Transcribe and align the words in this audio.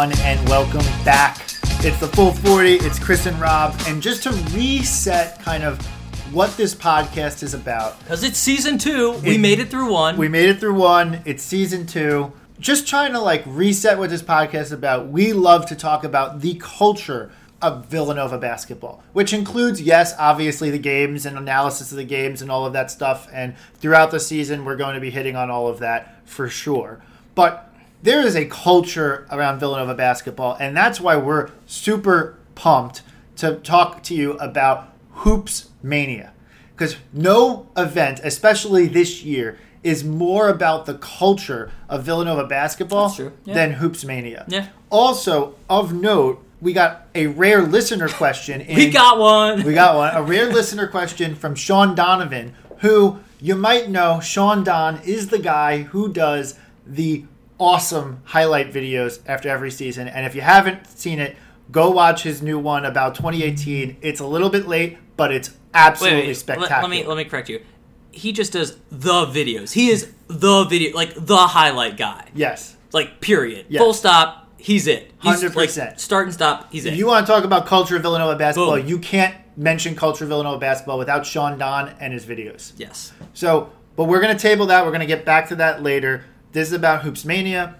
everyone, 0.00 0.26
and 0.26 0.48
welcome 0.48 0.80
back. 1.04 1.38
It's 1.84 1.98
the 2.00 2.08
Full 2.08 2.32
40, 2.32 2.76
it's 2.76 2.98
Chris 2.98 3.26
and 3.26 3.38
Rob, 3.38 3.74
and 3.86 4.00
just 4.00 4.22
to 4.22 4.30
reset 4.56 5.38
kind 5.42 5.62
of 5.62 5.84
what 6.32 6.56
this 6.56 6.74
podcast 6.74 7.42
is 7.42 7.52
about, 7.52 7.98
Because 7.98 8.24
it's 8.24 8.38
season 8.38 8.78
two. 8.78 9.12
we 9.18 9.36
made 9.36 9.58
it 9.58 9.68
through 9.68 9.92
one. 9.92 10.16
we 10.16 10.28
made 10.28 10.48
it 10.48 10.58
through 10.58 10.74
one, 10.74 11.20
it's 11.26 11.42
season 11.42 11.86
two. 11.86 12.32
Just 12.58 12.86
trying 12.86 13.12
to 13.12 13.20
like 13.20 13.42
reset 13.46 13.98
what 13.98 14.08
this 14.10 14.22
podcast 14.22 14.62
is 14.62 14.72
about. 14.72 15.08
We 15.08 15.32
love 15.34 15.66
to 15.66 15.76
talk 15.76 16.02
about 16.04 16.40
the 16.40 16.54
culture 16.54 17.30
of 17.60 17.84
Villanova 17.86 18.38
basketball, 18.38 19.02
which 19.12 19.34
includes, 19.34 19.82
yes, 19.82 20.14
obviously 20.18 20.70
the 20.70 20.78
games 20.78 21.26
and 21.26 21.36
analysis 21.36 21.90
of 21.90 21.98
the 21.98 22.04
games 22.04 22.40
and 22.40 22.50
all 22.50 22.64
of 22.64 22.72
that 22.72 22.90
stuff. 22.90 23.28
And 23.32 23.54
throughout 23.74 24.10
the 24.12 24.20
season, 24.20 24.64
we're 24.64 24.76
going 24.76 24.94
to 24.94 25.00
be 25.00 25.10
hitting 25.10 25.36
on 25.36 25.50
all 25.50 25.68
of 25.68 25.78
that 25.80 26.26
for 26.26 26.48
sure. 26.48 27.02
But 27.34 27.69
there 28.02 28.20
is 28.20 28.34
a 28.34 28.46
culture 28.46 29.26
around 29.30 29.58
Villanova 29.58 29.94
basketball, 29.94 30.56
and 30.58 30.76
that's 30.76 31.00
why 31.00 31.16
we're 31.16 31.50
super 31.66 32.38
pumped 32.54 33.02
to 33.36 33.56
talk 33.56 34.02
to 34.04 34.14
you 34.14 34.32
about 34.34 34.92
Hoops 35.12 35.70
Mania. 35.82 36.32
Because 36.74 36.96
no 37.12 37.68
event, 37.76 38.20
especially 38.24 38.86
this 38.86 39.22
year, 39.22 39.58
is 39.82 40.04
more 40.04 40.48
about 40.48 40.86
the 40.86 40.94
culture 40.94 41.70
of 41.88 42.04
Villanova 42.04 42.46
basketball 42.46 43.14
yeah. 43.18 43.54
than 43.54 43.72
Hoops 43.72 44.04
Mania. 44.04 44.44
Yeah. 44.48 44.68
Also, 44.90 45.54
of 45.68 45.92
note, 45.92 46.44
we 46.60 46.72
got 46.72 47.06
a 47.14 47.26
rare 47.28 47.62
listener 47.62 48.08
question. 48.08 48.60
In, 48.62 48.76
we 48.76 48.90
got 48.90 49.18
one. 49.18 49.62
we 49.62 49.74
got 49.74 49.96
one. 49.96 50.14
A 50.14 50.22
rare 50.22 50.52
listener 50.52 50.86
question 50.86 51.34
from 51.34 51.54
Sean 51.54 51.94
Donovan, 51.94 52.54
who 52.78 53.20
you 53.40 53.56
might 53.56 53.88
know. 53.88 54.20
Sean 54.20 54.64
Don 54.64 55.00
is 55.02 55.28
the 55.28 55.38
guy 55.38 55.82
who 55.82 56.12
does 56.12 56.58
the 56.86 57.24
awesome 57.60 58.22
highlight 58.24 58.72
videos 58.72 59.20
after 59.26 59.48
every 59.48 59.70
season. 59.70 60.08
And 60.08 60.26
if 60.26 60.34
you 60.34 60.40
haven't 60.40 60.86
seen 60.88 61.20
it, 61.20 61.36
go 61.70 61.90
watch 61.90 62.24
his 62.24 62.42
new 62.42 62.58
one 62.58 62.84
about 62.84 63.14
2018. 63.14 63.98
It's 64.02 64.18
a 64.18 64.26
little 64.26 64.50
bit 64.50 64.66
late, 64.66 64.98
but 65.16 65.30
it's 65.32 65.50
Wait, 65.50 65.56
absolutely 65.74 66.20
wait, 66.22 66.26
let, 66.28 66.36
spectacular. 66.36 66.82
let 66.82 66.90
me 66.90 67.04
let 67.06 67.16
me 67.16 67.24
correct 67.24 67.48
you. 67.48 67.62
He 68.10 68.32
just 68.32 68.52
does 68.54 68.76
the 68.90 69.26
videos. 69.26 69.72
He 69.72 69.90
is 69.90 70.10
the 70.26 70.64
video, 70.64 70.96
like 70.96 71.14
the 71.14 71.36
highlight 71.36 71.96
guy. 71.96 72.28
Yes. 72.34 72.76
Like 72.92 73.20
period. 73.20 73.66
Yes. 73.68 73.80
Full 73.80 73.92
stop. 73.94 74.48
He's 74.56 74.86
it. 74.88 75.12
He's 75.22 75.42
100%. 75.42 75.54
Like, 75.56 76.00
start 76.00 76.26
and 76.26 76.34
stop. 76.34 76.70
He's 76.70 76.84
it. 76.84 76.92
If 76.92 76.98
you 76.98 77.06
want 77.06 77.26
to 77.26 77.32
talk 77.32 77.44
about 77.44 77.66
culture 77.66 77.96
of 77.96 78.02
Villanova 78.02 78.36
basketball, 78.36 78.76
Boom. 78.76 78.86
you 78.86 78.98
can't 78.98 79.34
mention 79.56 79.94
culture 79.94 80.24
of 80.24 80.28
Villanova 80.28 80.58
basketball 80.58 80.98
without 80.98 81.24
Sean 81.24 81.56
Don 81.56 81.94
and 82.00 82.12
his 82.12 82.26
videos. 82.26 82.72
yes. 82.76 83.12
So, 83.32 83.70
but 83.96 84.04
we're 84.04 84.20
going 84.20 84.36
to 84.36 84.40
table 84.40 84.66
that. 84.66 84.84
We're 84.84 84.90
going 84.90 85.00
to 85.00 85.06
get 85.06 85.24
back 85.24 85.48
to 85.48 85.56
that 85.56 85.82
later. 85.82 86.24
This 86.52 86.68
is 86.68 86.74
about 86.74 87.02
Hoops 87.02 87.24
Mania. 87.24 87.76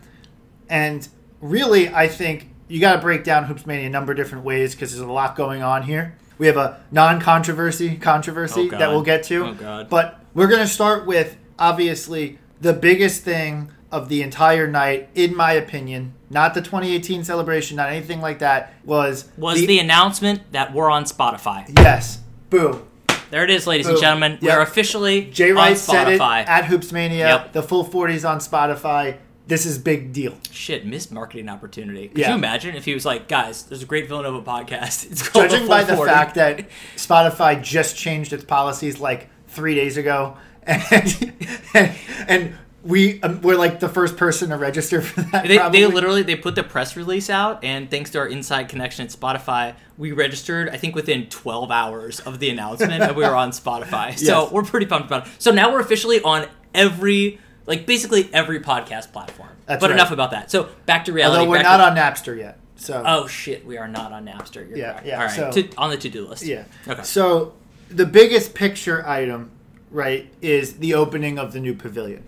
And 0.69 1.07
really, 1.41 1.89
I 1.89 2.09
think 2.09 2.49
you 2.69 2.81
got 2.81 2.97
to 2.97 3.03
break 3.03 3.25
down 3.25 3.45
Hoops 3.45 3.67
Mania 3.67 3.87
a 3.87 3.91
number 3.91 4.12
of 4.12 4.17
different 4.17 4.45
ways 4.45 4.75
because 4.75 4.93
there's 4.93 5.07
a 5.07 5.11
lot 5.12 5.37
going 5.37 5.62
on 5.62 5.83
here. 5.83 6.17
We 6.39 6.47
have 6.47 6.57
a 6.57 6.81
non 6.91 7.21
controversy 7.21 7.97
controversy 7.97 8.71
Oh, 8.73 8.79
that 8.79 8.89
we'll 8.91 9.03
get 9.03 9.25
to. 9.25 9.47
Oh, 9.47 9.55
God. 9.55 9.91
But 9.91 10.21
we're 10.35 10.47
going 10.49 10.61
to 10.62 10.69
start 10.69 11.07
with, 11.07 11.37
obviously, 11.59 12.39
the 12.61 12.73
biggest 12.73 13.23
thing 13.25 13.73
of 13.93 14.09
the 14.09 14.22
entire 14.22 14.69
night, 14.69 15.09
in 15.15 15.34
my 15.37 15.53
opinion, 15.53 16.15
not 16.31 16.55
the 16.55 16.62
2018 16.62 17.25
celebration, 17.25 17.77
not 17.77 17.89
anything 17.91 18.21
like 18.21 18.39
that, 18.39 18.73
was 18.84 19.28
Was 19.37 19.67
the, 19.67 19.81
announcement 19.81 20.53
that 20.53 20.73
we're 20.73 20.89
on 20.89 21.05
Spotify? 21.05 21.69
yes, 21.77 22.21
boom. 22.50 22.87
There 23.31 23.45
it 23.45 23.51
is, 23.51 23.67
ladies 23.67 23.87
and 23.87 23.99
gentlemen. 23.99 24.39
Yep. 24.41 24.43
We're 24.43 24.63
officially 24.63 25.27
Jay 25.27 25.51
on 25.51 25.57
Wright 25.57 25.77
said 25.79 26.09
it 26.09 26.21
Spotify. 26.21 26.47
at 26.49 26.65
Hoops 26.67 26.93
Mania. 26.93 27.27
Yep. 27.29 27.53
The 27.53 27.63
full 27.63 27.85
40s 27.85 28.29
on 28.29 28.39
Spotify. 28.39 29.19
This 29.47 29.67
is 29.67 29.79
big 29.79 30.13
deal. 30.13 30.35
Shit, 30.53 30.87
missed 30.87 31.11
marketing 31.11 31.49
opportunity. 31.49 32.09
Could 32.09 32.19
Yeah. 32.19 32.29
you 32.31 32.35
imagine 32.37 32.77
if 32.77 32.85
he 32.85 32.95
was 32.95 33.05
like, 33.05 33.27
guys, 33.29 33.65
there's 33.65 33.83
a 33.83 33.87
great 33.87 34.07
Villanova 34.09 34.43
podcast. 34.43 35.07
It's 35.11 35.29
called 35.29 35.51
Judging 35.51 35.65
the 35.65 35.69
by 35.69 35.83
the 35.85 35.97
40. 35.97 36.11
fact 36.13 36.35
that 36.37 36.69
Spotify 36.97 37.61
just 37.63 37.97
changed 37.97 38.33
its 38.33 38.45
policies 38.45 39.01
like 39.01 39.29
three 39.49 39.75
days 39.75 39.97
ago, 39.97 40.37
and 40.62 41.33
and, 41.75 41.93
and 42.29 42.55
we 42.83 43.21
um, 43.23 43.41
we're 43.43 43.57
like 43.57 43.81
the 43.81 43.89
first 43.89 44.17
person 44.17 44.51
to 44.51 44.57
register 44.57 45.03
for 45.03 45.21
that. 45.33 45.47
They, 45.47 45.59
they 45.71 45.87
literally 45.87 46.23
they 46.23 46.37
put 46.37 46.55
the 46.55 46.63
press 46.63 46.97
release 46.97 47.29
out, 47.29 47.63
and 47.63 47.91
thanks 47.91 48.11
to 48.11 48.19
our 48.19 48.27
inside 48.27 48.69
connection 48.69 49.05
at 49.05 49.11
Spotify, 49.13 49.75
we 49.99 50.13
registered. 50.13 50.69
I 50.71 50.77
think 50.79 50.95
within 50.95 51.27
12 51.29 51.71
hours 51.71 52.21
of 52.21 52.39
the 52.39 52.49
announcement, 52.51 53.03
and 53.03 53.15
we 53.17 53.25
were 53.25 53.37
on 53.37 53.51
Spotify. 53.51 54.17
So 54.19 54.45
Yes. 54.45 54.53
we're 54.53 54.63
pretty 54.63 54.87
pumped 54.87 55.07
about 55.09 55.27
it. 55.27 55.33
So 55.39 55.51
now 55.51 55.71
we're 55.73 55.81
officially 55.81 56.21
on 56.23 56.47
every, 56.75 57.39
like 57.67 57.85
basically 57.87 58.29
every 58.33 58.61
podcast 58.61 59.12
platform. 59.12 59.51
That's 59.67 59.81
but 59.81 59.91
right. 59.91 59.97
enough 59.99 60.11
about 60.11 60.31
that. 60.33 60.51
So 60.51 60.69
back 60.87 61.05
to 61.07 61.12
reality. 61.12 61.39
Although 61.41 61.51
we're 61.51 61.62
not 61.62 61.77
to- 61.79 61.85
on 61.85 61.97
Napster 61.97 62.37
yet, 62.39 62.59
so 62.77 63.03
Oh 63.07 63.27
shit, 63.27 63.67
we 63.67 63.77
are 63.77 63.89
not 63.89 64.12
on 64.12 64.25
Napster. 64.27 64.67
You're 64.69 64.79
Yeah, 64.79 64.93
correct. 64.93 65.07
yeah, 65.07 65.17
All 65.21 65.27
right, 65.27 65.37
so- 65.55 65.62
to, 65.62 65.69
on 65.77 65.91
the 65.91 65.97
to-do 65.99 66.27
list. 66.27 66.45
yeah. 66.45 66.65
Okay. 66.89 67.03
So 67.03 67.55
the 67.91 68.07
biggest 68.07 68.55
picture 68.55 69.07
item, 69.07 69.51
right, 69.91 70.33
is 70.41 70.75
the 70.79 70.95
opening 70.95 71.39
of 71.39 71.53
the 71.53 71.61
new 71.61 71.75
pavilion. 71.75 72.25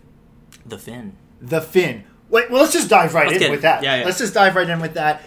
The 0.66 0.78
Finn. 0.78 1.16
the 1.40 1.60
Finn. 1.60 2.04
Wait, 2.28 2.50
well, 2.50 2.62
let's 2.62 2.72
just 2.72 2.88
dive 2.88 3.14
right 3.14 3.28
Let's 3.30 3.42
in 3.44 3.50
with 3.50 3.60
it. 3.60 3.62
that. 3.62 3.82
Yeah, 3.82 3.98
yeah. 3.98 4.04
Let's 4.04 4.18
just 4.18 4.32
dive 4.34 4.56
right 4.56 4.68
in 4.68 4.80
with 4.80 4.94
that. 4.94 5.22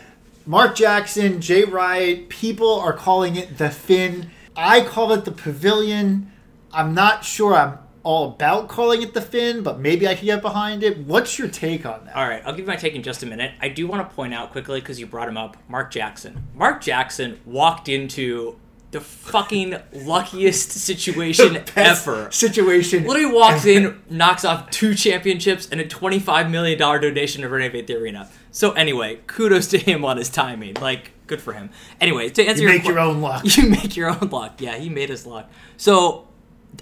Mark 0.47 0.75
Jackson, 0.75 1.39
Jay 1.41 1.63
Wright, 1.63 2.27
people 2.29 2.79
are 2.79 2.93
calling 2.93 3.35
it 3.35 3.57
the 3.57 3.69
Finn. 3.69 4.29
I 4.55 4.81
call 4.81 5.11
it 5.13 5.25
the 5.25 5.31
Pavilion. 5.31 6.31
I'm 6.71 6.93
not 6.93 7.23
sure 7.23 7.53
I'm 7.55 7.77
all 8.03 8.29
about 8.29 8.67
calling 8.69 9.01
it 9.01 9.13
the 9.13 9.21
Finn, 9.21 9.63
but 9.63 9.79
maybe 9.79 10.07
I 10.07 10.13
can 10.15 10.25
get 10.25 10.41
behind 10.41 10.83
it. 10.83 10.97
What's 10.99 11.37
your 11.39 11.47
take 11.47 11.85
on 11.85 12.05
that? 12.05 12.15
All 12.15 12.27
right, 12.27 12.41
I'll 12.45 12.51
give 12.53 12.61
you 12.61 12.65
my 12.67 12.75
take 12.75 12.93
in 12.95 13.01
just 13.03 13.23
a 13.23 13.25
minute. 13.25 13.53
I 13.61 13.69
do 13.69 13.87
want 13.87 14.07
to 14.07 14.15
point 14.15 14.33
out 14.33 14.51
quickly 14.51 14.79
because 14.79 14.99
you 14.99 15.05
brought 15.07 15.27
him 15.27 15.37
up, 15.37 15.57
Mark 15.67 15.91
Jackson. 15.91 16.47
Mark 16.53 16.81
Jackson 16.81 17.39
walked 17.45 17.89
into 17.89 18.57
the 18.95 19.01
fucking 19.01 19.75
luckiest 19.91 20.71
situation 20.71 21.61
ever. 21.75 22.31
Situation. 22.31 23.03
Literally 23.05 23.25
walks 23.35 23.65
in, 23.65 24.01
knocks 24.09 24.45
off 24.45 24.69
two 24.69 24.95
championships 24.95 25.67
and 25.69 25.81
a 25.81 25.85
$25 25.85 26.49
million 26.49 26.79
donation 26.79 27.41
to 27.41 27.49
renovate 27.49 27.87
the 27.87 27.95
arena. 27.97 28.29
So 28.51 28.71
anyway, 28.71 29.19
kudos 29.27 29.67
to 29.67 29.77
him 29.77 30.05
on 30.05 30.15
his 30.15 30.29
timing. 30.29 30.75
Like, 30.75 31.11
good 31.27 31.41
for 31.41 31.51
him. 31.51 31.71
Anyway, 31.99 32.29
to 32.29 32.41
answer 32.45 32.63
your 32.63 32.71
You 32.71 32.75
your 32.75 32.77
make 32.77 32.83
que- 32.83 32.91
your 32.91 32.99
own 33.01 33.21
luck. 33.21 33.43
You 33.57 33.69
make 33.69 33.97
your 33.97 34.09
own 34.09 34.29
luck. 34.29 34.61
Yeah, 34.61 34.77
he 34.77 34.87
made 34.87 35.09
his 35.09 35.25
luck. 35.25 35.51
So, 35.75 36.29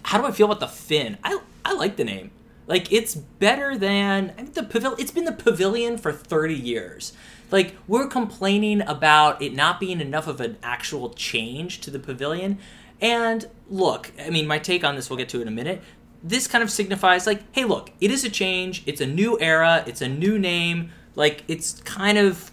how 0.03 0.19
do 0.19 0.27
I 0.27 0.31
feel 0.31 0.45
about 0.45 0.59
the 0.59 0.67
Finn? 0.67 1.17
I 1.23 1.39
I 1.65 1.73
like 1.73 1.95
the 1.95 2.03
name. 2.03 2.29
Like 2.67 2.93
it's 2.93 3.15
better 3.15 3.75
than 3.75 4.33
I 4.37 4.43
the 4.43 4.61
pavilion. 4.63 4.99
It's 5.01 5.11
been 5.11 5.25
the 5.25 5.31
pavilion 5.31 5.97
for 5.97 6.11
thirty 6.13 6.53
years. 6.55 7.13
Like 7.53 7.75
we're 7.87 8.07
complaining 8.07 8.81
about 8.81 9.39
it 9.39 9.53
not 9.53 9.79
being 9.79 10.01
enough 10.01 10.25
of 10.25 10.41
an 10.41 10.57
actual 10.63 11.11
change 11.11 11.81
to 11.81 11.91
the 11.91 11.99
pavilion. 11.99 12.57
And 12.99 13.47
look, 13.69 14.11
I 14.19 14.31
mean, 14.31 14.47
my 14.47 14.57
take 14.57 14.83
on 14.83 14.95
this 14.95 15.07
we'll 15.07 15.17
get 15.17 15.29
to 15.29 15.37
it 15.37 15.43
in 15.43 15.47
a 15.47 15.51
minute. 15.51 15.83
This 16.23 16.47
kind 16.47 16.63
of 16.63 16.71
signifies 16.71 17.27
like, 17.27 17.43
hey, 17.51 17.65
look, 17.65 17.91
it 18.01 18.09
is 18.09 18.23
a 18.23 18.29
change. 18.29 18.81
It's 18.87 19.01
a 19.01 19.05
new 19.05 19.39
era. 19.39 19.83
It's 19.85 20.01
a 20.01 20.09
new 20.09 20.39
name. 20.39 20.89
Like 21.13 21.43
it's 21.47 21.79
kind 21.81 22.17
of 22.17 22.49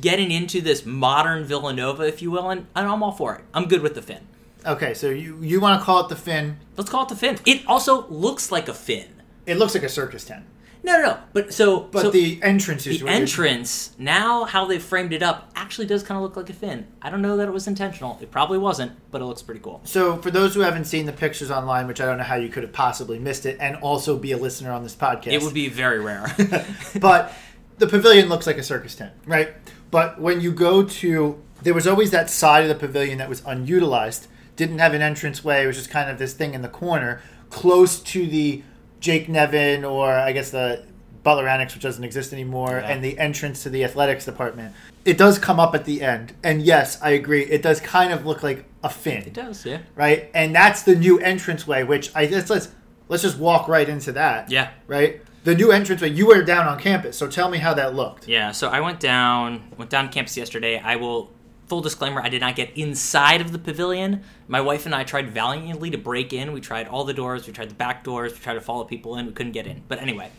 getting 0.00 0.30
into 0.30 0.60
this 0.60 0.86
modern 0.86 1.42
Villanova, 1.42 2.04
if 2.04 2.22
you 2.22 2.30
will, 2.30 2.48
and, 2.48 2.68
and 2.76 2.86
I'm 2.86 3.02
all 3.02 3.10
for 3.10 3.34
it. 3.34 3.44
I'm 3.52 3.66
good 3.66 3.82
with 3.82 3.96
the 3.96 4.02
Finn. 4.02 4.28
Okay, 4.64 4.94
so 4.94 5.10
you, 5.10 5.38
you 5.42 5.60
want 5.60 5.80
to 5.80 5.84
call 5.84 6.04
it 6.04 6.08
the 6.08 6.14
Finn. 6.14 6.58
Let's 6.76 6.88
call 6.88 7.02
it 7.02 7.08
the 7.08 7.16
Finn. 7.16 7.38
It 7.44 7.66
also 7.66 8.06
looks 8.06 8.52
like 8.52 8.68
a 8.68 8.74
Finn. 8.74 9.22
It 9.44 9.56
looks 9.56 9.74
like 9.74 9.82
a 9.82 9.88
circus 9.88 10.24
tent. 10.24 10.44
No, 10.86 10.92
no, 10.92 11.02
no. 11.02 11.18
But 11.32 11.52
so, 11.52 11.80
But 11.80 12.02
so 12.02 12.10
the 12.10 12.40
entrance 12.44 12.86
is 12.86 13.00
the 13.00 13.08
entrance 13.08 13.90
now, 13.98 14.44
how 14.44 14.66
they 14.66 14.78
framed 14.78 15.12
it 15.12 15.20
up, 15.20 15.50
actually 15.56 15.88
does 15.88 16.04
kind 16.04 16.16
of 16.16 16.22
look 16.22 16.36
like 16.36 16.48
a 16.48 16.52
fin. 16.52 16.86
I 17.02 17.10
don't 17.10 17.22
know 17.22 17.36
that 17.38 17.48
it 17.48 17.50
was 17.50 17.66
intentional. 17.66 18.16
It 18.22 18.30
probably 18.30 18.58
wasn't, 18.58 18.92
but 19.10 19.20
it 19.20 19.24
looks 19.24 19.42
pretty 19.42 19.60
cool. 19.60 19.80
So, 19.82 20.16
for 20.18 20.30
those 20.30 20.54
who 20.54 20.60
haven't 20.60 20.84
seen 20.84 21.04
the 21.06 21.12
pictures 21.12 21.50
online, 21.50 21.88
which 21.88 22.00
I 22.00 22.04
don't 22.04 22.18
know 22.18 22.24
how 22.24 22.36
you 22.36 22.48
could 22.48 22.62
have 22.62 22.72
possibly 22.72 23.18
missed 23.18 23.46
it, 23.46 23.56
and 23.58 23.74
also 23.78 24.16
be 24.16 24.30
a 24.30 24.36
listener 24.36 24.70
on 24.70 24.84
this 24.84 24.94
podcast, 24.94 25.32
It 25.32 25.42
would 25.42 25.54
be 25.54 25.68
very 25.68 25.98
rare. 25.98 26.32
but 27.00 27.32
the 27.78 27.88
pavilion 27.88 28.28
looks 28.28 28.46
like 28.46 28.56
a 28.56 28.62
circus 28.62 28.94
tent, 28.94 29.12
right? 29.26 29.54
But 29.90 30.20
when 30.20 30.40
you 30.40 30.52
go 30.52 30.84
to, 30.84 31.42
there 31.62 31.74
was 31.74 31.88
always 31.88 32.12
that 32.12 32.30
side 32.30 32.62
of 32.62 32.68
the 32.68 32.76
pavilion 32.76 33.18
that 33.18 33.28
was 33.28 33.42
unutilized, 33.44 34.28
didn't 34.54 34.78
have 34.78 34.94
an 34.94 35.02
entranceway. 35.02 35.64
It 35.64 35.66
was 35.66 35.78
just 35.78 35.90
kind 35.90 36.08
of 36.08 36.18
this 36.18 36.32
thing 36.32 36.54
in 36.54 36.62
the 36.62 36.68
corner, 36.68 37.22
close 37.50 37.98
to 37.98 38.24
the 38.28 38.62
Jake 39.00 39.28
Nevin 39.28 39.84
or 39.84 40.10
I 40.10 40.32
guess 40.32 40.50
the 40.50 40.84
Butler 41.22 41.48
Annex, 41.48 41.74
which 41.74 41.82
doesn't 41.82 42.04
exist 42.04 42.32
anymore, 42.32 42.80
Yeah. 42.82 42.88
and 42.90 43.02
the 43.02 43.18
entrance 43.18 43.64
to 43.64 43.68
the 43.70 43.82
athletics 43.82 44.24
department. 44.24 44.74
It 45.04 45.18
does 45.18 45.38
come 45.38 45.58
up 45.58 45.74
at 45.74 45.84
the 45.84 46.02
end, 46.02 46.34
and 46.44 46.62
yes, 46.62 46.98
I 47.02 47.10
agree. 47.10 47.42
It 47.42 47.62
does 47.62 47.80
kind 47.80 48.12
of 48.12 48.24
look 48.24 48.42
like 48.44 48.64
a 48.84 48.88
fin 48.88 49.22
it 49.22 49.32
does, 49.34 49.66
yeah. 49.66 49.78
right? 49.96 50.30
And 50.34 50.54
that's 50.54 50.82
the 50.82 50.94
new 50.94 51.18
entranceway, 51.18 51.82
which 51.82 52.10
I 52.14 52.26
just 52.26 52.48
let's 52.48 52.68
let's 53.08 53.22
just 53.24 53.38
walk 53.38 53.66
right 53.68 53.88
into 53.88 54.12
that. 54.12 54.50
Yeah. 54.50 54.70
Right. 54.86 55.20
The 55.44 55.54
new 55.54 55.70
entranceway. 55.72 56.10
You 56.10 56.26
were 56.26 56.42
down 56.42 56.66
on 56.66 56.78
campus, 56.78 57.16
so 57.16 57.28
tell 57.28 57.48
me 57.48 57.58
how 57.58 57.74
that 57.74 57.94
looked. 57.94 58.26
Yeah, 58.28 58.50
so 58.52 58.68
I 58.68 58.80
went 58.80 58.98
down 59.00 59.72
went 59.76 59.90
down 59.90 60.08
campus 60.10 60.36
yesterday. 60.36 60.78
I 60.78 60.96
will 60.96 61.32
full 61.66 61.80
disclaimer, 61.80 62.22
I 62.22 62.28
did 62.28 62.40
not 62.40 62.56
get 62.56 62.76
inside 62.76 63.40
of 63.40 63.52
the 63.52 63.58
pavilion. 63.58 64.22
My 64.48 64.60
wife 64.60 64.86
and 64.86 64.94
I 64.94 65.04
tried 65.04 65.30
valiantly 65.30 65.90
to 65.90 65.98
break 65.98 66.32
in. 66.32 66.52
We 66.52 66.60
tried 66.60 66.86
all 66.88 67.04
the 67.04 67.14
doors, 67.14 67.46
we 67.46 67.52
tried 67.52 67.70
the 67.70 67.74
back 67.74 68.04
doors, 68.04 68.32
we 68.32 68.38
tried 68.38 68.54
to 68.54 68.60
follow 68.60 68.84
people 68.84 69.16
in, 69.16 69.26
we 69.26 69.32
couldn't 69.32 69.52
get 69.52 69.66
in. 69.66 69.82
But 69.88 70.00
anyway, 70.00 70.30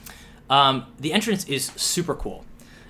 um, 0.50 0.86
the 1.00 1.14
entrance 1.14 1.46
is 1.46 1.66
super 1.76 2.16
cool. 2.16 2.46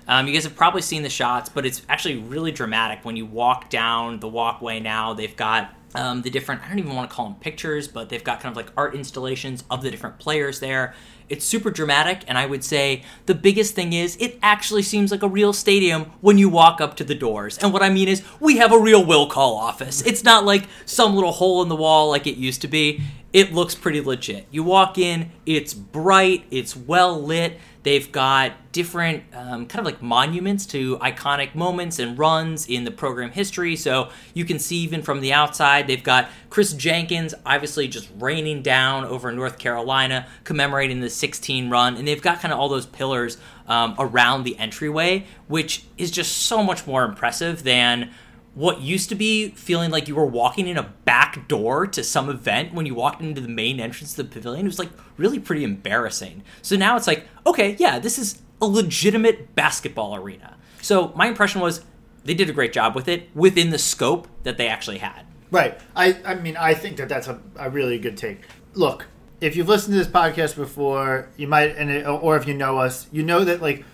Um, 0.06 0.26
you 0.26 0.32
guys 0.32 0.44
have 0.44 0.56
probably 0.56 0.80
seen 0.80 1.02
the 1.02 1.10
shots, 1.10 1.50
but 1.50 1.66
it's 1.66 1.82
actually 1.88 2.16
really 2.16 2.50
dramatic 2.50 3.04
when 3.04 3.16
you 3.16 3.26
walk 3.26 3.68
down 3.68 4.20
the 4.20 4.28
walkway 4.28 4.80
now. 4.80 5.12
They've 5.12 5.36
got 5.36 5.74
um, 5.94 6.22
the 6.22 6.30
different, 6.30 6.62
I 6.62 6.68
don't 6.68 6.78
even 6.78 6.94
want 6.94 7.10
to 7.10 7.14
call 7.14 7.26
them 7.26 7.34
pictures, 7.40 7.88
but 7.88 8.08
they've 8.08 8.24
got 8.24 8.40
kind 8.40 8.50
of 8.50 8.56
like 8.56 8.72
art 8.76 8.94
installations 8.94 9.64
of 9.70 9.82
the 9.82 9.90
different 9.90 10.18
players 10.18 10.60
there. 10.60 10.94
It's 11.28 11.44
super 11.44 11.70
dramatic, 11.70 12.22
and 12.26 12.38
I 12.38 12.46
would 12.46 12.64
say 12.64 13.02
the 13.26 13.34
biggest 13.34 13.74
thing 13.74 13.92
is 13.92 14.16
it 14.20 14.38
actually 14.42 14.82
seems 14.82 15.10
like 15.10 15.22
a 15.22 15.28
real 15.28 15.52
stadium 15.52 16.12
when 16.20 16.38
you 16.38 16.48
walk 16.48 16.80
up 16.80 16.96
to 16.96 17.04
the 17.04 17.14
doors. 17.14 17.58
And 17.58 17.72
what 17.72 17.82
I 17.82 17.90
mean 17.90 18.08
is, 18.08 18.22
we 18.40 18.56
have 18.58 18.72
a 18.72 18.78
real 18.78 19.04
will 19.04 19.28
call 19.28 19.56
office. 19.56 20.02
It's 20.02 20.24
not 20.24 20.44
like 20.44 20.64
some 20.84 21.14
little 21.14 21.32
hole 21.32 21.62
in 21.62 21.68
the 21.68 21.76
wall 21.76 22.08
like 22.08 22.26
it 22.26 22.36
used 22.36 22.62
to 22.62 22.68
be. 22.68 23.02
It 23.32 23.52
looks 23.52 23.74
pretty 23.74 24.00
legit. 24.00 24.46
You 24.50 24.62
walk 24.62 24.96
in, 24.96 25.32
it's 25.44 25.74
bright, 25.74 26.44
it's 26.50 26.74
well 26.74 27.20
lit. 27.22 27.58
They've 27.82 28.10
got 28.10 28.52
different 28.72 29.22
um, 29.34 29.66
kind 29.66 29.80
of 29.80 29.84
like 29.84 30.02
monuments 30.02 30.64
to 30.66 30.96
iconic 30.98 31.54
moments 31.54 31.98
and 31.98 32.18
runs 32.18 32.66
in 32.68 32.84
the 32.84 32.90
program 32.90 33.30
history. 33.30 33.76
So 33.76 34.10
you 34.34 34.44
can 34.44 34.58
see 34.58 34.76
even 34.78 35.02
from 35.02 35.20
the 35.20 35.32
outside, 35.32 35.86
they've 35.86 36.02
got 36.02 36.28
Chris 36.48 36.72
Jenkins 36.72 37.34
obviously 37.44 37.86
just 37.86 38.08
raining 38.18 38.62
down 38.62 39.04
over 39.04 39.30
North 39.30 39.58
Carolina, 39.58 40.26
commemorating 40.44 41.00
the 41.00 41.10
16 41.10 41.70
run. 41.70 41.96
And 41.96 42.08
they've 42.08 42.22
got 42.22 42.40
kind 42.40 42.52
of 42.52 42.58
all 42.58 42.68
those 42.68 42.86
pillars 42.86 43.36
um, 43.66 43.94
around 43.98 44.44
the 44.44 44.58
entryway, 44.58 45.26
which 45.48 45.84
is 45.98 46.10
just 46.10 46.32
so 46.32 46.62
much 46.62 46.86
more 46.86 47.04
impressive 47.04 47.62
than 47.62 48.10
what 48.54 48.80
used 48.80 49.08
to 49.08 49.14
be 49.14 49.50
feeling 49.50 49.90
like 49.90 50.08
you 50.08 50.14
were 50.14 50.26
walking 50.26 50.66
in 50.66 50.76
a 50.76 50.92
back 51.04 51.46
door 51.48 51.86
to 51.86 52.02
some 52.02 52.28
event 52.28 52.74
when 52.74 52.86
you 52.86 52.94
walked 52.94 53.22
into 53.22 53.40
the 53.40 53.48
main 53.48 53.78
entrance 53.78 54.14
to 54.14 54.22
the 54.22 54.28
pavilion. 54.28 54.66
It 54.66 54.68
was 54.68 54.78
like 54.78 54.90
really 55.16 55.38
pretty 55.38 55.64
embarrassing. 55.64 56.42
So 56.62 56.76
now 56.76 56.96
it's 56.96 57.06
like, 57.06 57.26
okay, 57.46 57.76
yeah, 57.78 57.98
this 57.98 58.18
is 58.18 58.42
a 58.60 58.66
legitimate 58.66 59.54
basketball 59.54 60.16
arena. 60.16 60.56
So 60.82 61.12
my 61.14 61.28
impression 61.28 61.60
was 61.60 61.82
they 62.24 62.34
did 62.34 62.50
a 62.50 62.52
great 62.52 62.72
job 62.72 62.94
with 62.94 63.08
it 63.08 63.28
within 63.34 63.70
the 63.70 63.78
scope 63.78 64.28
that 64.42 64.58
they 64.58 64.68
actually 64.68 64.98
had. 64.98 65.24
Right. 65.50 65.78
I, 65.94 66.18
I 66.24 66.34
mean, 66.34 66.56
I 66.56 66.74
think 66.74 66.96
that 66.98 67.08
that's 67.08 67.28
a, 67.28 67.40
a 67.56 67.70
really 67.70 67.98
good 67.98 68.16
take. 68.16 68.40
Look, 68.74 69.06
if 69.40 69.56
you've 69.56 69.68
listened 69.68 69.94
to 69.94 69.98
this 69.98 70.08
podcast 70.08 70.56
before, 70.56 71.28
you 71.36 71.46
might, 71.46 71.76
and 71.76 71.90
it, 71.90 72.06
or 72.06 72.36
if 72.36 72.46
you 72.46 72.54
know 72.54 72.78
us, 72.78 73.06
you 73.12 73.22
know 73.22 73.44
that 73.44 73.62
like 73.62 73.84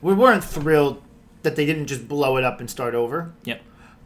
we 0.00 0.14
weren't 0.14 0.44
thrilled 0.44 1.02
that 1.42 1.56
they 1.56 1.66
didn't 1.66 1.86
just 1.86 2.08
blow 2.08 2.36
it 2.36 2.44
up 2.44 2.60
and 2.60 2.70
start 2.70 2.94
over. 2.94 3.32
Yep. 3.44 3.62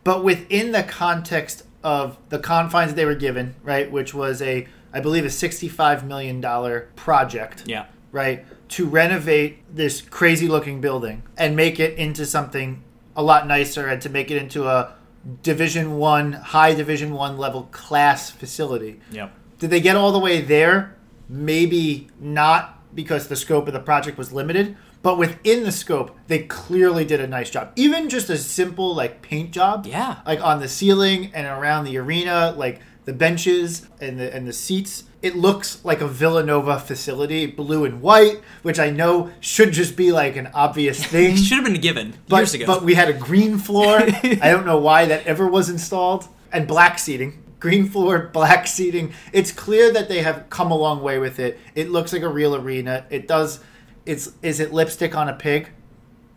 But 0.06 0.23
within 0.23 0.70
the 0.70 0.85
context 0.85 1.64
of 1.82 2.17
the 2.29 2.38
confines 2.38 2.94
they 2.94 3.05
were 3.05 3.17
given, 3.17 3.56
right, 3.64 3.91
which 3.91 4.14
was 4.14 4.41
a, 4.41 4.69
I 4.93 5.00
believe, 5.00 5.25
a 5.25 5.31
sixty-five 5.31 6.06
million 6.06 6.41
dollar 6.41 6.88
project. 6.94 7.64
Yeah. 7.67 7.87
Right 8.12 8.47
to 8.69 8.87
renovate 8.87 9.58
this 9.75 10.00
crazy 10.00 10.47
looking 10.47 10.81
building 10.81 11.25
and 11.37 11.56
make 11.56 11.81
it 11.81 11.99
into 11.99 12.25
something 12.25 12.85
a 13.17 13.23
lot 13.23 13.49
nicer 13.49 13.88
and 13.88 14.00
to 14.03 14.08
make 14.08 14.31
it 14.31 14.37
into 14.37 14.69
a 14.69 14.94
division 15.43 15.99
one 15.99 16.32
high 16.32 16.73
division 16.73 17.12
one 17.12 17.37
level 17.37 17.64
class 17.73 18.31
facility 18.31 19.00
Yep. 19.11 19.32
did 19.59 19.70
they 19.70 19.81
get 19.81 19.97
all 19.97 20.12
the 20.12 20.19
way 20.19 20.41
there 20.41 20.97
maybe 21.29 22.09
not 22.20 22.81
because 22.94 23.29
the 23.29 23.37
scope 23.37 23.67
of 23.67 23.73
the 23.73 23.81
project 23.81 24.19
was 24.19 24.32
limited 24.32 24.76
but 25.06 25.19
within 25.19 25.62
the 25.62 25.70
scope 25.70 26.11
they 26.26 26.41
clearly 26.41 27.05
did 27.05 27.20
a 27.20 27.26
nice 27.29 27.49
job 27.49 27.64
even 27.76 28.08
just 28.08 28.29
a 28.29 28.37
simple 28.37 28.93
like 28.93 29.23
paint 29.23 29.53
job 29.53 29.87
Yeah. 29.87 30.17
like 30.26 30.41
on 30.43 30.58
the 30.58 30.67
ceiling 30.69 31.31
and 31.32 31.47
around 31.47 31.85
the 31.85 31.97
arena 31.99 32.53
like 32.56 32.81
the 33.05 33.12
benches 33.12 33.87
and 34.00 34.19
the 34.19 34.35
and 34.35 34.49
the 34.49 34.53
seats 34.53 35.05
it 35.23 35.37
looks 35.37 35.69
like 35.85 36.00
a 36.00 36.08
Villanova 36.08 36.79
facility 36.81 37.47
blue 37.47 37.85
and 37.85 38.03
white 38.03 38.41
which 38.62 38.81
I 38.81 38.91
know 38.91 39.31
should 39.38 39.70
just 39.73 39.94
be 39.97 40.11
like 40.11 40.35
an 40.43 40.49
obvious 40.53 40.99
thing 41.14 41.35
It 41.35 41.38
should 41.38 41.59
have 41.62 41.64
been 41.73 41.81
given 41.81 42.14
but, 42.29 42.38
years 42.38 42.55
ago. 42.55 42.67
but 42.67 42.82
we 42.82 42.94
had 42.94 43.09
a 43.09 43.12
green 43.29 43.59
floor. 43.59 43.99
I 44.47 44.50
don't 44.50 44.67
know 44.67 44.79
why 44.79 45.05
that 45.06 45.25
ever 45.26 45.47
was 45.47 45.69
installed. 45.70 46.26
And 46.52 46.67
black 46.67 46.99
seating. 46.99 47.31
Green 47.61 47.88
floor, 47.88 48.29
black 48.41 48.67
seating. 48.67 49.12
It's 49.32 49.52
clear 49.52 49.93
that 49.93 50.09
they 50.09 50.23
have 50.23 50.38
come 50.50 50.70
a 50.73 50.76
long 50.87 51.00
way 51.02 51.19
with 51.19 51.38
it. 51.38 51.59
It 51.75 51.91
looks 51.91 52.12
like 52.12 52.23
a 52.23 52.29
real 52.41 52.55
arena. 52.56 53.05
It 53.11 53.26
does 53.29 53.61
it's 54.06 54.32
is 54.43 54.61
it 54.61 54.73
lipstick 54.73 55.14
on 55.17 55.29
a 55.29 55.35
pig? 55.35 55.69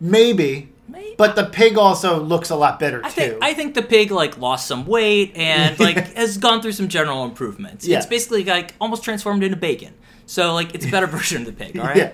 Maybe. 0.00 0.72
Maybe. 0.88 1.14
But 1.16 1.36
the 1.36 1.44
pig 1.44 1.78
also 1.78 2.20
looks 2.20 2.50
a 2.50 2.56
lot 2.56 2.80
better 2.80 3.00
I 3.04 3.10
too. 3.10 3.14
think 3.14 3.38
I 3.42 3.54
think 3.54 3.74
the 3.74 3.82
pig 3.82 4.10
like 4.10 4.38
lost 4.38 4.66
some 4.66 4.86
weight 4.86 5.32
and 5.36 5.78
like 5.86 6.14
has 6.14 6.36
gone 6.38 6.60
through 6.62 6.72
some 6.72 6.88
general 6.88 7.24
improvements. 7.24 7.86
Yeah. 7.86 7.98
It's 7.98 8.06
basically 8.06 8.44
like 8.44 8.74
almost 8.80 9.04
transformed 9.04 9.44
into 9.44 9.56
bacon. 9.56 9.94
So 10.26 10.52
like 10.54 10.74
it's 10.74 10.84
a 10.86 10.90
better 10.90 11.06
version 11.18 11.42
of 11.42 11.46
the 11.46 11.52
pig, 11.52 11.78
all 11.78 11.86
right? 11.86 11.96
Yeah. 11.96 12.12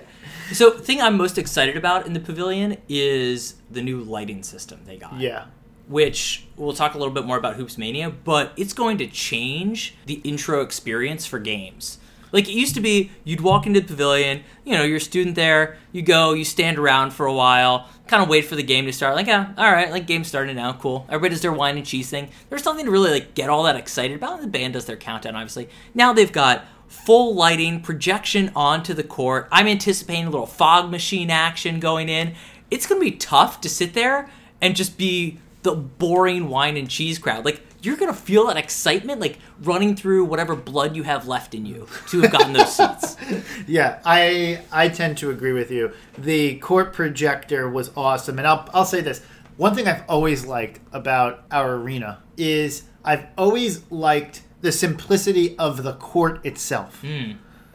So 0.53 0.71
thing 0.73 1.01
I'm 1.01 1.17
most 1.17 1.39
excited 1.39 1.77
about 1.77 2.07
in 2.07 2.13
the 2.13 2.21
pavilion 2.21 2.77
is 2.89 3.55
the 3.71 3.83
new 3.83 4.01
lighting 4.01 4.43
system 4.43 4.81
they 4.85 4.97
got. 4.97 5.19
yeah. 5.21 5.47
Which 5.89 6.45
we'll 6.57 6.73
talk 6.73 6.95
a 6.95 6.99
little 6.99 7.15
bit 7.15 7.25
more 7.25 7.37
about 7.39 7.55
Hoops 7.55 7.79
Mania, 7.79 8.11
but 8.11 8.53
it's 8.57 8.73
going 8.73 8.99
to 8.99 9.07
change 9.07 9.95
the 10.07 10.15
intro 10.25 10.61
experience 10.61 11.27
for 11.27 11.39
games. 11.39 11.99
Like 12.33 12.49
it 12.49 12.53
used 12.53 12.75
to 12.75 12.81
be, 12.81 13.11
you'd 13.25 13.41
walk 13.41 13.67
into 13.67 13.81
the 13.81 13.87
pavilion, 13.87 14.43
you 14.65 14.75
know, 14.75 14.83
you're 14.83 14.97
a 14.97 15.01
student 15.01 15.37
there, 15.37 15.77
you 15.93 16.03
go, 16.03 16.33
you 16.33 16.45
stand 16.45 16.79
around 16.79 17.13
for 17.13 17.27
a 17.27 17.33
while, 17.33 17.89
kind 18.07 18.23
of 18.23 18.29
wait 18.29 18.45
for 18.45 18.57
the 18.57 18.63
game 18.63 18.87
to 18.87 18.93
start. 18.93 19.15
Like, 19.15 19.27
yeah, 19.27 19.53
all 19.57 19.71
right, 19.71 19.91
like 19.91 20.07
game's 20.07 20.29
starting 20.29 20.57
now, 20.57 20.73
cool. 20.73 21.07
Everybody 21.09 21.35
does 21.35 21.43
their 21.43 21.53
wine 21.53 21.77
and 21.77 21.87
cheese 21.87 22.11
thing. 22.11 22.31
There's 22.49 22.65
nothing 22.65 22.87
to 22.87 22.91
really 22.91 23.11
like 23.11 23.35
get 23.35 23.49
all 23.49 23.63
that 23.65 23.77
excited 23.77 24.17
about. 24.17 24.41
The 24.41 24.47
band 24.47 24.75
does 24.75 24.87
their 24.87 24.97
countdown, 24.97 25.37
obviously. 25.37 25.69
Now 25.95 26.13
they've 26.13 26.33
got 26.33 26.65
full 26.89 27.35
lighting, 27.35 27.81
projection 27.81 28.53
onto 28.55 28.95
the 28.95 29.05
court. 29.05 29.49
I'm 29.51 29.67
anticipating 29.67 30.27
a 30.27 30.31
little 30.31 30.47
fog 30.47 30.91
machine 30.91 31.31
action 31.31 31.81
going 31.81 32.09
in. 32.09 32.35
It's 32.71 32.87
gonna 32.87 33.01
be 33.01 33.13
tough 33.13 33.61
to 33.63 33.69
sit 33.69 33.95
there 33.95 34.29
and 34.61 34.77
just 34.77 34.99
be 34.99 35.39
the 35.63 35.75
boring 35.75 36.49
wine 36.49 36.77
and 36.77 36.89
cheese 36.89 37.19
crowd. 37.19 37.45
Like 37.45 37.63
you're 37.83 37.97
gonna 37.97 38.15
feel 38.15 38.47
that 38.47 38.57
excitement 38.57 39.21
like 39.21 39.39
running 39.63 39.97
through 39.97 40.25
whatever 40.25 40.57
blood 40.57 40.97
you 40.97 41.03
have 41.03 41.27
left 41.27 41.55
in 41.55 41.67
you 41.67 41.87
to 42.09 42.21
have 42.23 42.33
gotten 42.33 42.53
those 42.53 42.75
seats. 42.75 43.17
Yeah, 43.67 44.01
I 44.05 44.63
I 44.71 44.89
tend 44.89 45.19
to 45.19 45.31
agree 45.31 45.53
with 45.53 45.71
you. 45.71 45.93
The 46.19 46.59
court 46.59 46.93
projector 46.93 47.69
was 47.69 47.91
awesome, 47.97 48.39
and 48.39 48.47
I'll 48.47 48.69
I'll 48.73 48.85
say 48.85 49.01
this: 49.01 49.23
one 49.57 49.75
thing 49.75 49.89
I've 49.89 50.05
always 50.09 50.45
liked 50.47 50.81
about 50.93 51.45
our 51.51 51.75
arena 51.75 52.23
is 52.37 52.85
I've 53.05 53.27
always 53.37 53.91
liked 53.91 54.43
the 54.61 54.73
simplicity 54.73 55.57
of 55.59 55.83
the 55.83 55.95
court 55.95 56.45
itself. 56.45 57.01
Hmm. 57.01 57.33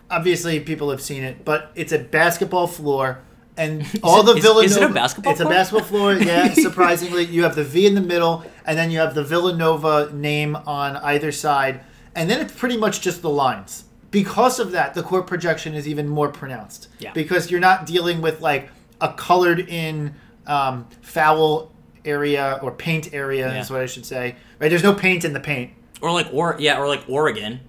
Obviously, 0.09 0.59
people 0.59 0.91
have 0.91 1.01
seen 1.01 1.23
it, 1.23 1.45
but 1.45 1.71
it's 1.73 1.91
a 1.91 1.99
basketball 1.99 2.67
floor. 2.67 3.21
And 3.61 3.85
all 4.03 4.21
it- 4.21 4.33
the 4.35 4.41
Villanova. 4.41 4.65
is 4.65 4.77
it 4.77 4.83
a 4.83 4.89
basketball 4.93 5.31
It's 5.31 5.41
a 5.41 5.45
basketball 5.45 5.85
floor. 5.85 6.13
Yeah, 6.31 6.53
surprisingly, 6.53 7.25
you 7.25 7.43
have 7.43 7.55
the 7.55 7.63
V 7.63 7.85
in 7.85 7.95
the 7.95 8.01
middle, 8.01 8.43
and 8.65 8.77
then 8.77 8.91
you 8.91 8.99
have 8.99 9.13
the 9.15 9.23
Villanova 9.23 10.11
name 10.13 10.55
on 10.55 10.97
either 10.97 11.31
side, 11.31 11.81
and 12.15 12.29
then 12.29 12.41
it's 12.41 12.53
pretty 12.53 12.77
much 12.77 13.01
just 13.01 13.21
the 13.21 13.29
lines. 13.29 13.85
Because 14.09 14.59
of 14.59 14.71
that, 14.71 14.93
the 14.93 15.03
court 15.03 15.25
projection 15.27 15.73
is 15.73 15.87
even 15.87 16.07
more 16.09 16.29
pronounced. 16.29 16.89
Yeah. 16.99 17.13
Because 17.13 17.49
you're 17.49 17.61
not 17.61 17.85
dealing 17.85 18.21
with 18.21 18.41
like 18.41 18.69
a 18.99 19.13
colored 19.13 19.59
in 19.69 20.13
um, 20.47 20.87
foul 21.01 21.71
area 22.03 22.59
or 22.61 22.71
paint 22.71 23.13
area 23.13 23.47
Yeah. 23.53 23.61
is 23.61 23.69
what 23.71 23.79
I 23.81 23.85
should 23.85 24.05
say. 24.05 24.35
Right? 24.59 24.67
There's 24.69 24.83
no 24.83 24.93
paint 24.93 25.23
in 25.23 25.31
the 25.33 25.39
paint. 25.39 25.71
Or 26.01 26.11
like 26.11 26.27
or 26.33 26.57
yeah, 26.59 26.79
or 26.79 26.87
like 26.87 27.03
Oregon. 27.07 27.61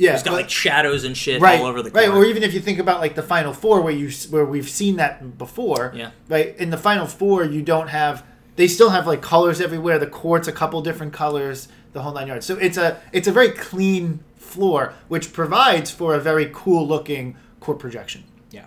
Yeah. 0.00 0.14
It's 0.14 0.22
got 0.22 0.30
but- 0.32 0.36
like 0.38 0.50
shadows 0.50 1.04
and 1.04 1.16
shit 1.16 1.40
right, 1.40 1.60
all 1.60 1.66
over 1.66 1.82
the 1.82 1.90
court. 1.90 2.06
right, 2.06 2.14
or 2.14 2.24
even 2.24 2.42
if 2.42 2.52
you 2.54 2.60
think 2.60 2.78
about 2.78 3.00
like 3.00 3.14
the 3.14 3.22
Final 3.22 3.52
Four, 3.52 3.82
where 3.82 3.92
you 3.92 4.10
where 4.30 4.44
we've 4.44 4.68
seen 4.68 4.96
that 4.96 5.38
before, 5.38 5.92
Yeah. 5.94 6.10
right. 6.28 6.56
In 6.58 6.70
the 6.70 6.76
Final 6.78 7.06
Four, 7.06 7.44
you 7.44 7.62
don't 7.62 7.88
have 7.88 8.24
they 8.56 8.66
still 8.66 8.90
have 8.90 9.06
like 9.06 9.22
colors 9.22 9.60
everywhere. 9.60 9.98
The 9.98 10.06
court's 10.06 10.48
a 10.48 10.52
couple 10.52 10.82
different 10.82 11.12
colors, 11.12 11.68
the 11.92 12.02
whole 12.02 12.12
nine 12.12 12.26
yards. 12.28 12.44
So 12.46 12.56
it's 12.56 12.76
a 12.76 12.98
it's 13.12 13.28
a 13.28 13.32
very 13.32 13.50
clean 13.50 14.20
floor, 14.36 14.94
which 15.08 15.32
provides 15.32 15.90
for 15.90 16.14
a 16.14 16.20
very 16.20 16.50
cool 16.52 16.86
looking 16.86 17.36
court 17.60 17.78
projection. 17.78 18.24
yeah. 18.50 18.64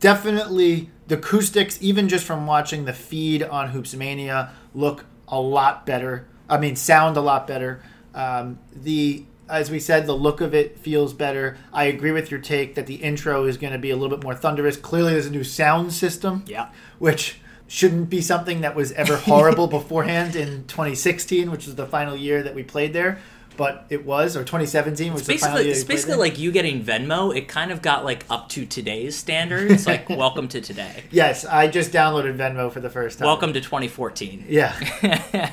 Definitely 0.00 0.90
the 1.08 1.16
acoustics, 1.16 1.78
even 1.82 2.08
just 2.08 2.24
from 2.24 2.46
watching 2.46 2.84
the 2.86 2.92
feed 2.92 3.42
on 3.42 3.68
Hoops 3.68 3.94
Mania, 3.94 4.50
look 4.74 5.04
a 5.28 5.40
lot 5.40 5.84
better. 5.86 6.26
I 6.48 6.58
mean, 6.58 6.74
sound 6.74 7.16
a 7.16 7.20
lot 7.20 7.46
better. 7.46 7.82
Um, 8.14 8.58
the 8.74 9.24
as 9.50 9.70
we 9.70 9.80
said, 9.80 10.06
the 10.06 10.14
look 10.16 10.40
of 10.40 10.54
it 10.54 10.78
feels 10.78 11.12
better. 11.12 11.58
I 11.72 11.84
agree 11.84 12.12
with 12.12 12.30
your 12.30 12.40
take 12.40 12.74
that 12.76 12.86
the 12.86 12.96
intro 12.96 13.44
is 13.44 13.56
going 13.56 13.72
to 13.72 13.78
be 13.78 13.90
a 13.90 13.96
little 13.96 14.16
bit 14.16 14.22
more 14.24 14.34
thunderous. 14.34 14.76
Clearly, 14.76 15.12
there's 15.12 15.26
a 15.26 15.30
new 15.30 15.44
sound 15.44 15.92
system, 15.92 16.44
Yeah. 16.46 16.68
which 16.98 17.40
shouldn't 17.68 18.10
be 18.10 18.20
something 18.20 18.62
that 18.62 18.74
was 18.74 18.92
ever 18.92 19.16
horrible 19.28 19.66
beforehand 19.66 20.34
in 20.36 20.64
2016, 20.66 21.50
which 21.50 21.66
was 21.66 21.74
the 21.74 21.86
final 21.86 22.16
year 22.16 22.42
that 22.42 22.54
we 22.54 22.62
played 22.62 22.92
there. 22.92 23.18
But 23.56 23.84
it 23.90 24.06
was, 24.06 24.36
or 24.38 24.40
2017 24.44 25.12
was 25.12 25.26
the 25.26 25.36
final 25.36 25.56
Basically, 25.58 25.70
it's 25.72 25.84
basically 25.84 26.16
like 26.16 26.38
you 26.38 26.50
getting 26.50 26.82
Venmo. 26.82 27.36
It 27.36 27.46
kind 27.46 27.70
of 27.70 27.82
got 27.82 28.04
like 28.06 28.24
up 28.30 28.48
to 28.50 28.64
today's 28.64 29.16
standards. 29.16 29.86
like, 29.86 30.08
welcome 30.24 30.48
to 30.48 30.62
today. 30.62 31.02
yes, 31.10 31.44
I 31.44 31.66
just 31.66 31.92
downloaded 31.92 32.36
Venmo 32.38 32.72
for 32.72 32.80
the 32.80 32.88
first 32.88 33.18
time. 33.18 33.26
Welcome 33.26 33.52
to 33.52 33.60
2014. 33.60 34.46
Yeah. 34.48 35.50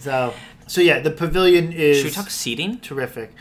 So, 0.00 0.34
so 0.66 0.80
yeah, 0.80 1.00
the 1.00 1.10
pavilion 1.10 1.72
is 1.72 1.98
Should 1.98 2.06
we 2.06 2.10
talk 2.10 2.30
seating? 2.30 2.80
terrific. 2.80 3.32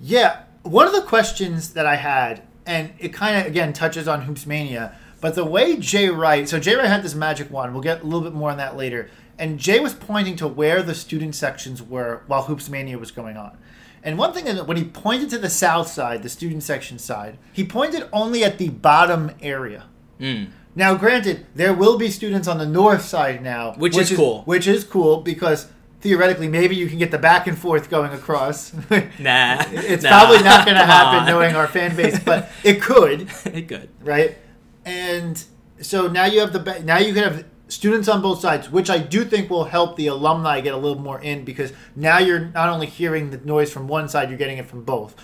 Yeah, 0.00 0.42
one 0.62 0.86
of 0.86 0.92
the 0.92 1.02
questions 1.02 1.74
that 1.74 1.86
I 1.86 1.96
had, 1.96 2.42
and 2.66 2.92
it 2.98 3.12
kind 3.12 3.36
of 3.40 3.46
again 3.46 3.72
touches 3.72 4.08
on 4.08 4.22
Hoops 4.22 4.46
Mania, 4.46 4.96
But 5.20 5.34
the 5.34 5.44
way 5.44 5.76
Jay 5.76 6.08
Wright, 6.08 6.48
so 6.48 6.58
Jay 6.58 6.74
Wright 6.74 6.86
had 6.86 7.02
this 7.02 7.14
magic 7.14 7.50
wand. 7.50 7.72
We'll 7.72 7.82
get 7.82 8.00
a 8.00 8.04
little 8.04 8.22
bit 8.22 8.32
more 8.32 8.50
on 8.50 8.56
that 8.56 8.76
later. 8.76 9.10
And 9.38 9.58
Jay 9.58 9.80
was 9.80 9.94
pointing 9.94 10.36
to 10.36 10.46
where 10.48 10.82
the 10.82 10.94
student 10.94 11.34
sections 11.34 11.82
were 11.82 12.22
while 12.26 12.42
Hoops 12.42 12.68
Mania 12.68 12.98
was 12.98 13.10
going 13.10 13.36
on. 13.36 13.56
And 14.02 14.18
one 14.18 14.32
thing 14.32 14.46
is 14.46 14.62
when 14.62 14.76
he 14.76 14.84
pointed 14.84 15.30
to 15.30 15.38
the 15.38 15.50
south 15.50 15.88
side, 15.88 16.22
the 16.22 16.28
student 16.28 16.62
section 16.62 16.98
side, 16.98 17.38
he 17.52 17.64
pointed 17.64 18.08
only 18.12 18.44
at 18.44 18.58
the 18.58 18.70
bottom 18.70 19.32
area. 19.42 19.84
Mm. 20.18 20.50
Now, 20.74 20.94
granted, 20.94 21.46
there 21.54 21.74
will 21.74 21.98
be 21.98 22.10
students 22.10 22.48
on 22.48 22.58
the 22.58 22.66
north 22.66 23.02
side 23.02 23.42
now, 23.42 23.74
Which 23.74 23.96
is 23.96 24.10
cool. 24.12 24.42
Which 24.42 24.66
is 24.66 24.84
cool 24.84 25.20
because 25.20 25.68
theoretically, 26.00 26.48
maybe 26.48 26.74
you 26.76 26.88
can 26.88 26.98
get 26.98 27.10
the 27.10 27.18
back 27.18 27.46
and 27.46 27.56
forth 27.58 27.90
going 27.90 28.12
across. 28.12 28.72
Nah, 29.18 29.62
it's 29.68 30.02
nah, 30.02 30.08
probably 30.10 30.42
not 30.42 30.64
going 30.64 30.76
to 30.76 30.84
happen 30.84 31.20
on. 31.20 31.26
knowing 31.26 31.54
our 31.54 31.66
fan 31.66 31.94
base, 31.96 32.18
but 32.18 32.50
it 32.64 32.80
could, 32.80 33.28
it 33.46 33.68
could. 33.68 33.88
right? 34.00 34.36
And 34.84 35.42
so 35.80 36.06
now 36.08 36.24
you 36.24 36.40
have 36.40 36.52
the 36.52 36.82
now 36.84 36.98
you 36.98 37.12
can 37.12 37.24
have 37.24 37.44
students 37.68 38.08
on 38.08 38.20
both 38.22 38.40
sides, 38.40 38.70
which 38.70 38.90
I 38.90 38.98
do 38.98 39.24
think 39.24 39.50
will 39.50 39.64
help 39.64 39.96
the 39.96 40.08
alumni 40.08 40.60
get 40.60 40.74
a 40.74 40.76
little 40.76 41.00
more 41.00 41.20
in 41.20 41.44
because 41.44 41.72
now 41.94 42.18
you're 42.18 42.46
not 42.46 42.68
only 42.68 42.86
hearing 42.86 43.30
the 43.30 43.36
noise 43.38 43.72
from 43.72 43.86
one 43.86 44.08
side, 44.08 44.28
you're 44.28 44.38
getting 44.38 44.58
it 44.58 44.66
from 44.66 44.82
both. 44.84 45.14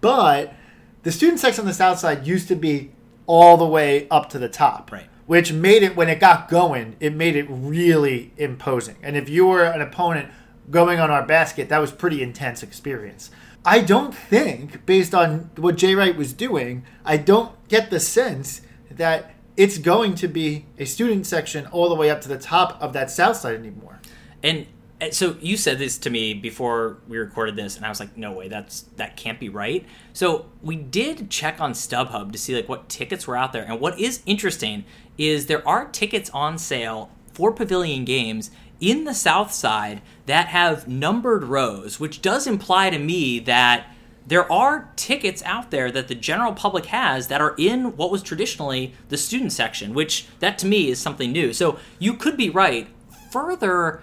But 0.00 0.54
the 1.02 1.12
student 1.12 1.40
section 1.40 1.62
on 1.62 1.66
the 1.66 1.74
south 1.74 1.98
side 1.98 2.26
used 2.26 2.48
to 2.48 2.54
be 2.56 2.92
all 3.26 3.56
the 3.56 3.66
way 3.66 4.08
up 4.10 4.28
to 4.30 4.38
the 4.38 4.48
top, 4.48 4.90
Right. 4.92 5.06
Which 5.30 5.52
made 5.52 5.84
it 5.84 5.94
when 5.94 6.08
it 6.08 6.18
got 6.18 6.48
going, 6.48 6.96
it 6.98 7.14
made 7.14 7.36
it 7.36 7.46
really 7.48 8.32
imposing. 8.36 8.96
And 9.00 9.16
if 9.16 9.28
you 9.28 9.46
were 9.46 9.62
an 9.62 9.80
opponent 9.80 10.28
going 10.72 10.98
on 10.98 11.08
our 11.08 11.24
basket, 11.24 11.68
that 11.68 11.78
was 11.78 11.92
pretty 11.92 12.20
intense 12.20 12.64
experience. 12.64 13.30
I 13.64 13.78
don't 13.78 14.12
think, 14.12 14.84
based 14.86 15.14
on 15.14 15.52
what 15.54 15.76
Jay 15.76 15.94
Wright 15.94 16.16
was 16.16 16.32
doing, 16.32 16.84
I 17.04 17.16
don't 17.16 17.52
get 17.68 17.90
the 17.90 18.00
sense 18.00 18.62
that 18.90 19.32
it's 19.56 19.78
going 19.78 20.16
to 20.16 20.26
be 20.26 20.64
a 20.80 20.84
student 20.84 21.28
section 21.28 21.66
all 21.66 21.88
the 21.88 21.94
way 21.94 22.10
up 22.10 22.20
to 22.22 22.28
the 22.28 22.36
top 22.36 22.76
of 22.82 22.92
that 22.94 23.08
south 23.08 23.36
side 23.36 23.54
anymore. 23.54 24.00
And 24.42 24.66
uh, 25.00 25.10
so 25.10 25.36
you 25.40 25.56
said 25.56 25.78
this 25.78 25.96
to 25.98 26.10
me 26.10 26.34
before 26.34 26.98
we 27.08 27.18
recorded 27.18 27.56
this, 27.56 27.76
and 27.76 27.86
I 27.86 27.88
was 27.88 28.00
like, 28.00 28.16
"No 28.16 28.32
way, 28.32 28.48
that's 28.48 28.82
that 28.96 29.16
can't 29.16 29.40
be 29.40 29.48
right." 29.48 29.86
So 30.12 30.46
we 30.60 30.76
did 30.76 31.30
check 31.30 31.60
on 31.60 31.72
StubHub 31.72 32.32
to 32.32 32.38
see 32.38 32.54
like 32.54 32.68
what 32.68 32.88
tickets 32.88 33.26
were 33.26 33.36
out 33.36 33.52
there, 33.52 33.64
and 33.64 33.80
what 33.80 33.98
is 33.98 34.22
interesting 34.26 34.84
is 35.20 35.46
there 35.46 35.66
are 35.68 35.84
tickets 35.84 36.30
on 36.30 36.56
sale 36.56 37.10
for 37.34 37.52
Pavilion 37.52 38.06
games 38.06 38.50
in 38.80 39.04
the 39.04 39.14
South 39.14 39.52
Side 39.52 40.00
that 40.24 40.46
have 40.46 40.88
numbered 40.88 41.44
rows, 41.44 42.00
which 42.00 42.22
does 42.22 42.46
imply 42.46 42.88
to 42.88 42.98
me 42.98 43.38
that 43.40 43.86
there 44.26 44.50
are 44.50 44.90
tickets 44.96 45.42
out 45.42 45.70
there 45.70 45.90
that 45.90 46.08
the 46.08 46.14
general 46.14 46.54
public 46.54 46.86
has 46.86 47.28
that 47.28 47.42
are 47.42 47.54
in 47.58 47.96
what 47.96 48.10
was 48.10 48.22
traditionally 48.22 48.94
the 49.10 49.18
student 49.18 49.52
section, 49.52 49.92
which 49.92 50.26
that 50.38 50.58
to 50.58 50.66
me 50.66 50.88
is 50.88 50.98
something 50.98 51.32
new. 51.32 51.52
So 51.52 51.78
you 51.98 52.14
could 52.14 52.36
be 52.36 52.48
right. 52.48 52.88
Further 53.30 54.02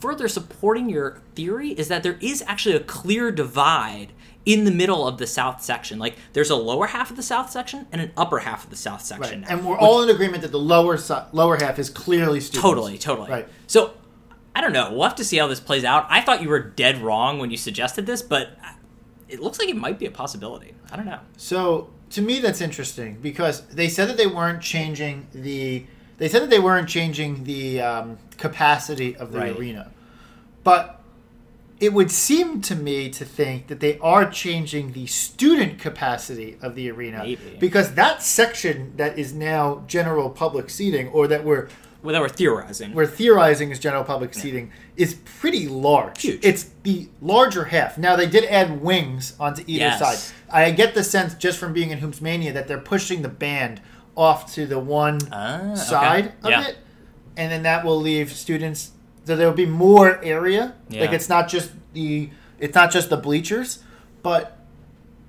further 0.00 0.28
supporting 0.28 0.88
your 0.88 1.20
theory 1.34 1.70
is 1.70 1.88
that 1.88 2.02
there 2.02 2.18
is 2.20 2.42
actually 2.46 2.74
a 2.76 2.80
clear 2.80 3.30
divide 3.30 4.12
in 4.46 4.64
the 4.64 4.70
middle 4.70 5.06
of 5.06 5.18
the 5.18 5.26
south 5.26 5.62
section. 5.62 5.98
Like 5.98 6.16
there's 6.32 6.50
a 6.50 6.56
lower 6.56 6.86
half 6.86 7.10
of 7.10 7.16
the 7.16 7.22
south 7.22 7.50
section 7.50 7.86
and 7.92 8.00
an 8.00 8.12
upper 8.16 8.38
half 8.38 8.64
of 8.64 8.70
the 8.70 8.76
south 8.76 9.02
section. 9.02 9.42
now, 9.42 9.48
And 9.50 9.64
we're 9.66 9.72
which- 9.72 9.80
all 9.82 10.02
in 10.02 10.08
agreement 10.10 10.42
that 10.42 10.52
the 10.52 10.58
lower 10.58 10.98
lower 11.32 11.56
half 11.56 11.78
is 11.78 11.90
clearly 11.90 12.40
students. 12.40 12.62
Totally, 12.62 12.98
totally. 12.98 13.30
Right. 13.30 13.48
So 13.66 13.94
I 14.54 14.60
don't 14.60 14.72
know. 14.72 14.90
We'll 14.92 15.02
have 15.02 15.16
to 15.16 15.24
see 15.24 15.36
how 15.36 15.46
this 15.46 15.60
plays 15.60 15.84
out. 15.84 16.06
I 16.08 16.20
thought 16.20 16.42
you 16.42 16.48
were 16.48 16.60
dead 16.60 16.98
wrong 17.02 17.38
when 17.38 17.50
you 17.50 17.56
suggested 17.56 18.06
this, 18.06 18.22
but 18.22 18.56
it 19.28 19.40
looks 19.40 19.58
like 19.58 19.68
it 19.68 19.76
might 19.76 19.98
be 19.98 20.06
a 20.06 20.10
possibility. 20.10 20.74
I 20.90 20.96
don't 20.96 21.06
know. 21.06 21.20
So 21.36 21.90
to 22.10 22.22
me, 22.22 22.40
that's 22.40 22.60
interesting 22.60 23.18
because 23.20 23.66
they 23.66 23.88
said 23.88 24.08
that 24.08 24.16
they 24.16 24.26
weren't 24.26 24.62
changing 24.62 25.26
the. 25.32 25.84
They 26.18 26.28
said 26.28 26.42
that 26.42 26.50
they 26.50 26.58
weren't 26.58 26.88
changing 26.88 27.44
the 27.44 27.80
um, 27.80 28.18
capacity 28.36 29.16
of 29.16 29.32
the 29.32 29.38
Right. 29.38 29.56
arena, 29.56 29.90
but 30.64 31.00
it 31.80 31.92
would 31.92 32.10
seem 32.10 32.60
to 32.62 32.74
me 32.74 33.08
to 33.08 33.24
think 33.24 33.68
that 33.68 33.78
they 33.78 33.98
are 34.00 34.28
changing 34.28 34.92
the 34.92 35.06
student 35.06 35.78
capacity 35.78 36.56
of 36.60 36.74
the 36.74 36.90
arena 36.90 37.18
Maybe. 37.22 37.56
because 37.60 37.94
that 37.94 38.20
section 38.22 38.94
that 38.96 39.16
is 39.16 39.32
now 39.32 39.84
general 39.86 40.28
public 40.28 40.70
seating, 40.70 41.06
or 41.08 41.28
that 41.28 41.44
we're 41.44 41.68
Well, 42.02 42.12
that 42.14 42.20
we're 42.20 42.28
theorizing. 42.28 42.94
we're 42.94 43.06
theorizing 43.06 43.70
is 43.70 43.78
general 43.78 44.02
public 44.02 44.34
seating 44.34 44.72
is 44.96 45.14
pretty 45.14 45.68
large. 45.68 46.22
Huge. 46.22 46.40
It's 46.44 46.66
the 46.82 47.08
larger 47.22 47.66
half. 47.66 47.96
Now 47.96 48.16
they 48.16 48.26
did 48.26 48.44
add 48.46 48.82
wings 48.82 49.34
onto 49.38 49.62
either 49.68 49.84
Yes. 49.84 49.98
side. 50.00 50.34
I 50.50 50.72
get 50.72 50.94
the 50.94 51.04
sense 51.04 51.34
just 51.34 51.58
from 51.58 51.72
being 51.72 51.90
in 51.90 51.98
Hoops 51.98 52.20
Mania 52.20 52.52
that 52.52 52.66
they're 52.66 52.78
pushing 52.78 53.22
the 53.22 53.28
band 53.28 53.80
off 54.18 54.52
to 54.54 54.66
the 54.66 54.78
one 54.78 55.18
Ah, 55.32 55.70
okay. 55.72 55.74
side 55.76 56.32
of 56.42 56.50
Yeah. 56.50 56.66
it, 56.66 56.76
and 57.36 57.50
then 57.52 57.62
that 57.62 57.84
will 57.84 57.98
leave 58.00 58.32
students. 58.32 58.90
So 59.24 59.36
there 59.36 59.46
will 59.46 59.54
be 59.54 59.66
more 59.66 60.22
area. 60.24 60.74
Yeah. 60.90 61.02
Like 61.02 61.12
it's 61.12 61.28
not 61.28 61.48
just 61.48 61.70
the 61.94 62.30
it's 62.58 62.74
not 62.74 62.90
just 62.90 63.08
the 63.08 63.16
bleachers, 63.16 63.78
but. 64.22 64.54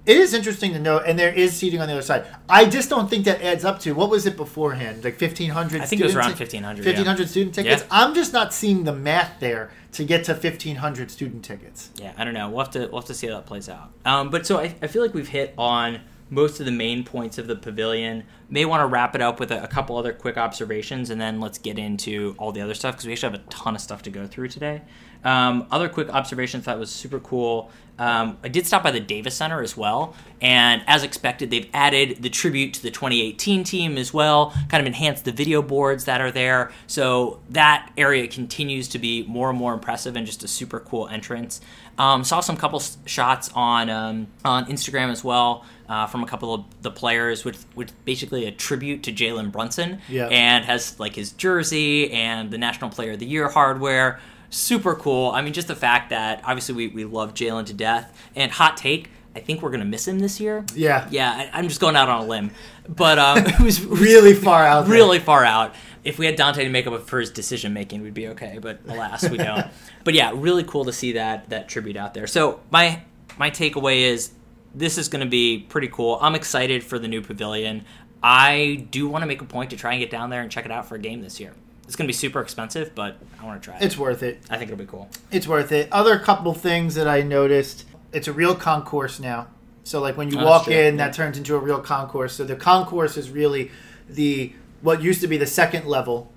It 0.05 0.17
is 0.17 0.33
interesting 0.33 0.73
to 0.73 0.79
note, 0.79 1.03
and 1.05 1.19
there 1.19 1.31
is 1.31 1.55
seating 1.55 1.81
on 1.81 1.87
the 1.87 1.93
other 1.93 2.01
side. 2.01 2.25
I 2.47 2.65
just 2.65 2.89
don't 2.89 3.07
think 3.11 3.25
that 3.25 3.43
adds 3.43 3.63
up 3.63 3.79
to 3.81 3.91
what 3.91 4.09
was 4.09 4.25
it 4.25 4.35
beforehand, 4.37 5.03
like 5.03 5.17
fifteen 5.19 5.51
hundred. 5.51 5.81
I 5.81 5.85
think 5.85 6.01
it 6.01 6.05
was 6.05 6.15
around 6.15 6.29
1,500, 6.31 6.83
yeah. 6.83 6.91
1,500 6.93 7.29
student 7.29 7.53
tickets. 7.53 7.83
Yeah. 7.83 7.87
I'm 7.91 8.15
just 8.15 8.33
not 8.33 8.51
seeing 8.51 8.85
the 8.85 8.93
math 8.93 9.39
there 9.39 9.69
to 9.91 10.03
get 10.03 10.23
to 10.23 10.31
1,500 10.33 11.11
student 11.11 11.43
tickets. 11.45 11.91
Yeah, 11.97 12.13
I 12.17 12.23
don't 12.23 12.33
know. 12.33 12.49
We'll 12.49 12.59
have 12.65 12.71
to 12.71 12.87
we'll 12.87 13.01
have 13.01 13.05
to 13.07 13.13
see 13.13 13.27
how 13.27 13.35
that 13.35 13.45
plays 13.45 13.69
out. 13.69 13.91
Um, 14.03 14.31
but 14.31 14.47
so 14.47 14.57
I, 14.57 14.73
I 14.81 14.87
feel 14.87 15.03
like 15.03 15.13
we've 15.13 15.27
hit 15.27 15.53
on 15.59 15.99
most 16.29 16.59
of 16.59 16.65
the 16.65 16.71
main 16.71 17.03
points 17.03 17.37
of 17.37 17.47
the 17.47 17.55
pavilion. 17.55 18.23
May 18.49 18.65
want 18.65 18.81
to 18.81 18.87
wrap 18.87 19.15
it 19.15 19.21
up 19.21 19.39
with 19.39 19.51
a, 19.51 19.63
a 19.63 19.67
couple 19.67 19.97
other 19.97 20.13
quick 20.13 20.37
observations, 20.37 21.09
and 21.09 21.19
then 21.19 21.39
let's 21.39 21.57
get 21.57 21.79
into 21.79 22.35
all 22.37 22.51
the 22.51 22.61
other 22.61 22.73
stuff 22.73 22.95
because 22.95 23.07
we 23.07 23.13
actually 23.13 23.31
have 23.31 23.41
a 23.41 23.49
ton 23.49 23.75
of 23.75 23.81
stuff 23.81 24.01
to 24.03 24.09
go 24.09 24.27
through 24.27 24.49
today. 24.49 24.81
Um, 25.23 25.67
other 25.71 25.89
quick 25.89 26.09
observations 26.09 26.65
that 26.65 26.79
was 26.79 26.89
super 26.89 27.19
cool. 27.19 27.71
Um, 27.99 28.37
I 28.43 28.47
did 28.47 28.65
stop 28.65 28.81
by 28.81 28.91
the 28.91 28.99
Davis 29.01 29.35
Center 29.35 29.61
as 29.61 29.75
well, 29.75 30.15
and 30.41 30.81
as 30.87 31.03
expected, 31.03 31.51
they've 31.51 31.69
added 31.73 32.21
the 32.23 32.29
tribute 32.29 32.73
to 32.75 32.81
the 32.81 32.91
2018 32.91 33.63
team 33.65 33.97
as 33.97 34.13
well, 34.13 34.51
kind 34.69 34.79
of 34.81 34.87
enhanced 34.87 35.25
the 35.25 35.33
video 35.33 35.61
boards 35.61 36.05
that 36.05 36.21
are 36.21 36.31
there. 36.31 36.71
So 36.87 37.41
that 37.49 37.91
area 37.97 38.27
continues 38.27 38.87
to 38.89 38.99
be 38.99 39.23
more 39.23 39.49
and 39.49 39.59
more 39.59 39.73
impressive 39.73 40.15
and 40.15 40.25
just 40.25 40.43
a 40.43 40.47
super 40.47 40.79
cool 40.79 41.07
entrance. 41.09 41.59
Um, 41.97 42.23
saw 42.23 42.39
some 42.39 42.55
couple 42.55 42.81
shots 43.05 43.51
on 43.53 43.89
um, 43.89 44.27
on 44.45 44.65
Instagram 44.67 45.11
as 45.11 45.21
well 45.21 45.65
uh, 45.89 46.07
from 46.07 46.23
a 46.23 46.25
couple 46.25 46.53
of 46.53 46.63
the 46.81 46.91
players, 46.91 47.43
with 47.43 47.65
with 47.75 47.91
basically 48.05 48.45
a 48.45 48.51
tribute 48.51 49.03
to 49.03 49.11
Jalen 49.11 49.51
Brunson, 49.51 49.99
Yeah. 50.07 50.27
and 50.27 50.63
has 50.63 50.97
like 50.97 51.15
his 51.15 51.33
jersey 51.33 52.09
and 52.13 52.49
the 52.51 52.57
National 52.57 52.89
Player 52.89 53.11
of 53.11 53.19
the 53.19 53.25
Year 53.25 53.49
hardware. 53.49 54.21
Super 54.49 54.95
cool. 54.95 55.31
I 55.31 55.41
mean, 55.41 55.53
just 55.53 55.67
the 55.67 55.75
fact 55.75 56.09
that 56.09 56.41
obviously 56.43 56.75
we, 56.75 56.87
we 56.87 57.05
love 57.05 57.33
Jalen 57.33 57.65
to 57.67 57.73
death. 57.73 58.15
And 58.35 58.51
hot 58.51 58.77
take, 58.77 59.09
I 59.35 59.39
think 59.39 59.61
we're 59.61 59.69
gonna 59.69 59.85
miss 59.85 60.07
him 60.07 60.19
this 60.19 60.39
year. 60.39 60.65
Yeah. 60.75 61.07
Yeah, 61.11 61.31
I, 61.31 61.59
I'm 61.59 61.67
just 61.67 61.79
going 61.79 61.95
out 61.95 62.09
on 62.09 62.23
a 62.23 62.27
limb, 62.27 62.51
but 62.87 63.19
um, 63.19 63.37
it 63.45 63.59
was 63.59 63.83
Really 63.85 64.33
far 64.33 64.65
out 64.65 64.85
there. 64.87 64.93
really 64.95 65.19
far 65.19 65.45
out. 65.45 65.75
If 66.03 66.17
we 66.17 66.25
had 66.25 66.37
Donte 66.37 66.55
to 66.55 66.69
make 66.69 66.87
up 66.87 67.07
for 67.07 67.19
his 67.19 67.29
decision 67.29 67.73
making, 67.73 68.01
we'd 68.01 68.13
be 68.13 68.29
okay. 68.29 68.57
But 68.59 68.79
alas, 68.87 69.29
we 69.29 69.37
don't. 69.37 69.67
but 70.03 70.13
yeah, 70.13 70.31
really 70.33 70.63
cool 70.63 70.85
to 70.85 70.93
see 70.93 71.11
that 71.13 71.49
that 71.49 71.67
tribute 71.69 71.97
out 71.97 72.13
there. 72.13 72.25
So 72.25 72.61
my 72.71 73.01
my 73.37 73.51
takeaway 73.51 74.01
is 74.01 74.31
this 74.73 74.97
is 74.97 75.09
going 75.09 75.23
to 75.23 75.29
be 75.29 75.59
pretty 75.69 75.87
cool. 75.89 76.17
I'm 76.21 76.35
excited 76.35 76.83
for 76.83 76.97
the 76.99 77.07
new 77.07 77.21
pavilion. 77.21 77.85
I 78.23 78.85
do 78.91 79.07
want 79.07 79.21
to 79.23 79.27
make 79.27 79.41
a 79.41 79.45
point 79.45 79.69
to 79.71 79.77
try 79.77 79.93
and 79.93 79.99
get 79.99 80.09
down 80.11 80.29
there 80.29 80.41
and 80.41 80.51
check 80.51 80.65
it 80.65 80.71
out 80.71 80.87
for 80.87 80.95
a 80.95 80.99
game 80.99 81.21
this 81.21 81.39
year. 81.39 81.53
It's 81.89 81.95
going 81.95 82.05
to 82.05 82.09
be 82.09 82.13
super 82.13 82.39
expensive, 82.39 82.93
but 82.93 83.17
I 83.41 83.45
want 83.47 83.59
to 83.63 83.65
try 83.67 83.75
it. 83.75 83.81
It's 83.81 83.97
worth 83.97 84.21
it. 84.21 84.43
I 84.47 84.57
think 84.57 84.69
it'll 84.69 84.77
be 84.77 84.85
cool. 84.85 85.09
It's 85.31 85.47
worth 85.47 85.71
it. 85.71 85.91
Other 85.91 86.19
couple 86.19 86.53
things 86.53 86.93
that 86.93 87.07
I 87.07 87.23
noticed. 87.23 87.85
It's 88.13 88.27
a 88.27 88.31
real 88.31 88.53
concourse 88.53 89.19
now. 89.19 89.47
So 89.85 89.99
like 89.99 90.15
when 90.15 90.29
you 90.29 90.39
Oh, 90.39 90.45
walk 90.45 90.67
in, 90.67 90.97
that 90.97 91.15
turns 91.15 91.35
into 91.35 91.55
a 91.55 91.57
real 91.57 91.79
concourse. 91.79 92.33
So 92.33 92.43
the 92.43 92.55
concourse 92.55 93.17
is 93.17 93.31
really 93.31 93.71
the 94.07 94.53
what 94.81 95.01
used 95.01 95.21
to 95.21 95.27
be 95.27 95.35
the 95.37 95.47
second 95.47 95.87
level, 95.87 96.31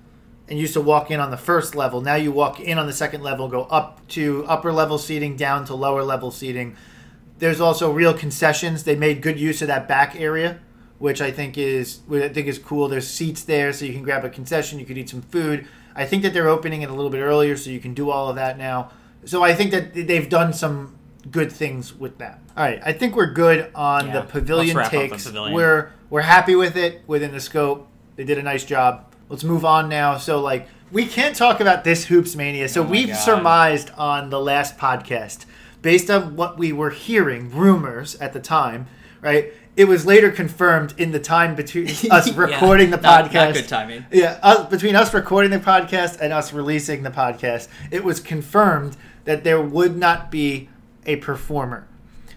and 0.49 0.57
used 0.57 0.73
to 0.73 0.81
walk 0.81 1.11
in 1.11 1.19
on 1.19 1.29
the 1.29 1.37
first 1.37 1.75
level. 1.75 2.01
Now 2.01 2.15
you 2.15 2.31
walk 2.31 2.59
in 2.59 2.79
on 2.79 2.87
the 2.87 2.91
second 2.93 3.21
level, 3.21 3.47
go 3.47 3.65
up 3.65 4.05
to 4.07 4.43
upper 4.47 4.73
level 4.73 4.97
seating, 4.97 5.37
down 5.37 5.65
to 5.65 5.75
lower 5.75 6.01
level 6.01 6.31
seating. 6.31 6.75
There's 7.37 7.61
also 7.61 7.91
real 7.91 8.15
concessions. 8.15 8.85
They 8.85 8.95
made 8.95 9.21
good 9.21 9.39
use 9.39 9.61
of 9.61 9.67
that 9.67 9.87
back 9.87 10.15
area, 10.19 10.61
which 11.03 11.19
I 11.19 11.31
think 11.31 11.57
is 11.57 11.99
I 12.09 12.29
think 12.29 12.47
is 12.47 12.57
cool. 12.57 12.87
There's 12.87 13.05
seats 13.07 13.43
there, 13.43 13.73
so 13.73 13.83
you 13.83 13.91
can 13.91 14.03
grab 14.03 14.23
a 14.23 14.29
concession. 14.29 14.79
You 14.79 14.85
could 14.85 14.97
eat 14.97 15.09
some 15.09 15.21
food. 15.21 15.67
I 15.93 16.05
think 16.05 16.23
that 16.23 16.33
they're 16.33 16.47
opening 16.47 16.81
it 16.81 16.89
a 16.89 16.93
little 16.93 17.11
bit 17.11 17.19
earlier, 17.19 17.57
so 17.57 17.69
you 17.71 17.81
can 17.81 17.93
do 17.93 18.09
all 18.09 18.29
of 18.29 18.37
that 18.37 18.57
now. 18.57 18.89
So 19.25 19.43
I 19.43 19.53
think 19.53 19.71
that 19.71 19.93
they've 19.93 20.29
done 20.29 20.53
some 20.53 20.95
good 21.29 21.51
things 21.51 21.93
with 21.93 22.19
that. 22.19 22.39
All 22.55 22.63
right, 22.63 22.81
I 22.85 22.93
think 22.93 23.17
we're 23.17 23.33
good 23.33 23.69
on 23.75 24.07
Yeah, 24.07 24.13
the 24.13 24.21
pavilion 24.21 24.77
up 24.77 24.89
the 24.91 24.97
takes. 24.97 25.25
pavilion. 25.25 25.53
We're 25.53 25.91
we're 26.09 26.21
happy 26.21 26.55
with 26.55 26.77
it 26.77 27.01
within 27.05 27.31
the 27.33 27.41
scope. 27.41 27.89
They 28.15 28.23
did 28.23 28.37
a 28.37 28.43
nice 28.43 28.63
job. 28.63 29.13
Let's 29.27 29.43
move 29.43 29.65
on 29.65 29.89
now. 29.89 30.17
So 30.17 30.39
like 30.39 30.69
we 30.89 31.05
can't 31.05 31.35
talk 31.35 31.59
about 31.59 31.83
this 31.83 32.05
hoops 32.05 32.33
mania. 32.33 32.69
So 32.69 32.81
Oh 32.81 32.87
we've 32.87 33.09
God. 33.09 33.17
surmised 33.17 33.91
on 33.97 34.29
the 34.29 34.39
last 34.39 34.77
podcast 34.77 35.43
based 35.81 36.09
on 36.09 36.37
what 36.37 36.57
we 36.57 36.71
were 36.71 36.91
hearing, 36.91 37.51
rumors 37.51 38.15
at 38.21 38.31
the 38.31 38.39
time, 38.39 38.87
right? 39.21 39.51
It 39.75 39.85
was 39.85 40.05
later 40.05 40.31
confirmed 40.31 40.93
in 40.97 41.11
the 41.11 41.19
time 41.19 41.55
between 41.55 41.87
us 42.11 42.27
Yeah, 42.27 42.33
recording 42.35 42.91
the 42.91 42.97
not- 42.97 43.25
podcast. 43.25 43.33
not 43.33 43.53
good 43.55 43.67
timing. 43.67 44.05
Yeah, 44.11 44.37
us, 44.43 44.69
between 44.69 44.95
us 44.95 45.13
recording 45.13 45.51
the 45.51 45.59
podcast 45.59 46.19
and 46.19 46.31
us 46.31 46.53
releasing 46.53 47.03
the 47.03 47.09
podcast, 47.09 47.67
it 47.91 48.03
was 48.03 48.19
confirmed 48.19 48.95
that 49.25 49.43
there 49.43 49.61
would 49.61 49.97
not 49.97 50.29
be 50.29 50.69
a 51.05 51.15
performer. 51.17 51.87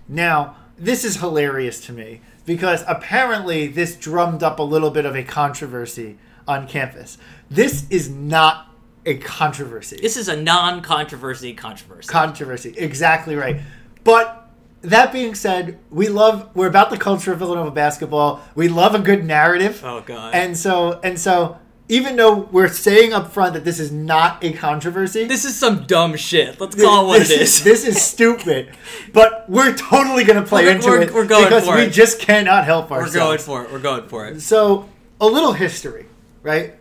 Now, 0.08 0.56
this 0.78 1.04
is 1.04 1.16
hilarious 1.16 1.84
to 1.86 1.92
me 1.92 2.20
because 2.44 2.84
apparently 2.86 3.66
this 3.66 3.96
drummed 3.96 4.42
up 4.42 4.58
a 4.58 4.62
little 4.62 4.90
bit 4.90 5.04
of 5.04 5.16
a 5.16 5.22
controversy 5.22 6.16
on 6.46 6.66
campus. 6.68 7.18
This 7.50 7.86
is 7.90 8.08
not 8.08 8.70
a 9.04 9.16
controversy. 9.18 9.98
This 10.00 10.16
is 10.16 10.28
a 10.28 10.36
non-controversy 10.36 11.54
controversy. 11.54 12.08
controversy. 12.08 12.74
Exactly 12.76 13.34
right. 13.36 13.60
But 14.04 14.45
that 14.82 15.12
being 15.12 15.34
said, 15.34 15.78
we 15.90 16.08
love 16.08 16.48
we're 16.54 16.68
about 16.68 16.90
the 16.90 16.98
culture 16.98 17.32
of 17.32 17.38
Villanova 17.38 17.70
basketball. 17.70 18.42
We 18.54 18.68
love 18.68 18.94
a 18.94 18.98
good 19.00 19.24
narrative. 19.24 19.82
oh 19.84 20.00
god. 20.02 20.34
And 20.34 20.56
so 20.56 21.00
and 21.02 21.18
so 21.18 21.58
even 21.88 22.16
though 22.16 22.34
we're 22.50 22.68
saying 22.68 23.12
up 23.12 23.32
front 23.32 23.54
that 23.54 23.64
this 23.64 23.78
is 23.78 23.92
not 23.92 24.42
a 24.42 24.52
controversy, 24.52 25.24
this 25.24 25.44
is 25.44 25.56
some 25.56 25.84
dumb 25.84 26.16
shit. 26.16 26.60
Let's 26.60 26.74
call 26.74 27.04
it 27.04 27.06
what 27.08 27.20
it 27.22 27.30
is. 27.30 27.62
This 27.62 27.84
is 27.86 28.02
stupid. 28.02 28.76
But 29.12 29.48
we're 29.48 29.72
totally 29.76 30.24
going 30.24 30.42
to 30.42 30.48
play 30.48 30.64
We're- 30.64 30.74
into 30.74 30.88
we're- 30.88 31.04
it 31.04 31.14
we're 31.14 31.26
going 31.26 31.44
because 31.44 31.64
for 31.64 31.76
we 31.76 31.82
it. 31.82 31.90
just 31.90 32.18
cannot 32.20 32.64
help 32.64 32.90
ourselves. 32.90 33.14
We're 33.14 33.20
going 33.20 33.38
for 33.38 33.62
it. 33.64 33.72
We're 33.72 33.78
going 33.78 34.08
for 34.08 34.26
it. 34.26 34.40
So, 34.40 34.88
a 35.20 35.26
little 35.26 35.52
history, 35.52 36.06
right? 36.42 36.74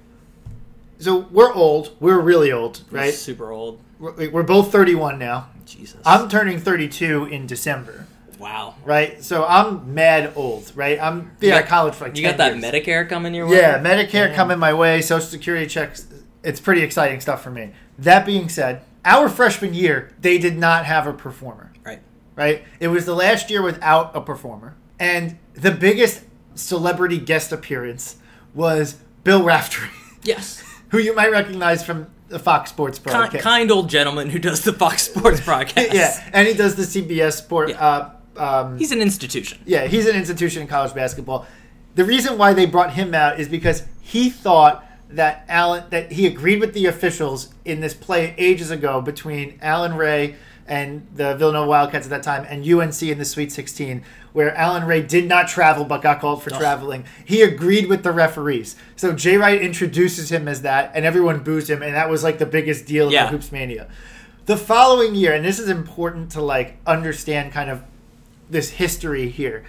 So, 0.98 1.28
we're 1.32 1.54
old. 1.54 1.96
We're 2.00 2.20
really 2.20 2.52
old, 2.52 2.82
We're 2.92 3.00
right? 3.00 3.14
super 3.14 3.52
old. 3.52 3.80
We're, 4.00 4.32
we're 4.32 4.42
both 4.44 4.72
31 4.72 5.20
now. 5.20 5.50
Jesus. 5.66 6.00
I'm 6.06 6.30
turning 6.30 6.60
32 6.60 7.26
in 7.26 7.48
December, 7.48 8.06
wow. 8.40 8.76
right? 8.86 9.24
So 9.24 9.46
I'm 9.46 9.94
mad 9.94 10.34
old, 10.36 10.72
right? 10.76 11.00
I'm 11.02 11.32
been 11.40 11.50
You 11.50 11.54
out 11.54 11.58
got- 11.60 11.64
of 11.64 11.70
college 11.70 11.94
for 11.96 12.06
like 12.06 12.16
You 12.18 12.24
10 12.24 12.32
got 12.32 12.38
that 12.38 12.58
years. 12.58 12.66
Medicare 12.86 13.10
coming 13.10 13.34
your 13.34 13.48
way. 13.48 13.58
Yeah, 13.58 13.80
Medicare 13.80 14.30
Yeah. 14.30 14.36
coming 14.36 14.60
my 14.60 14.74
way, 14.74 15.02
Social 15.02 15.28
Security 15.28 15.68
checks. 15.68 16.06
It's 16.44 16.60
pretty 16.60 16.82
exciting 16.82 17.20
stuff 17.22 17.42
for 17.44 17.50
me. 17.52 17.72
That 17.98 18.26
being 18.26 18.50
said, 18.50 18.82
our 19.04 19.30
freshman 19.30 19.74
year, 19.74 20.12
they 20.20 20.38
did 20.38 20.58
not 20.58 20.86
have 20.86 21.08
a 21.08 21.14
performer, 21.14 21.72
Right. 21.86 22.00
right? 22.36 22.64
It 22.80 22.90
was 22.90 23.06
the 23.06 23.16
last 23.16 23.50
year 23.50 23.62
without 23.62 24.16
a 24.16 24.22
performer. 24.22 24.76
And 25.00 25.38
the 25.54 25.72
biggest 25.72 26.22
celebrity 26.56 27.18
guest 27.20 27.52
appearance 27.52 28.16
was 28.54 28.98
Bill 29.24 29.44
Raftery, 29.44 29.90
Yes. 30.24 30.64
who 30.90 30.98
you 31.00 31.14
might 31.16 31.32
recognize 31.32 31.84
from 31.84 32.08
the 32.27 32.39
Fox 32.39 32.70
Sports 32.72 33.00
broadcast. 33.00 33.44
kind 33.44 33.72
old 33.72 33.89
gentleman 33.89 34.29
who 34.29 34.39
does 34.39 34.63
the 34.63 34.74
Fox 34.74 35.03
Sports 35.03 35.41
broadcast. 35.46 35.94
yeah, 35.94 36.29
and 36.34 36.48
he 36.48 36.53
does 36.53 36.75
the 36.75 36.84
CBS 36.84 37.34
Sport. 37.34 37.70
Yeah. 37.70 37.86
Uh, 37.86 38.12
um, 38.38 38.77
He's 38.77 38.91
an 38.91 39.01
institution. 39.01 39.60
Yeah, 39.65 39.86
he's 39.88 40.08
an 40.08 40.15
institution 40.15 40.62
in 40.62 40.67
college 40.67 40.94
basketball. 40.94 41.46
The 41.96 42.03
reason 42.03 42.38
why 42.38 42.53
they 42.53 42.65
brought 42.65 42.94
him 42.94 43.13
out 43.13 43.39
is 43.39 43.48
because 43.48 43.84
he 44.01 44.29
thought 44.29 44.84
that 45.10 45.46
Allen 45.48 45.84
that 45.91 46.12
he 46.12 46.25
agreed 46.27 46.60
with 46.60 46.74
the 46.74 46.88
officials 46.88 47.53
in 47.63 47.79
this 47.79 47.94
play 47.94 48.34
ages 48.38 48.72
ago 48.72 49.00
between 49.01 49.58
Allen 49.62 49.94
Ray 49.94 50.36
and 50.68 51.08
the 51.14 51.36
Villanova 51.36 51.68
Wildcats 51.68 52.06
at 52.08 52.10
that 52.10 52.24
time 52.24 52.46
and 52.50 52.68
UNC 52.68 53.02
in 53.04 53.18
the 53.20 53.26
Sweet 53.26 53.52
16 53.52 54.04
where 54.34 54.54
Allen 54.56 54.84
Ray 54.86 55.01
did 55.01 55.28
not 55.28 55.48
travel 55.48 55.86
but 55.86 56.01
got 56.01 56.20
called 56.20 56.44
for 56.44 56.51
Ugh. 56.54 56.60
traveling. 56.60 57.06
He 57.24 57.42
agreed 57.42 57.88
with 57.88 58.04
the 58.04 58.12
referees. 58.12 58.75
So 58.96 59.14
Jay 59.14 59.38
Wright 59.38 59.62
introduces 59.62 60.32
him 60.32 60.48
as 60.48 60.64
that 60.64 60.92
and 60.96 61.06
everyone 61.06 61.44
boos 61.44 61.70
him 61.70 61.84
and 61.84 61.94
that 61.96 62.10
was 62.10 62.24
like 62.24 62.40
the 62.40 62.46
biggest 62.46 62.86
deal 62.86 63.12
Yeah. 63.12 63.25
the 63.25 63.32
Hoops 63.32 63.51
Mania. 63.51 63.88
The 64.48 64.58
following 64.58 65.16
year, 65.16 65.34
and 65.34 65.44
this 65.44 65.58
is 65.60 65.70
important 65.70 66.32
to 66.32 66.42
like 66.42 66.78
understand 66.86 67.51
kind 67.51 67.70
of 67.70 67.82
this 68.50 68.70
history 68.72 69.30
here. 69.30 69.64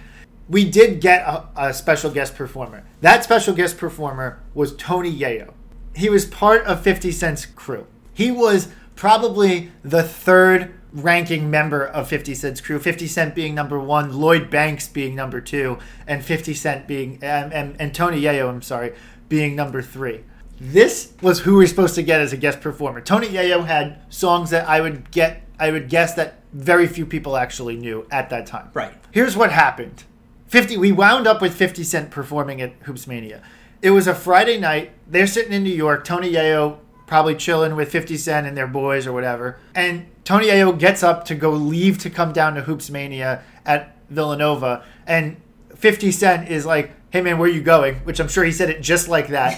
We 0.49 0.69
did 0.69 1.01
get 1.01 1.23
a, 1.27 1.45
a 1.57 1.73
special 1.73 2.11
guest 2.11 2.35
performer. 2.35 2.83
That 3.01 3.23
special 3.23 3.53
guest 3.55 3.77
performer 3.77 4.39
was 4.53 4.75
Tony 4.75 5.11
Yayo. 5.11 5.53
He 5.95 6.09
was 6.09 6.25
part 6.25 6.63
of 6.65 6.81
50 6.81 7.11
Cent's 7.11 7.45
crew. 7.45 7.87
He 8.13 8.29
was 8.29 8.69
probably 8.95 9.71
the 9.83 10.03
third 10.03 10.73
ranking 10.93 11.49
member 11.49 11.85
of 11.85 12.07
50 12.07 12.35
Cent's 12.35 12.61
crew. 12.61 12.79
50 12.79 13.07
Cent 13.07 13.35
being 13.35 13.53
number 13.53 13.79
one, 13.79 14.17
Lloyd 14.17 14.49
Banks 14.49 14.87
being 14.87 15.15
number 15.15 15.41
two, 15.41 15.77
and 16.05 16.23
50 16.23 16.53
Cent 16.53 16.87
being, 16.87 17.19
and, 17.21 17.53
and, 17.53 17.75
and 17.79 17.93
Tony 17.93 18.21
Yayo, 18.21 18.49
I'm 18.49 18.61
sorry, 18.61 18.93
being 19.29 19.55
number 19.55 19.81
three. 19.81 20.23
This 20.59 21.13
was 21.21 21.41
who 21.41 21.57
we 21.57 21.65
are 21.65 21.67
supposed 21.67 21.95
to 21.95 22.03
get 22.03 22.21
as 22.21 22.33
a 22.33 22.37
guest 22.37 22.61
performer. 22.61 23.01
Tony 23.01 23.27
Yayo 23.27 23.65
had 23.65 24.01
songs 24.09 24.49
that 24.49 24.67
I 24.67 24.81
would 24.81 25.11
get, 25.11 25.43
I 25.59 25.71
would 25.71 25.89
guess 25.89 26.15
that 26.15 26.39
very 26.53 26.87
few 26.87 27.05
people 27.05 27.37
actually 27.37 27.75
knew 27.75 28.07
at 28.09 28.29
that 28.31 28.47
time. 28.47 28.69
Right. 28.73 28.93
Here's 29.11 29.37
what 29.37 29.51
happened. 29.51 30.03
50 30.47 30.77
we 30.77 30.91
wound 30.91 31.27
up 31.27 31.41
with 31.41 31.53
50 31.53 31.83
Cent 31.83 32.09
performing 32.09 32.61
at 32.61 32.73
Hoops 32.83 33.05
Mania. 33.05 33.43
It 33.81 33.91
was 33.91 34.07
a 34.07 34.15
Friday 34.15 34.59
night. 34.59 34.91
They're 35.05 35.27
sitting 35.27 35.53
in 35.53 35.63
New 35.63 35.69
York. 35.69 36.03
Tony 36.03 36.31
Yayo 36.31 36.79
probably 37.05 37.35
chilling 37.35 37.75
with 37.75 37.91
50 37.91 38.17
Cent 38.17 38.47
and 38.47 38.57
their 38.57 38.67
boys 38.67 39.05
or 39.05 39.13
whatever. 39.13 39.59
And 39.75 40.07
Tony 40.27 40.47
Yayo 40.47 40.77
gets 40.77 41.03
up 41.03 41.23
to 41.23 41.35
go 41.35 41.51
leave 41.51 41.99
to 41.99 42.09
come 42.09 42.33
down 42.33 42.55
to 42.55 42.61
Hoops 42.63 42.89
Mania 42.89 43.43
at 43.65 43.95
Villanova 44.09 44.83
and 45.05 45.37
50 45.73 46.11
Cent 46.11 46.49
is 46.49 46.65
like, 46.65 46.91
"Hey 47.11 47.21
man, 47.21 47.37
where 47.37 47.47
you 47.47 47.61
going?" 47.61 47.95
Which 48.03 48.19
I'm 48.19 48.27
sure 48.27 48.43
he 48.43 48.51
said 48.51 48.69
it 48.69 48.81
just 48.81 49.07
like 49.07 49.29
that. 49.29 49.57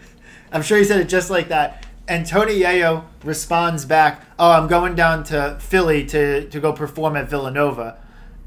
I'm 0.50 0.62
sure 0.62 0.78
he 0.78 0.84
said 0.84 0.98
it 1.02 1.10
just 1.10 1.28
like 1.28 1.48
that. 1.48 1.84
And 2.08 2.24
Tony 2.24 2.58
Yayo 2.60 3.04
responds 3.22 3.84
back, 3.84 4.22
"Oh, 4.38 4.52
I'm 4.52 4.66
going 4.66 4.94
down 4.94 5.24
to 5.24 5.58
Philly 5.60 6.06
to 6.06 6.48
to 6.48 6.58
go 6.58 6.72
perform 6.72 7.14
at 7.14 7.28
Villanova." 7.28 7.98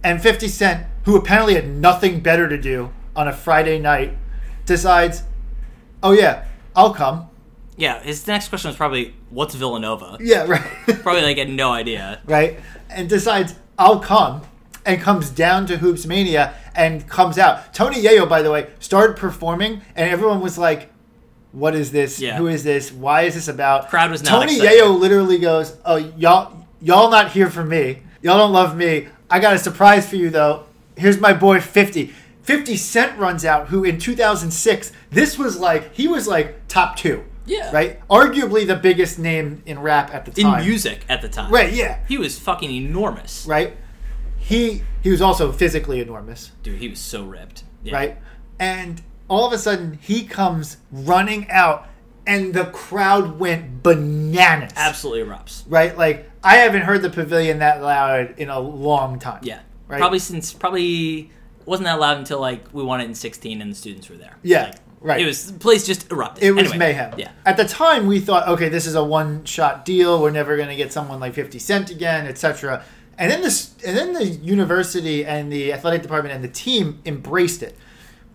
And 0.03 0.19
50 0.19 0.47
Cent, 0.47 0.87
who 1.05 1.15
apparently 1.15 1.53
had 1.53 1.67
nothing 1.67 2.21
better 2.21 2.49
to 2.49 2.57
do 2.57 2.89
on 3.15 3.27
a 3.27 3.33
Friday 3.33 3.77
night, 3.77 4.17
decides, 4.65 5.25
"Oh 6.01 6.13
yeah, 6.13 6.45
I'll 6.75 6.95
come." 6.95 7.29
Yeah, 7.81 7.99
his 8.03 8.27
next 8.27 8.49
question 8.49 8.69
was 8.69 8.77
probably, 8.77 9.15
"What's 9.31 9.55
Villanova?" 9.55 10.17
Yeah, 10.21 10.45
right. 10.45 10.61
Probably 11.01 11.23
like 11.23 11.37
had 11.37 11.49
no 11.49 11.71
idea. 11.71 12.21
right? 12.25 12.59
And 12.91 13.09
decides, 13.09 13.55
I'll 13.79 13.99
come, 13.99 14.43
and 14.85 15.01
comes 15.01 15.31
down 15.31 15.65
to 15.65 15.77
Hoops 15.77 16.05
Mania 16.05 16.53
and 16.75 17.07
comes 17.09 17.39
out. 17.39 17.73
Tony 17.73 17.99
Yayo, 18.03 18.29
by 18.29 18.43
the 18.43 18.51
way, 18.51 18.67
started 18.79 19.17
performing, 19.17 19.81
and 19.95 20.07
everyone 20.07 20.41
was 20.41 20.59
like, 20.59 20.91
what 21.53 21.73
is 21.73 21.91
this? 21.91 22.19
Yeah. 22.19 22.37
Who 22.37 22.45
is 22.45 22.63
this? 22.63 22.91
Why 22.91 23.23
is 23.23 23.33
this 23.33 23.47
about? 23.47 23.89
Crowd 23.89 24.11
was 24.11 24.21
not 24.21 24.29
Tony 24.29 24.57
excited. 24.57 24.79
Yayo 24.79 24.99
literally 24.99 25.39
goes, 25.39 25.75
"Oh, 25.83 25.95
y'all, 25.95 26.67
y'all 26.81 27.09
not 27.09 27.31
here 27.31 27.49
for 27.49 27.63
me. 27.63 28.03
Y'all 28.21 28.37
don't 28.37 28.53
love 28.53 28.77
me. 28.77 29.07
I 29.27 29.39
got 29.39 29.55
a 29.55 29.57
surprise 29.57 30.07
for 30.07 30.17
you 30.17 30.29
though. 30.29 30.65
Here's 30.95 31.19
my 31.19 31.33
boy 31.33 31.59
50. 31.59 32.13
50 32.43 32.77
Cent 32.77 33.17
runs 33.17 33.43
out, 33.43 33.69
who 33.69 33.83
in 33.83 33.97
2006, 33.97 34.91
this 35.09 35.39
was 35.39 35.57
like 35.57 35.95
he 35.95 36.07
was 36.07 36.27
like 36.27 36.67
top 36.67 36.95
two. 36.95 37.23
Yeah. 37.45 37.71
Right? 37.71 38.07
Arguably 38.07 38.67
the 38.67 38.75
biggest 38.75 39.19
name 39.19 39.63
in 39.65 39.79
rap 39.79 40.13
at 40.13 40.25
the 40.25 40.31
time. 40.31 40.59
In 40.59 40.67
music 40.67 41.05
at 41.09 41.21
the 41.21 41.29
time. 41.29 41.51
Right, 41.51 41.73
yeah. 41.73 41.99
He 42.07 42.17
was 42.17 42.37
fucking 42.39 42.71
enormous. 42.71 43.45
Right? 43.45 43.75
He 44.37 44.83
he 45.01 45.09
was 45.09 45.21
also 45.21 45.51
physically 45.51 45.99
enormous, 45.99 46.51
Dude, 46.63 46.79
he 46.79 46.89
was 46.89 46.99
so 46.99 47.23
ripped. 47.23 47.63
Yeah. 47.83 47.95
right? 47.95 48.17
And 48.59 49.01
all 49.27 49.47
of 49.47 49.53
a 49.53 49.57
sudden 49.57 49.97
he 50.01 50.23
comes 50.25 50.77
running 50.91 51.49
out 51.49 51.87
and 52.27 52.53
the 52.53 52.65
crowd 52.65 53.39
went 53.39 53.81
bananas. 53.83 54.73
Absolutely 54.75 55.23
erupts. 55.23 55.63
Right? 55.67 55.97
Like 55.97 56.29
I 56.43 56.57
haven't 56.57 56.83
heard 56.83 57.01
the 57.01 57.09
pavilion 57.09 57.59
that 57.59 57.81
loud 57.81 58.35
in 58.37 58.49
a 58.49 58.59
long 58.59 59.19
time. 59.19 59.41
Yeah. 59.43 59.61
Right? 59.87 59.99
Probably 59.99 60.19
since 60.19 60.53
probably 60.53 61.31
wasn't 61.65 61.85
that 61.85 61.99
loud 61.99 62.17
until 62.17 62.39
like 62.39 62.73
we 62.73 62.83
won 62.83 63.01
it 63.01 63.05
in 63.05 63.15
16 63.15 63.61
and 63.61 63.71
the 63.71 63.75
students 63.75 64.09
were 64.09 64.17
there. 64.17 64.37
Yeah. 64.43 64.65
Like, 64.65 64.75
right. 65.01 65.19
It 65.21 65.25
was 65.25 65.51
the 65.51 65.59
place 65.59 65.85
just 65.85 66.09
erupted. 66.11 66.43
It 66.43 66.51
was 66.51 66.63
Anyway, 66.71 66.77
mayhem. 66.77 67.13
Yeah. 67.17 67.31
At 67.45 67.57
the 67.57 67.65
time, 67.65 68.07
we 68.07 68.19
thought, 68.19 68.47
okay, 68.47 68.69
this 68.69 68.85
is 68.85 68.95
a 68.95 69.03
one-shot 69.03 69.83
deal. 69.85 70.21
We're 70.21 70.31
never 70.31 70.55
going 70.55 70.69
to 70.69 70.75
get 70.75 70.93
someone 70.93 71.19
like 71.19 71.33
Fifty 71.33 71.59
Cent 71.59 71.89
again, 71.91 72.25
etc. 72.27 72.83
And 73.17 73.29
then 73.31 73.41
this, 73.41 73.75
and 73.85 73.95
then 73.97 74.13
the 74.13 74.25
university 74.25 75.25
and 75.25 75.51
the 75.51 75.73
athletic 75.73 76.01
department 76.01 76.33
and 76.33 76.43
the 76.43 76.47
team 76.47 77.01
embraced 77.05 77.61
it. 77.61 77.77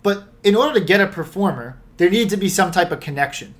But 0.03 0.27
in 0.43 0.55
order 0.55 0.79
to 0.79 0.85
get 0.85 1.01
a 1.01 1.07
performer, 1.07 1.77
there 1.97 2.09
needed 2.09 2.29
to 2.29 2.37
be 2.37 2.47
some 2.47 2.71
type 2.71 2.91
of 2.91 3.01
connection, 3.01 3.53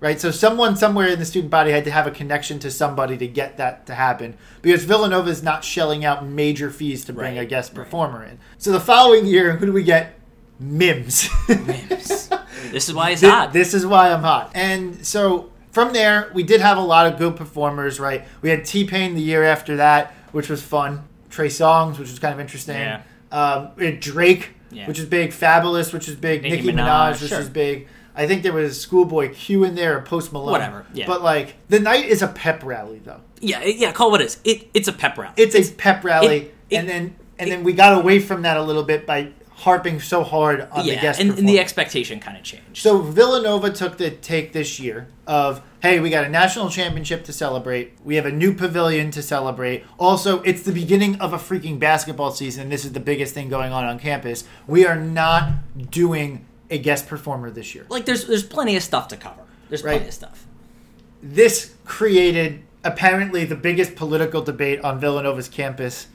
right? 0.00 0.18
So 0.20 0.32
someone 0.32 0.74
somewhere 0.74 1.06
in 1.08 1.18
the 1.20 1.24
student 1.26 1.50
body 1.52 1.70
had 1.70 1.84
to 1.84 1.90
have 1.92 2.06
a 2.08 2.10
connection 2.10 2.58
to 2.60 2.70
somebody 2.72 3.16
to 3.18 3.28
get 3.28 3.58
that 3.58 3.86
to 3.86 3.94
happen. 3.94 4.36
Because 4.62 4.82
Villanova 4.84 5.30
is 5.30 5.42
not 5.42 5.62
shelling 5.62 6.04
out 6.04 6.26
major 6.26 6.70
fees 6.70 7.04
to 7.04 7.12
bring 7.12 7.36
Right, 7.36 7.42
a 7.42 7.46
guest 7.46 7.70
right. 7.70 7.84
performer 7.84 8.24
in. 8.24 8.38
So 8.58 8.72
the 8.72 8.80
following 8.80 9.26
year, 9.26 9.52
who 9.56 9.66
do 9.66 9.72
we 9.72 9.84
get? 9.84 10.18
Mims. 10.58 11.28
Mims. 11.48 12.30
this 12.70 12.88
is 12.88 12.94
why 12.94 13.10
it's 13.10 13.20
Thi- 13.20 13.28
hot. 13.28 13.52
This 13.52 13.74
is 13.74 13.84
why 13.86 14.10
I'm 14.12 14.22
hot. 14.22 14.50
And 14.54 15.04
so 15.06 15.50
from 15.72 15.92
there, 15.92 16.30
we 16.34 16.42
did 16.42 16.60
have 16.60 16.78
a 16.78 16.82
lot 16.82 17.06
of 17.06 17.18
good 17.18 17.36
performers, 17.36 17.98
right? 18.00 18.24
We 18.42 18.50
had 18.50 18.64
T 18.64 18.84
Pain 18.86 19.14
the 19.14 19.22
year 19.22 19.44
after 19.44 19.76
that, 19.76 20.12
which 20.32 20.48
was 20.48 20.62
fun. 20.62 21.04
Trey 21.30 21.48
Songz, 21.48 21.98
which 21.98 22.10
was 22.10 22.18
kind 22.18 22.32
of 22.34 22.40
interesting. 22.40 22.76
Yeah. 22.76 23.02
Um, 23.32 23.68
we 23.76 23.84
had 23.86 24.00
Drake, 24.00 24.50
Yeah. 24.70 24.86
which 24.88 24.98
is 24.98 25.04
big. 25.04 25.30
Fabolous, 25.32 25.92
which 25.92 26.08
is 26.08 26.16
big. 26.16 26.42
Nicki 26.42 26.56
Nicki, 26.56 26.68
Minaj, 26.72 26.76
Minaj, 27.14 27.20
which 27.22 27.30
sure. 27.30 27.40
is 27.40 27.48
big. 27.50 27.88
I 28.14 28.26
think 28.26 28.42
there 28.42 28.54
was 28.54 28.80
Schoolboy 28.80 29.34
Q 29.34 29.64
in 29.64 29.74
there 29.74 29.98
or 29.98 30.00
Post 30.00 30.32
Malone. 30.32 30.52
Whatever, 30.52 30.86
yeah. 30.94 31.06
But 31.06 31.22
like 31.22 31.56
the 31.68 31.78
night 31.80 32.06
is 32.06 32.22
a 32.22 32.28
pep 32.28 32.64
rally, 32.64 33.00
though. 33.04 33.20
yeah, 33.40 33.62
yeah. 33.64 33.92
Call 33.92 34.08
it 34.08 34.10
what 34.12 34.20
it 34.22 34.26
is. 34.28 34.40
It, 34.44 34.68
it's 34.72 34.88
a 34.88 34.92
pep 34.94 35.18
rally. 35.18 35.34
It's 35.36 35.54
a 35.54 35.72
pep 35.74 36.02
rally, 36.02 36.36
It- 36.36 36.54
it- 36.70 36.76
and 36.76 36.88
then 36.88 37.16
and 37.38 37.50
then 37.50 37.62
we 37.64 37.74
got 37.74 37.98
away 37.98 38.18
from 38.20 38.40
that 38.42 38.56
a 38.56 38.62
little 38.62 38.84
bit 38.84 39.04
by 39.06 39.28
harping 39.60 39.98
so 39.98 40.22
hard 40.22 40.68
on 40.70 40.84
the 40.86 40.94
guest 40.96 41.18
and, 41.18 41.38
and 41.38 41.48
the 41.48 41.58
expectation 41.58 42.20
kind 42.20 42.36
of 42.36 42.42
changed. 42.42 42.76
So 42.76 42.98
Villanova 42.98 43.70
took 43.70 43.96
the 43.96 44.10
take 44.10 44.52
this 44.52 44.78
year 44.78 45.08
of 45.26 45.62
hey, 45.82 45.98
we 46.00 46.10
got 46.10 46.24
a 46.24 46.28
national 46.28 46.68
championship 46.68 47.24
to 47.24 47.32
celebrate. 47.32 47.92
We 48.04 48.16
have 48.16 48.26
a 48.26 48.32
new 48.32 48.52
pavilion 48.52 49.10
to 49.12 49.22
celebrate. 49.22 49.84
Also, 49.98 50.42
it's 50.42 50.62
the 50.62 50.72
beginning 50.72 51.20
of 51.20 51.32
a 51.32 51.38
freaking 51.38 51.78
basketball 51.78 52.32
season. 52.32 52.68
This 52.68 52.84
is 52.84 52.92
the 52.92 53.00
biggest 53.00 53.32
thing 53.34 53.48
going 53.48 53.72
on 53.72 53.84
on 53.84 53.98
campus. 53.98 54.44
We 54.66 54.84
are 54.84 54.96
not 54.96 55.90
doing 55.90 56.44
a 56.70 56.78
guest 56.78 57.06
performer 57.06 57.50
this 57.50 57.74
year. 57.74 57.86
like 57.88 58.04
there's 58.04 58.26
there's 58.26 58.42
plenty 58.44 58.76
of 58.76 58.82
stuff 58.82 59.08
to 59.08 59.16
cover. 59.16 59.42
There's 59.70 59.82
Right. 59.82 59.92
plenty 59.92 60.08
of 60.08 60.14
stuff. 60.14 60.46
This 61.22 61.74
created 61.84 62.62
apparently 62.84 63.44
the 63.46 63.56
biggest 63.56 63.96
political 63.96 64.42
debate 64.42 64.80
on 64.82 65.00
Villanova's 65.00 65.48
campus 65.48 66.08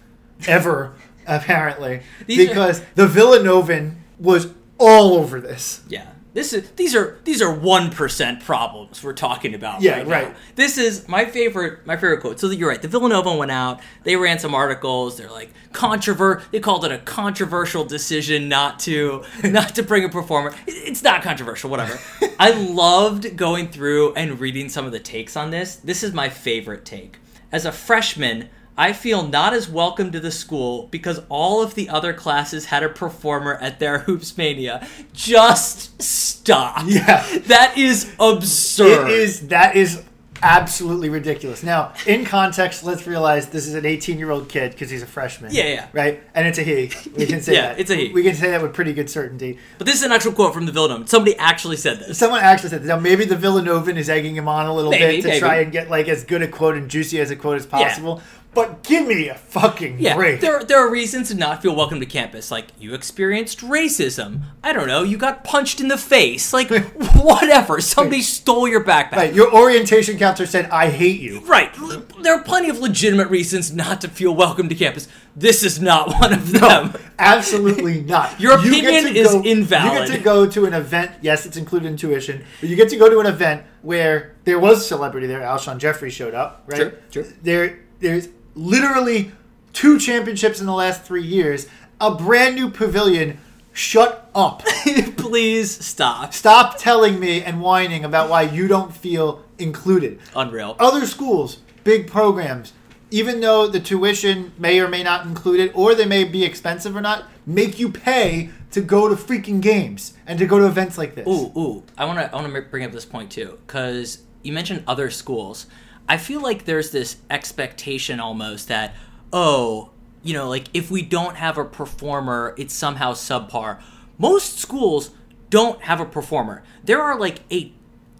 ever. 0.47 0.93
apparently, 1.27 2.01
These 2.25 2.45
are- 2.45 2.47
because 2.49 2.81
the 2.95 3.07
Villanovan 3.07 3.95
was 4.19 4.53
all 4.77 5.13
over 5.15 5.39
this. 5.39 5.81
Yeah. 5.87 6.07
This 6.33 6.53
is 6.53 6.71
these 6.71 6.95
are 6.95 7.19
these 7.25 7.41
are 7.41 7.53
one 7.53 7.89
percent 7.89 8.39
problems 8.41 9.03
we're 9.03 9.11
talking 9.11 9.53
about. 9.53 9.81
Yeah, 9.81 9.97
right, 9.97 10.07
now. 10.07 10.11
right. 10.13 10.35
This 10.55 10.77
is 10.77 11.05
my 11.09 11.25
favorite 11.25 11.85
my 11.85 11.97
favorite 11.97 12.21
quote. 12.21 12.39
So 12.39 12.49
you're 12.49 12.69
right. 12.69 12.81
The 12.81 12.87
Villanova 12.87 13.35
went 13.35 13.51
out. 13.51 13.81
They 14.03 14.15
ran 14.15 14.39
some 14.39 14.55
articles. 14.55 15.17
They're 15.17 15.29
like 15.29 15.51
controvert. 15.73 16.43
They 16.51 16.61
called 16.61 16.85
it 16.85 16.91
a 16.93 16.99
controversial 16.99 17.83
decision 17.83 18.47
not 18.47 18.79
to 18.81 19.25
not 19.43 19.75
to 19.75 19.83
bring 19.83 20.05
a 20.05 20.09
performer. 20.09 20.55
It's 20.67 21.03
not 21.03 21.21
controversial. 21.21 21.69
Whatever. 21.69 21.99
I 22.39 22.51
loved 22.51 23.35
going 23.35 23.67
through 23.67 24.13
and 24.13 24.39
reading 24.39 24.69
some 24.69 24.85
of 24.85 24.93
the 24.93 24.99
takes 25.01 25.35
on 25.35 25.51
this. 25.51 25.75
This 25.75 26.01
is 26.01 26.13
my 26.13 26.29
favorite 26.29 26.85
take. 26.85 27.17
As 27.51 27.65
a 27.65 27.73
freshman. 27.73 28.47
I 28.77 28.93
feel 28.93 29.27
not 29.27 29.53
as 29.53 29.69
welcome 29.69 30.11
to 30.11 30.19
the 30.19 30.31
school 30.31 30.87
because 30.91 31.21
all 31.29 31.61
of 31.61 31.75
the 31.75 31.89
other 31.89 32.13
classes 32.13 32.65
had 32.65 32.83
a 32.83 32.89
performer 32.89 33.55
at 33.55 33.79
their 33.79 33.99
Hoops 34.07 34.37
Mania. 34.37 34.87
Just 35.13 36.01
stop. 36.01 36.83
Yeah. 36.87 37.25
That 37.47 37.77
is 37.77 38.13
absurd. 38.19 39.09
It 39.09 39.19
is 39.19 39.47
that 39.49 39.75
is 39.75 40.03
absolutely 40.43 41.07
ridiculous. 41.09 41.61
Now, 41.61 41.93
in 42.07 42.25
context, 42.25 42.83
let's 42.83 43.05
realize 43.05 43.49
this 43.49 43.67
is 43.67 43.75
an 43.75 43.85
18 43.85 44.17
year 44.17 44.31
old 44.31 44.49
kid 44.49 44.71
because 44.71 44.89
he's 44.89 45.03
a 45.03 45.07
freshman. 45.07 45.53
Yeah, 45.53 45.67
yeah. 45.67 45.87
Right, 45.93 46.23
and 46.33 46.47
it's 46.47 46.57
a 46.57 46.63
he. 46.63 46.91
We 47.15 47.27
can 47.27 47.41
say 47.41 47.53
Yeah, 47.55 47.67
that. 47.73 47.79
it's 47.79 47.91
a 47.91 47.95
he. 47.95 48.11
We 48.11 48.23
can 48.23 48.33
say 48.33 48.49
that 48.49 48.59
with 48.61 48.73
pretty 48.73 48.93
good 48.93 49.07
certainty. 49.09 49.59
But 49.77 49.85
this 49.85 49.97
is 49.97 50.03
an 50.03 50.11
actual 50.11 50.31
quote 50.31 50.53
from 50.55 50.65
the 50.65 50.71
Villanova. 50.71 51.07
Somebody 51.07 51.37
actually 51.37 51.77
said 51.77 51.99
this. 51.99 52.17
Someone 52.17 52.39
actually 52.41 52.69
said 52.69 52.81
that. 52.81 52.87
Now, 52.87 52.99
maybe 52.99 53.25
the 53.25 53.35
Villanovan 53.35 53.97
is 53.97 54.09
egging 54.09 54.35
him 54.35 54.47
on 54.47 54.65
a 54.65 54.73
little 54.73 54.89
Maybe, 54.89 55.17
bit 55.17 55.21
to 55.21 55.27
maybe. 55.27 55.39
try 55.39 55.57
and 55.57 55.71
get 55.71 55.91
like 55.91 56.07
as 56.07 56.23
good 56.23 56.41
a 56.41 56.47
quote 56.47 56.75
and 56.75 56.89
juicy 56.89 57.19
as 57.19 57.29
a 57.29 57.35
quote 57.35 57.57
as 57.57 57.67
possible. 57.67 58.21
But 58.53 58.83
give 58.83 59.07
me 59.07 59.29
a 59.29 59.35
fucking 59.35 59.99
Yeah, 59.99 60.15
break. 60.15 60.41
there, 60.41 60.61
there 60.65 60.77
are 60.85 60.91
reasons 60.91 61.29
to 61.29 61.35
not 61.35 61.61
feel 61.61 61.73
welcome 61.73 62.01
to 62.01 62.05
campus. 62.05 62.51
Like, 62.51 62.67
you 62.77 62.93
experienced 62.93 63.59
racism. 63.59 64.41
I 64.61 64.73
don't 64.73 64.87
know, 64.89 65.03
you 65.03 65.17
got 65.17 65.45
punched 65.45 65.79
in 65.79 65.87
the 65.87 65.97
face. 65.97 66.51
Like, 66.51 66.69
whatever. 67.15 67.79
Somebody 67.79 68.21
stole 68.21 68.67
your 68.67 68.83
backpack. 68.83 69.13
Right, 69.13 69.33
your 69.33 69.53
orientation 69.55 70.17
counselor 70.17 70.47
said, 70.47 70.69
"I 70.69 70.89
hate 70.89 71.21
you." 71.21 71.39
Right. 71.45 71.73
There 72.21 72.33
are 72.35 72.43
plenty 72.43 72.69
of 72.69 72.79
legitimate 72.79 73.29
reasons 73.29 73.71
not 73.73 74.01
to 74.01 74.09
feel 74.09 74.35
welcome 74.35 74.67
to 74.67 74.75
campus. 74.75 75.07
This 75.33 75.63
is 75.63 75.81
not 75.81 76.09
one 76.19 76.33
of 76.33 76.51
them. 76.51 76.91
No, 76.91 76.99
Absolutely 77.19 78.01
not. 78.05 78.37
Your 78.39 78.59
You 78.59 78.71
opinion 78.79 79.13
to 79.13 79.17
is 79.19 79.31
go- 79.31 79.43
invalid. 79.43 79.93
You 79.93 80.07
get 80.07 80.17
to 80.17 80.23
go 80.23 80.45
to 80.49 80.65
an 80.65 80.73
event. 80.73 81.11
Yes, 81.21 81.45
it's 81.45 81.55
included 81.55 81.87
in 81.87 81.95
tuition. 81.95 82.43
But 82.59 82.67
you 82.69 82.75
get 82.75 82.89
to 82.89 82.97
go 82.97 83.09
to 83.09 83.19
an 83.19 83.27
event 83.27 83.63
where 83.81 84.35
there 84.43 84.59
was 84.59 84.79
a 84.81 84.83
celebrity 84.83 85.27
there. 85.27 85.39
Alshon 85.39 85.77
Jeffery 85.77 86.09
showed 86.09 86.33
up. 86.33 86.63
Right. 86.67 86.77
Sure, 86.77 86.93
sure. 87.11 87.23
There, 87.41 87.79
there's 87.99 88.27
literally 88.55 89.31
two 89.73 89.99
championships 89.99 90.59
in 90.59 90.65
the 90.65 90.73
last 90.73 91.03
three 91.03 91.23
years. 91.23 91.67
A 91.99 92.13
brand 92.13 92.55
new 92.55 92.69
pavilion. 92.69 93.39
Shut 93.73 94.29
up. 94.35 94.63
Please 95.17 95.85
stop. 95.85 96.33
Stop 96.33 96.77
telling 96.77 97.19
me 97.19 97.41
and 97.41 97.61
whining 97.61 98.03
about 98.03 98.29
why 98.29 98.41
you 98.41 98.67
don't 98.67 98.93
feel 98.93 99.43
included. 99.57 100.19
Unreal. 100.35 100.75
Other 100.77 101.05
schools, 101.05 101.59
big 101.83 102.09
programs, 102.09 102.73
even 103.11 103.39
though 103.39 103.67
the 103.67 103.79
tuition 103.79 104.51
may 104.57 104.79
or 104.79 104.87
may 104.87 105.03
not 105.03 105.25
include 105.25 105.59
it, 105.59 105.71
or 105.75 105.95
they 105.95 106.05
may 106.05 106.23
be 106.23 106.43
expensive 106.43 106.95
or 106.95 107.01
not, 107.01 107.25
make 107.45 107.79
you 107.79 107.89
pay 107.89 108.49
to 108.71 108.81
go 108.81 109.09
to 109.09 109.15
freaking 109.15 109.61
games 109.61 110.13
and 110.25 110.39
to 110.39 110.45
go 110.45 110.57
to 110.59 110.65
events 110.65 110.97
like 110.97 111.15
this. 111.15 111.27
Ooh, 111.27 111.51
ooh. 111.57 111.83
I 111.97 112.05
want 112.05 112.19
to 112.19 112.31
I 112.31 112.41
want 112.41 112.53
to 112.53 112.61
bring 112.61 112.83
up 112.83 112.91
this 112.91 113.05
point 113.05 113.31
too 113.31 113.59
cuz 113.67 114.19
you 114.43 114.53
mentioned 114.53 114.83
other 114.87 115.09
schools. 115.09 115.67
I 116.07 116.17
feel 116.17 116.41
like 116.41 116.65
there's 116.65 116.91
this 116.91 117.17
expectation 117.29 118.19
almost 118.19 118.67
that 118.67 118.95
oh, 119.33 119.91
you 120.23 120.33
know, 120.33 120.49
like 120.49 120.65
if 120.73 120.91
we 120.91 121.01
don't 121.01 121.35
have 121.35 121.57
a 121.57 121.65
performer, 121.65 122.53
it's 122.57 122.73
somehow 122.73 123.13
subpar. 123.13 123.81
Most 124.17 124.59
schools 124.59 125.11
don't 125.49 125.81
have 125.81 125.99
a 125.99 126.05
performer. 126.05 126.63
There 126.83 127.01
are 127.01 127.19
like 127.19 127.39
a 127.51 127.73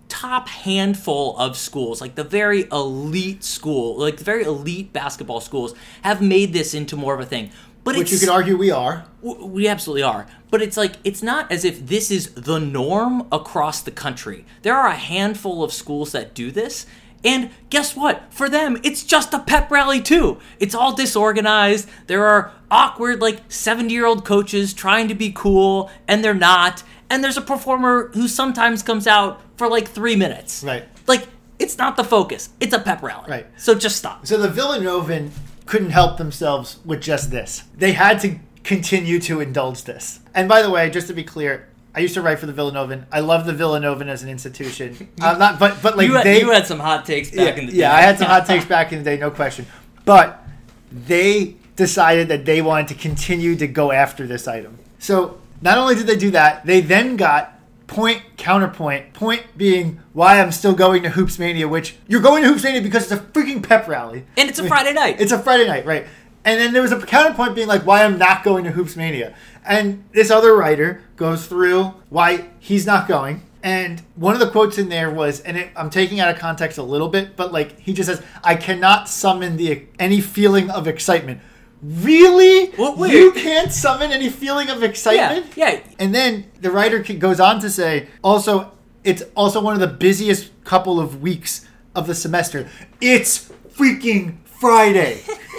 top 0.09 0.49
handful 0.49 1.37
of 1.37 1.55
schools, 1.55 2.01
like 2.01 2.15
the 2.15 2.23
very 2.23 2.67
elite 2.71 3.43
school, 3.43 3.97
like 3.97 4.17
the 4.17 4.23
very 4.23 4.43
elite 4.43 4.91
basketball 4.91 5.39
schools 5.39 5.73
have 6.01 6.21
made 6.21 6.53
this 6.53 6.73
into 6.73 6.95
more 6.95 7.13
of 7.13 7.19
a 7.19 7.25
thing. 7.25 7.51
But 7.83 7.95
Which 7.95 8.11
you 8.11 8.19
could 8.19 8.29
argue 8.29 8.57
we 8.57 8.69
are. 8.69 9.05
We 9.21 9.67
absolutely 9.67 10.03
are. 10.03 10.27
But 10.51 10.61
it's 10.61 10.77
like, 10.77 10.97
it's 11.03 11.23
not 11.23 11.51
as 11.51 11.65
if 11.65 11.87
this 11.87 12.11
is 12.11 12.31
the 12.33 12.59
norm 12.59 13.27
across 13.31 13.81
the 13.81 13.89
country. 13.89 14.45
There 14.61 14.75
are 14.75 14.87
a 14.87 14.95
handful 14.95 15.63
of 15.63 15.73
schools 15.73 16.11
that 16.11 16.35
do 16.35 16.51
this. 16.51 16.85
And 17.23 17.51
guess 17.69 17.95
what? 17.95 18.34
For 18.34 18.49
them, 18.49 18.79
it's 18.84 19.03
just 19.03 19.34
a 19.34 19.39
pep 19.39 19.69
rally 19.69 20.01
too. 20.01 20.39
It's 20.60 20.73
all 20.73 20.95
disorganized. 20.95 21.88
There 22.07 22.25
are 22.25 22.51
awkward, 22.69 23.21
like 23.21 23.51
70 23.51 23.93
year 23.93 24.05
old 24.05 24.25
coaches 24.25 24.73
trying 24.73 25.07
to 25.10 25.15
be 25.15 25.31
cool, 25.31 25.91
and 26.07 26.23
they're 26.23 26.34
not. 26.34 26.84
And 27.10 27.23
there's 27.23 27.38
a 27.38 27.41
performer 27.41 28.10
who 28.13 28.27
sometimes 28.27 28.81
comes 28.81 29.05
out 29.05 29.41
for 29.57 29.69
like 29.69 29.88
three 29.88 30.15
minutes. 30.15 30.63
Right. 30.63 30.86
Like, 31.07 31.27
it's 31.60 31.77
not 31.77 31.95
the 31.97 32.03
focus. 32.03 32.49
It's 32.60 32.73
a 32.73 32.79
pep 32.79 33.03
rally. 33.03 33.29
Right. 33.29 33.47
So 33.57 33.75
just 33.75 33.97
stop. 33.97 34.25
So 34.25 34.38
the 34.38 34.47
Villanovan 34.47 35.29
couldn't 35.65 35.91
help 35.91 36.17
themselves 36.17 36.79
with 36.84 37.01
just 37.01 37.29
this. 37.29 37.63
They 37.77 37.91
had 37.91 38.19
to 38.21 38.39
continue 38.63 39.19
to 39.19 39.41
indulge 39.41 39.84
this. 39.84 40.19
And 40.34 40.49
by 40.49 40.62
the 40.62 40.69
way, 40.69 40.89
just 40.89 41.07
to 41.07 41.13
be 41.13 41.23
clear, 41.23 41.67
I 41.93 41.99
used 41.99 42.13
to 42.13 42.21
write 42.21 42.39
for 42.39 42.45
the 42.45 42.54
Villanovan. 42.54 43.06
I 43.12 43.19
love 43.19 43.45
the 43.45 43.51
Villanovan 43.51 44.08
as 44.08 44.23
an 44.23 44.30
institution. 44.30 45.10
I'm 45.19 45.36
uh, 45.36 45.38
not, 45.38 45.60
but 45.60 45.82
but 45.82 45.97
like 45.97 46.08
you, 46.08 46.15
had, 46.15 46.25
they, 46.25 46.39
you 46.39 46.51
had 46.51 46.65
some 46.65 46.80
hot 46.80 47.06
takes 47.06 47.30
back 47.30 47.56
yeah, 47.56 47.62
in 47.62 47.65
the 47.65 47.71
day. 47.71 47.77
yeah, 47.80 47.93
I 47.93 48.01
had 48.01 48.17
some 48.17 48.27
hot 48.27 48.45
takes 48.45 48.65
back 48.75 48.91
in 48.93 48.99
the 48.99 49.04
day, 49.04 49.17
no 49.17 49.32
question. 49.32 49.65
But 50.06 50.43
they 50.91 51.56
decided 51.75 52.27
that 52.30 52.45
they 52.45 52.62
wanted 52.62 52.88
to 52.89 52.95
continue 52.95 53.56
to 53.56 53.67
go 53.67 53.91
after 53.91 54.25
this 54.25 54.47
item. 54.47 54.77
So 54.99 55.39
not 55.62 55.77
only 55.77 55.95
did 55.95 56.08
they 56.08 56.17
do 56.17 56.32
that, 56.32 56.65
they 56.65 56.82
then 56.82 57.17
got 57.17 57.60
point 57.88 58.21
counterpoint. 58.38 59.13
Point 59.13 59.43
being 59.58 59.99
why 60.13 60.39
I'm 60.39 60.51
still 60.51 60.73
going 60.73 61.04
to 61.04 61.10
Hoops 61.10 61.39
Mania, 61.39 61.67
which 61.67 61.95
you're 62.08 62.21
going 62.21 62.43
to 62.43 62.49
Hoops 62.49 62.63
Mania 62.63 62.82
because 62.82 63.12
it's 63.12 63.21
a 63.21 63.23
freaking 63.23 63.67
pep 63.67 63.88
rally. 63.88 64.25
And 64.38 64.49
it's 64.49 64.60
a 64.60 64.67
Friday 64.67 64.93
night. 64.93 65.19
It's 65.19 65.32
a 65.32 65.39
Friday 65.39 65.67
night, 65.67 65.86
right? 65.86 66.08
And 66.43 66.60
then 66.60 66.73
there 66.73 66.82
was 66.82 66.91
a 66.91 66.99
counterpoint 66.99 67.54
being 67.54 67.67
like, 67.67 67.86
why 67.86 68.04
I'm 68.04 68.17
not 68.17 68.43
going 68.43 68.63
to 68.63 68.71
Hoops 68.71 68.95
Mania. 68.95 69.36
And 69.65 70.04
this 70.12 70.32
other 70.32 70.56
writer 70.56 71.04
goes 71.15 71.45
through 71.45 71.93
why 72.10 72.50
he's 72.60 72.86
not 72.86 73.08
going. 73.08 73.43
And 73.63 74.02
one 74.15 74.34
of 74.34 74.39
the 74.39 74.50
quotes 74.50 74.80
in 74.80 74.89
there 74.89 75.12
was, 75.12 75.39
and 75.41 75.56
it, 75.56 75.69
I'm 75.76 75.91
taking 75.91 76.19
out 76.19 76.34
of 76.34 76.39
context 76.39 76.80
a 76.80 76.84
little 76.84 77.10
bit, 77.10 77.36
but 77.36 77.52
like 77.54 77.80
he 77.80 77.93
just 77.93 78.10
says, 78.10 78.21
"I 78.43 78.56
cannot 78.56 79.08
summon 79.08 79.56
the 79.58 79.86
any 80.00 80.19
feeling 80.19 80.71
of 80.71 80.88
excitement." 80.88 81.41
Really? 81.84 82.71
Well, 82.78 82.95
wait. 82.95 83.12
You 83.13 83.32
can't 83.32 83.71
summon 83.71 84.12
any 84.12 84.30
feeling 84.30 84.69
of 84.69 84.84
excitement? 84.84 85.47
yeah. 85.56 85.80
And 86.00 86.13
then 86.13 86.45
the 86.60 86.71
writer 86.71 87.00
goes 87.00 87.39
on 87.39 87.60
to 87.62 87.69
say, 87.69 88.08
also, 88.24 88.71
it's 89.04 89.24
also 89.36 89.62
one 89.62 89.74
of 89.74 89.80
the 89.80 89.88
busiest 89.88 90.52
couple 90.63 91.00
of 91.00 91.21
weeks 91.21 91.67
of 91.95 92.06
the 92.06 92.13
semester. 92.13 92.69
It's 93.00 93.52
freaking 93.69 94.38
Friday. 94.45 95.21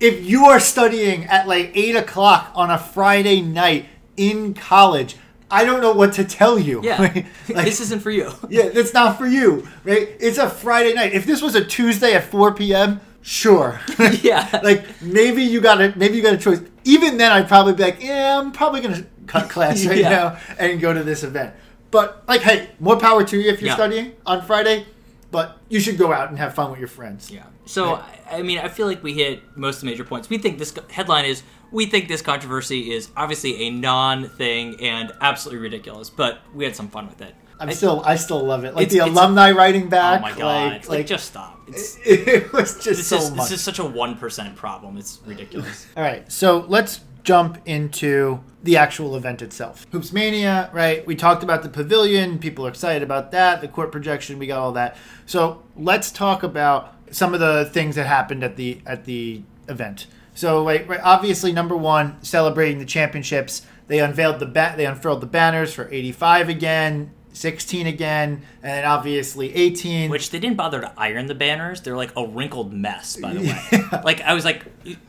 if 0.00 0.24
you 0.24 0.46
are 0.46 0.60
studying 0.60 1.24
at 1.24 1.48
like 1.48 1.72
8 1.74 1.96
o'clock 1.96 2.52
on 2.54 2.70
a 2.70 2.78
Friday 2.78 3.40
night 3.40 3.86
in 4.16 4.54
college, 4.54 5.16
I 5.50 5.64
don't 5.64 5.80
know 5.80 5.92
what 5.92 6.12
to 6.14 6.24
tell 6.24 6.58
you. 6.58 6.82
Yeah, 6.82 7.00
right? 7.02 7.26
Like, 7.48 7.64
this 7.66 7.80
isn't 7.80 8.02
for 8.02 8.10
you. 8.10 8.32
yeah, 8.50 8.68
that's 8.70 8.92
not 8.92 9.16
for 9.18 9.26
you, 9.26 9.66
right? 9.84 10.08
It's 10.20 10.38
a 10.38 10.50
Friday 10.50 10.92
night. 10.94 11.12
If 11.12 11.24
this 11.24 11.40
was 11.40 11.54
a 11.54 11.64
Tuesday 11.64 12.14
at 12.14 12.24
4 12.24 12.54
p.m., 12.54 13.00
sure. 13.22 13.80
Yeah. 14.22 14.60
like 14.62 14.84
maybe 15.02 15.42
you 15.42 15.60
got 15.60 15.80
a 15.80 15.92
maybe 15.96 16.16
you 16.16 16.22
got 16.22 16.34
a 16.34 16.38
choice. 16.38 16.60
Even 16.84 17.16
then, 17.16 17.32
I'd 17.32 17.48
probably 17.48 17.72
be 17.74 17.82
like, 17.82 18.02
yeah, 18.02 18.38
I'm 18.38 18.52
probably 18.52 18.80
gonna 18.80 19.04
cut 19.26 19.48
class 19.50 19.84
right 19.86 19.98
Yeah. 19.98 20.10
now 20.10 20.38
and 20.58 20.80
go 20.80 20.92
to 20.92 21.02
this 21.02 21.22
event. 21.24 21.54
But 21.90 22.24
like, 22.28 22.42
hey, 22.42 22.70
more 22.80 22.96
power 22.98 23.24
to 23.24 23.36
you 23.38 23.50
if 23.50 23.60
you're 23.60 23.68
Yeah. 23.68 23.74
studying 23.74 24.12
on 24.26 24.42
Friday. 24.42 24.84
But 25.30 25.58
you 25.68 25.80
should 25.80 25.98
go 25.98 26.12
out 26.12 26.30
and 26.30 26.38
have 26.38 26.54
fun 26.54 26.70
with 26.70 26.78
your 26.78 26.88
friends. 26.88 27.30
Yeah. 27.30 27.44
So 27.64 27.94
Right. 27.96 28.20
I 28.30 28.38
I 28.38 28.42
mean, 28.42 28.58
I 28.58 28.68
feel 28.68 28.86
like 28.86 29.02
we 29.02 29.12
hit 29.14 29.42
most 29.56 29.76
of 29.76 29.80
the 29.82 29.86
major 29.86 30.04
points. 30.04 30.30
We 30.30 30.38
think 30.38 30.58
this 30.58 30.72
headline 30.90 31.24
is 31.24 31.42
we 31.72 31.86
think 31.86 32.06
this 32.08 32.22
controversy 32.22 32.92
is 32.92 33.08
obviously 33.16 33.64
a 33.64 33.70
non-thing 33.70 34.80
and 34.80 35.12
absolutely 35.20 35.62
ridiculous, 35.62 36.10
but 36.10 36.38
we 36.54 36.64
had 36.64 36.76
some 36.76 36.88
fun 36.88 37.08
with 37.08 37.20
it. 37.20 37.34
I'm 37.58 37.70
I- 37.70 37.72
still, 37.72 38.02
I 38.04 38.16
still 38.16 38.44
love 38.44 38.64
it. 38.64 38.74
Like 38.74 38.86
It's- 38.86 38.92
the 38.92 38.98
it's- 38.98 39.16
alumni 39.16 39.50
writing 39.50 39.84
oh 39.86 39.88
back. 39.88 40.18
Oh 40.20 40.22
my 40.22 40.30
god! 40.32 40.38
Like, 40.72 40.72
Like, 40.82 40.88
like, 40.88 41.06
just 41.06 41.26
stop. 41.26 41.54
It's, 41.68 41.98
it, 42.04 42.52
was 42.52 42.74
just 42.74 42.84
this 42.84 43.06
so 43.08 43.16
is 43.16 43.30
much. 43.32 43.48
this 43.50 43.58
is 43.58 43.64
such 43.64 43.80
a 43.80 43.84
one 43.84 44.16
percent 44.16 44.54
problem. 44.54 44.96
It's 44.96 45.18
ridiculous. 45.26 45.86
All 45.96 46.02
right, 46.04 46.30
so 46.30 46.64
let's 46.68 47.00
jump 47.24 47.58
into 47.66 48.38
the 48.66 48.76
actual 48.76 49.16
event 49.16 49.40
itself. 49.40 49.86
Hoops 49.92 50.12
Mania, 50.12 50.68
right? 50.72 51.06
We 51.06 51.16
talked 51.16 51.42
about 51.42 51.62
the 51.62 51.68
pavilion. 51.68 52.38
People 52.38 52.66
are 52.66 52.68
excited 52.68 53.02
about 53.02 53.30
that. 53.30 53.60
The 53.62 53.68
court 53.68 53.90
projection, 53.90 54.38
we 54.38 54.46
got 54.46 54.58
all 54.58 54.72
that. 54.72 54.96
So 55.24 55.62
let's 55.76 56.10
talk 56.10 56.42
about 56.42 56.94
some 57.10 57.32
of 57.32 57.40
the 57.40 57.64
things 57.72 57.94
that 57.94 58.06
happened 58.06 58.44
at 58.44 58.56
the 58.56 58.80
at 58.86 59.04
the 59.04 59.42
event. 59.68 60.06
So, 60.34 60.62
like, 60.62 60.86
right, 60.86 61.00
obviously, 61.02 61.50
number 61.50 61.74
one, 61.74 62.22
celebrating 62.22 62.78
the 62.78 62.84
championships. 62.84 63.62
They 63.86 64.00
unveiled 64.00 64.38
the 64.38 64.46
bat. 64.46 64.76
They 64.76 64.84
unfurled 64.84 65.22
the 65.22 65.26
banners 65.26 65.72
for 65.72 65.88
85 65.90 66.50
again, 66.50 67.12
16 67.36 67.86
again, 67.86 68.42
and 68.62 68.72
then 68.72 68.84
obviously 68.86 69.54
18. 69.54 70.10
Which 70.10 70.30
they 70.30 70.38
didn't 70.38 70.56
bother 70.56 70.80
to 70.80 70.92
iron 70.96 71.26
the 71.26 71.34
banners. 71.34 71.82
They're 71.82 71.96
like 71.96 72.12
a 72.16 72.26
wrinkled 72.26 72.72
mess, 72.72 73.16
by 73.16 73.34
the 73.34 73.40
way. 73.40 73.82
Like 74.04 74.20
I 74.22 74.34
was 74.34 74.44
like, 74.44 74.64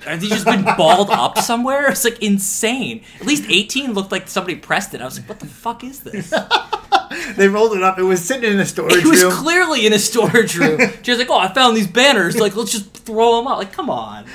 are 0.05 0.17
these 0.17 0.31
just 0.31 0.45
been 0.45 0.63
balled 0.63 1.09
up 1.09 1.37
somewhere? 1.37 1.89
It's 1.89 2.03
like 2.03 2.21
insane. 2.21 3.03
At 3.19 3.27
least 3.27 3.45
18 3.47 3.93
looked 3.93 4.11
like 4.11 4.27
somebody 4.27 4.55
pressed 4.55 4.93
it. 4.93 5.01
I 5.01 5.05
was 5.05 5.19
like, 5.19 5.29
what 5.29 5.39
the 5.39 5.45
fuck 5.45 5.83
is 5.83 6.01
this? 6.01 6.33
they 7.37 7.47
rolled 7.47 7.73
it 7.77 7.83
up. 7.83 7.97
It 7.97 8.03
was 8.03 8.23
sitting 8.23 8.51
in 8.51 8.59
a 8.59 8.65
storage 8.65 8.95
room. 8.95 9.05
It 9.05 9.09
was 9.09 9.23
room. 9.23 9.31
clearly 9.31 9.85
in 9.85 9.93
a 9.93 9.99
storage 9.99 10.57
room. 10.57 10.79
She 11.03 11.11
was 11.11 11.19
like, 11.19 11.29
"Oh, 11.29 11.37
I 11.37 11.47
found 11.53 11.77
these 11.77 11.87
banners. 11.87 12.37
Like, 12.37 12.55
let's 12.55 12.71
just 12.71 12.93
throw 12.93 13.37
them 13.37 13.47
out." 13.47 13.59
Like, 13.59 13.71
come 13.71 13.89
on. 13.89 14.25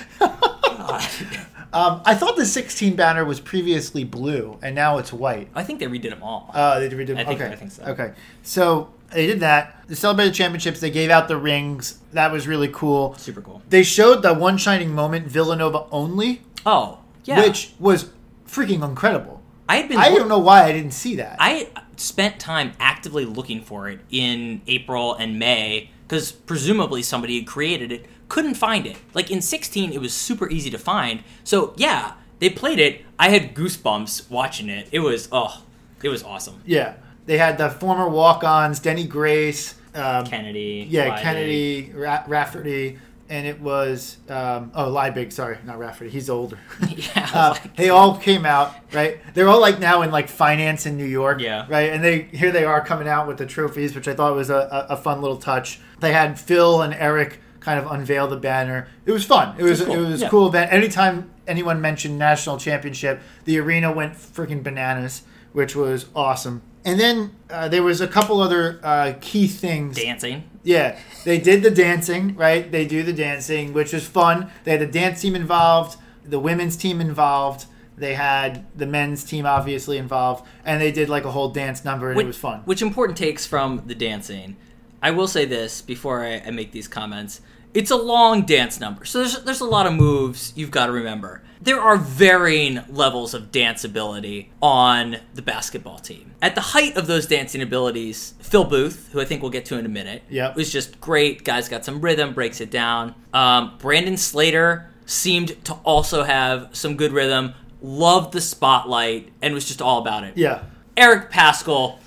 Um, 1.73 2.03
I 2.05 2.15
thought 2.15 2.37
the 2.37 2.45
16 2.47 2.97
banner 2.97 3.25
was 3.25 3.41
previously 3.41 4.05
blue, 4.05 4.59
and 4.63 4.75
now 4.75 4.99
it's 4.99 5.13
white. 5.13 5.49
I 5.55 5.63
think 5.65 5.81
they 5.81 5.87
redid 5.87 6.11
them 6.11 6.23
all. 6.23 6.51
Uh, 6.53 6.79
they 6.79 6.89
did 6.89 6.99
redid. 6.99 7.17
I 7.19 7.25
think- 7.25 7.41
okay, 7.41 7.53
I 7.53 7.57
think 7.57 7.73
so. 7.73 7.83
Okay, 7.85 8.13
so 8.43 8.91
they 9.13 9.27
did 9.27 9.41
that. 9.41 9.83
They 9.89 9.95
celebrated 9.95 10.35
championships. 10.35 10.81
They 10.81 10.91
gave 10.91 11.11
out 11.11 11.29
the 11.29 11.37
rings. 11.39 11.99
That 12.13 12.31
was 12.31 12.47
really 12.47 12.69
cool. 12.69 13.15
Super 13.17 13.41
cool. 13.41 13.63
They 13.71 13.83
showed 13.83 14.23
the 14.23 14.35
one 14.35 14.59
shining 14.59 14.95
moment 14.95 15.27
Villanova 15.29 15.85
only, 15.91 16.43
Oh, 16.67 16.99
yeah. 17.25 17.41
which 17.43 17.73
was 17.79 18.11
freaking 18.47 18.85
incredible. 18.87 19.41
I 19.69 19.77
had 19.77 19.89
been. 19.89 19.97
I 19.99 20.11
don't 20.11 20.29
know 20.29 20.39
why 20.39 20.65
I 20.65 20.73
didn't 20.73 20.91
see 20.93 21.17
that. 21.17 21.37
I 21.39 21.69
spent 21.97 22.39
time 22.39 22.73
actively 22.81 23.25
looking 23.25 23.63
for 23.63 23.89
it 23.89 24.01
in 24.11 24.61
April 24.67 25.15
and 25.15 25.39
May 25.39 25.89
because 26.07 26.33
presumably 26.33 27.01
somebody 27.03 27.39
had 27.39 27.47
created 27.47 27.91
it. 27.93 28.07
Couldn't 28.33 28.55
find 28.55 28.87
it. 28.87 28.97
Like 29.13 29.31
in 29.31 29.43
16, 29.43 29.93
it 29.93 30.01
was 30.01 30.15
super 30.15 30.49
easy 30.51 30.71
to 30.71 30.79
find. 30.79 31.23
So 31.45 31.75
yeah, 31.77 32.13
they 32.39 32.49
played 32.49 32.79
it. 32.79 33.05
I 33.19 33.29
had 33.29 33.55
goosebumps 33.55 34.31
watching 34.31 34.69
it. 34.71 34.89
It 34.91 35.01
was 35.01 35.29
oh, 35.31 35.63
it 36.03 36.09
was 36.09 36.23
awesome. 36.23 36.63
yeah, 36.65 36.95
they 37.27 37.37
had 37.37 37.59
the 37.59 37.69
former 37.69 38.09
walk-ons, 38.09 38.81
Denny 38.81 39.07
Grace, 39.07 39.75
um, 39.95 40.25
Kennedy. 40.27 40.87
yeah. 40.89 41.21
Kennedy, 41.23 41.93
Ra- 41.95 42.25
Rafferty, 42.27 42.99
and 43.29 43.47
it 43.47 43.61
was 43.61 44.17
um, 44.31 44.73
oh 44.75 44.87
Leibig. 44.91 45.31
Sorry, 45.31 45.59
not 45.67 45.79
Rafferty. 45.79 46.09
He's 46.11 46.31
older. 46.31 46.59
yeah, 46.89 47.29
Uh, 47.35 47.51
like, 47.63 47.77
they 47.77 47.91
all 47.91 48.17
came 48.17 48.45
out, 48.47 48.75
right? 48.95 49.19
They're 49.35 49.49
all 49.49 49.61
like 49.61 49.79
now 49.79 50.01
in 50.03 50.11
like 50.11 50.29
finance 50.29 50.87
in 50.87 50.97
New 50.97 51.05
York, 51.21 51.41
Yeah. 51.41 51.67
right? 51.69 51.93
And 51.93 52.03
they 52.03 52.23
here 52.23 52.51
they 52.51 52.65
are 52.65 52.81
coming 52.85 53.09
out 53.09 53.29
with 53.29 53.37
the 53.37 53.47
trophies, 53.47 53.95
which 53.95 54.09
I 54.09 54.15
thought 54.15 54.35
was 54.35 54.49
a, 54.51 54.87
a 54.89 54.97
fun 54.97 55.21
little 55.21 55.37
touch. 55.39 55.81
They 56.01 56.13
had 56.13 56.41
Phil 56.41 56.81
and 56.83 56.95
Eric 56.95 57.39
kind 57.63 57.79
of 57.79 57.91
unveil 57.91 58.27
the 58.29 58.37
banner. 58.37 58.89
It 59.07 59.13
was 59.13 59.25
fun. 59.25 59.55
It 59.59 59.63
was 59.63 59.81
cool. 59.83 59.95
it 59.95 59.99
was 59.99 60.21
a 60.21 60.25
Yeah. 60.25 60.29
cool 60.31 60.49
event. 60.49 60.73
Anytime 60.73 61.31
anyone 61.47 61.81
mentioned 61.81 62.19
national 62.19 62.59
championship, 62.59 63.21
the 63.45 63.59
arena 63.59 63.93
went 63.93 64.15
freaking 64.15 64.63
bananas, 64.63 65.23
which 65.53 65.75
was 65.77 66.07
awesome. 66.15 66.63
And 66.85 66.99
then 66.99 67.31
uh, 67.49 67.69
there 67.69 67.83
was 67.83 68.01
a 68.01 68.09
couple 68.09 68.41
other 68.41 68.81
uh, 68.83 69.15
key 69.21 69.47
things. 69.47 69.97
dancing. 69.97 70.45
Yeah, 70.65 70.99
they 71.25 71.39
did 71.39 71.63
the 71.63 71.71
dancing, 71.71 72.35
right? 72.37 72.71
They 72.71 72.87
do 72.87 73.03
the 73.03 73.13
dancing, 73.13 73.73
which 73.73 73.93
was 73.93 74.07
fun. 74.07 74.51
They 74.65 74.73
had 74.73 74.81
the 74.81 74.87
dance 74.87 75.21
team 75.21 75.35
involved, 75.37 75.97
the 76.25 76.39
women's 76.41 76.77
team 76.77 77.01
involved. 77.01 77.67
They 77.97 78.15
had 78.15 78.65
the 78.77 78.87
men's 78.87 79.23
team 79.23 79.45
obviously 79.47 79.99
involved, 79.99 80.45
and 80.65 80.81
they 80.81 80.91
did 80.91 81.09
like 81.09 81.25
a 81.25 81.31
whole 81.31 81.51
dance 81.51 81.85
number, 81.85 82.09
and 82.09 82.17
Which, 82.17 82.25
it 82.25 82.29
was 82.29 82.37
fun. 82.39 82.63
Which 82.65 82.83
important 82.83 83.17
takes 83.19 83.45
from 83.47 83.83
the 83.87 83.95
dancing. 83.95 84.57
I 85.03 85.11
will 85.11 85.29
say 85.29 85.45
this 85.45 85.83
before 85.83 86.25
I, 86.25 86.37
I 86.47 86.51
make 86.51 86.73
these 86.73 86.89
comments. 86.89 87.41
It's 87.75 87.91
a 87.91 87.97
long 87.97 88.43
dance 88.45 88.79
number, 88.81 89.05
so 89.07 89.19
there's 89.21 89.43
there's 89.45 89.61
a 89.61 89.67
lot 89.67 89.87
of 89.87 89.95
moves 89.95 90.53
you've 90.55 90.71
got 90.71 90.87
to 90.87 90.93
remember. 90.93 91.43
There 91.61 91.81
are 91.81 91.97
varying 91.97 92.81
levels 92.91 93.35
of 93.35 93.51
dance 93.53 93.85
ability 93.85 94.51
on 94.61 95.17
the 95.35 95.43
basketball 95.43 95.99
team. 95.99 96.33
At 96.43 96.55
the 96.55 96.61
height 96.61 96.97
of 96.97 97.07
those 97.07 97.27
dancing 97.27 97.63
abilities, 97.63 98.35
Phil 98.41 98.65
Booth, 98.65 99.09
who 99.13 99.21
I 99.21 99.25
think 99.25 99.43
we'll 99.43 99.53
get 99.53 99.65
to 99.67 99.79
in 99.79 99.87
a 99.87 99.89
minute, 99.89 100.23
Yep. 100.29 100.57
was 100.57 100.71
just 100.73 101.01
great. 101.01 101.45
Guy's 101.45 101.69
got 101.69 101.85
some 101.85 102.01
rhythm, 102.01 102.35
breaks 102.35 102.61
it 102.61 102.71
down. 102.71 103.15
Um, 103.33 103.77
Brandon 103.79 104.17
Slater 104.17 104.91
seemed 105.07 105.65
to 105.65 105.75
also 105.85 106.25
have 106.25 106.69
some 106.73 106.97
good 106.97 107.13
rhythm. 107.13 107.55
Loved 107.81 108.33
the 108.33 108.41
spotlight 108.41 109.33
and 109.41 109.55
was 109.55 109.65
just 109.67 109.81
all 109.81 109.99
about 110.01 110.25
it. 110.25 110.37
Yeah, 110.37 110.65
Eric 110.97 111.31
Paschall, 111.31 111.99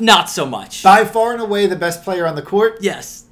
not 0.00 0.28
so 0.30 0.46
much. 0.46 0.82
by 0.82 1.04
far 1.04 1.32
and 1.32 1.40
away 1.42 1.66
the 1.66 1.76
best 1.76 2.02
player 2.04 2.26
on 2.26 2.34
the 2.34 2.42
court. 2.42 2.78
Yes, 2.80 3.24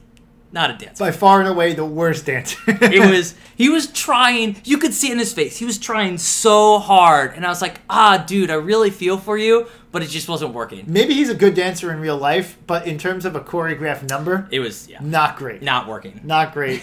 not 0.52 0.70
a 0.70 0.74
dancer. 0.74 1.05
By 1.05 1.11
far 1.11 1.40
and 1.40 1.48
away 1.48 1.74
the 1.74 1.85
worst 1.85 2.26
dancer. 2.26 2.59
It 2.81 3.11
was 3.11 3.35
he 3.57 3.68
was 3.68 3.87
trying. 3.92 4.57
You 4.64 4.79
could 4.79 4.92
see 4.94 5.11
in 5.11 5.18
his 5.18 5.33
face. 5.33 5.57
He 5.59 5.64
was 5.64 5.79
trying 5.79 6.18
so 6.18 6.79
hard, 6.79 7.35
and 7.35 7.44
I 7.44 7.48
was 7.48 7.62
like, 7.62 7.81
ah, 7.88 8.22
dude, 8.26 8.50
I 8.50 8.55
really 8.55 8.90
feel 8.90 9.16
for 9.18 9.37
you, 9.38 9.66
but 9.92 10.02
it 10.02 10.09
just 10.11 10.29
wasn't 10.29 10.52
working. 10.52 10.85
Maybe 10.87 11.14
he's 11.14 11.31
a 11.31 11.35
good 11.35 11.55
dancer 11.55 11.90
in 11.92 12.00
real 12.00 12.18
life, 12.18 12.59
but 12.66 12.87
in 12.87 12.98
terms 12.98 13.24
of 13.24 13.35
a 13.35 13.40
choreographed 13.40 14.09
number, 14.09 14.46
It 14.50 14.61
was 14.61 14.88
yeah, 14.88 14.98
not 15.00 15.37
great. 15.37 15.62
not 15.62 15.88
working. 15.88 16.20
Not 16.22 16.52
great. 16.52 16.83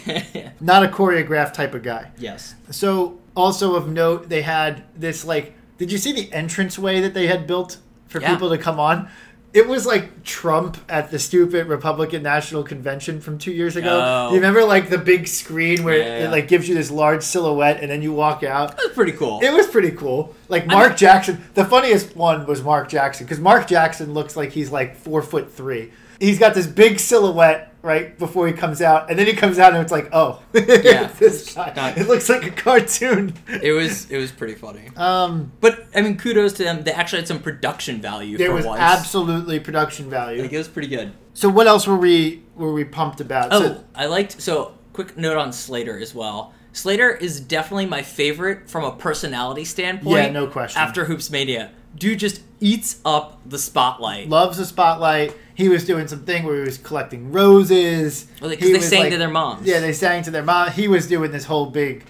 not 0.60 0.84
a 0.84 0.88
choreographed 0.88 1.54
type 1.54 1.74
of 1.76 1.84
guy. 1.84 2.12
yes. 2.17 2.56
So, 2.72 3.19
also 3.36 3.76
of 3.76 3.88
note, 3.88 4.30
they 4.30 4.41
had 4.41 4.84
this 4.96 5.24
like. 5.26 5.54
Did 5.78 5.91
you 5.91 5.98
see 5.98 6.12
the 6.13 6.32
entranceway 6.32 7.02
that 7.02 7.13
they 7.13 7.28
had 7.28 7.46
built 7.48 7.78
for 8.08 8.19
Yeah. 8.22 8.32
people 8.34 8.50
to 8.50 8.58
come 8.58 8.80
on? 8.80 9.10
It 9.54 9.68
was 9.68 9.86
like 9.86 10.24
Trump 10.24 10.78
at 10.89 11.12
the 11.12 11.20
stupid 11.20 11.68
Republican 11.68 12.24
National 12.24 12.63
Convention 12.63 13.22
from 13.22 13.38
two 13.38 13.52
years 13.52 13.76
ago. 13.76 14.02
Oh. 14.04 14.30
You 14.30 14.36
remember 14.38 14.63
like 14.63 14.89
the 14.89 14.98
big 14.98 15.28
screen 15.28 15.84
where 15.84 15.98
Yeah, 16.00 16.06
yeah. 16.20 16.26
it 16.28 16.32
like 16.32 16.48
gives 16.48 16.68
you 16.68 16.74
this 16.74 16.89
large 16.89 17.22
silhouette 17.22 17.80
and 17.82 17.92
then 17.92 18.02
you 18.02 18.13
walk 18.13 18.42
out? 18.44 18.76
That 18.78 18.88
was 18.88 18.94
pretty 18.96 19.12
cool. 19.12 19.42
It 19.44 19.54
was 19.54 19.68
pretty 19.68 19.92
cool. 19.92 20.36
Like 20.50 20.66
Mark 20.66 20.89
mean- 20.89 20.98
Jackson, 20.98 21.44
the 21.54 21.66
funniest 21.66 22.16
one 22.16 22.48
was 22.48 22.63
Mark 22.63 22.89
Jackson 22.89 23.26
because 23.28 23.39
Mark 23.39 23.68
Jackson 23.68 24.13
looks 24.16 24.36
like 24.36 24.52
he's 24.52 24.72
like 24.72 24.96
four 24.96 25.22
foot 25.22 25.52
three. 25.54 25.92
He's 26.20 26.39
got 26.39 26.56
this 26.56 26.66
big 26.68 27.00
silhouette 27.00 27.73
right 27.84 28.17
before 28.17 28.48
he 28.48 28.54
comes 28.54 28.82
out, 28.82 29.10
and 29.12 29.19
then 29.19 29.28
he 29.28 29.34
comes 29.34 29.60
out 29.60 29.74
and 29.74 29.82
it's 29.84 29.91
like, 29.91 30.10
oh, 30.13 30.41
Yeah. 30.54 31.12
this 31.19 31.54
guy. 31.54 31.72
Not- 31.76 31.98
It 31.98 32.08
looks 32.08 32.30
like 32.30 32.43
a 32.46 32.50
cartoon. 32.52 33.34
it 33.62 33.74
was 33.74 34.10
it 34.10 34.17
was 34.17 34.32
pretty 34.32 34.56
funny. 34.56 34.89
Um, 34.96 35.52
But 35.62 35.86
I 35.93 36.02
mean, 36.02 36.17
kudos 36.17 36.54
to 36.54 36.63
them. 36.63 36.84
They 36.84 36.91
actually 36.93 37.19
had 37.19 37.28
some 37.28 37.39
production 37.41 38.02
value 38.02 38.38
there 38.38 38.48
for 38.50 38.56
was 38.56 38.65
once. 38.65 38.80
absolutely 38.82 39.60
production 39.60 40.10
value. 40.10 40.41
Like, 40.41 40.54
it 40.54 40.58
was 40.58 40.67
pretty 40.67 40.88
good. 40.88 41.12
So 41.36 41.50
what 41.50 41.67
else 41.67 41.86
were 41.86 41.98
we 41.98 42.43
were 42.56 42.74
we 42.74 42.86
pumped 42.86 43.22
about? 43.22 43.50
Oh, 43.52 43.62
So- 43.62 43.84
I 43.93 44.06
liked. 44.08 44.41
So, 44.41 44.74
quick 44.93 45.17
note 45.17 45.38
on 45.38 45.52
Slater 45.54 46.00
as 46.00 46.15
well. 46.15 46.54
Slater 46.72 47.12
is 47.12 47.39
definitely 47.39 47.86
my 47.86 48.02
favorite 48.02 48.67
from 48.69 48.84
a 48.84 48.91
personality 48.96 49.63
standpoint. 49.65 50.15
Yeah, 50.17 50.32
no 50.32 50.48
question. 50.48 50.82
After 50.82 51.06
Hoops 51.06 51.30
Mania, 51.30 51.69
dude 51.96 52.17
just 52.19 52.41
eats 52.60 53.00
up 53.06 53.41
the 53.46 53.60
spotlight. 53.60 54.28
loves 54.30 54.58
the 54.58 54.65
spotlight. 54.65 55.36
He 55.56 55.70
was 55.70 55.86
doing 55.86 56.08
some 56.08 56.24
thing 56.24 56.44
where 56.44 56.56
he 56.56 56.62
was 56.62 56.78
collecting 56.78 57.32
roses. 57.32 58.28
Well, 58.42 58.50
He 58.50 58.56
they 58.58 58.74
was, 58.74 58.89
sang 58.89 59.12
to 59.12 59.18
their 59.18 59.30
moms. 59.30 59.68
Yeah, 59.68 59.80
they 59.80 59.94
sang 59.94 60.24
to 60.24 60.32
their 60.32 60.44
mom. 60.44 60.72
He 60.72 60.88
was 60.88 61.08
doing 61.08 61.32
this 61.32 61.46
whole 61.46 61.68
big 61.68 62.04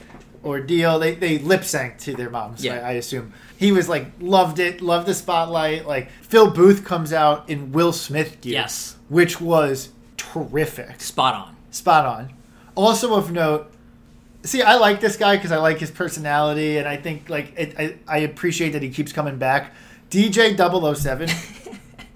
ordeal. 0.45 0.99
They 0.99 1.15
they 1.15 1.39
lip 1.39 1.63
sang 1.63 1.97
to 1.99 2.13
their 2.15 2.29
moms. 2.29 2.63
Yeah. 2.63 2.75
I, 2.75 2.89
I 2.89 2.91
assume 2.93 3.33
he 3.57 3.71
was 3.71 3.87
like 3.89 4.07
loved 4.19 4.59
it, 4.59 4.81
loved 4.81 5.07
the 5.07 5.13
spotlight. 5.13 5.85
Like 5.87 6.09
Phil 6.21 6.49
Booth 6.51 6.85
comes 6.85 7.11
out 7.13 7.49
in 7.49 7.71
Will 7.71 7.91
Smith 7.93 8.39
gear, 8.41 8.53
Yes. 8.53 8.95
which 9.09 9.39
was 9.41 9.89
terrific, 10.17 11.01
Spot 11.01 11.33
on. 11.35 11.55
spot 11.71 12.05
on. 12.05 12.33
Also 12.75 13.15
of 13.15 13.31
note. 13.31 13.69
See, 14.45 14.61
I 14.61 14.75
like 14.75 14.99
this 14.99 15.15
guy 15.15 15.35
because 15.37 15.51
I 15.53 15.57
like 15.57 15.79
his 15.79 15.91
personality, 15.91 16.77
and 16.77 16.87
I 16.87 16.97
think 16.97 17.29
like 17.29 17.53
it, 17.57 17.75
I, 17.79 17.95
I 18.07 18.17
appreciate 18.19 18.71
that 18.71 18.81
he 18.83 18.89
keeps 18.89 19.13
coming 19.13 19.37
back. 19.37 19.73
DJ 20.09 20.55
007 20.57 21.29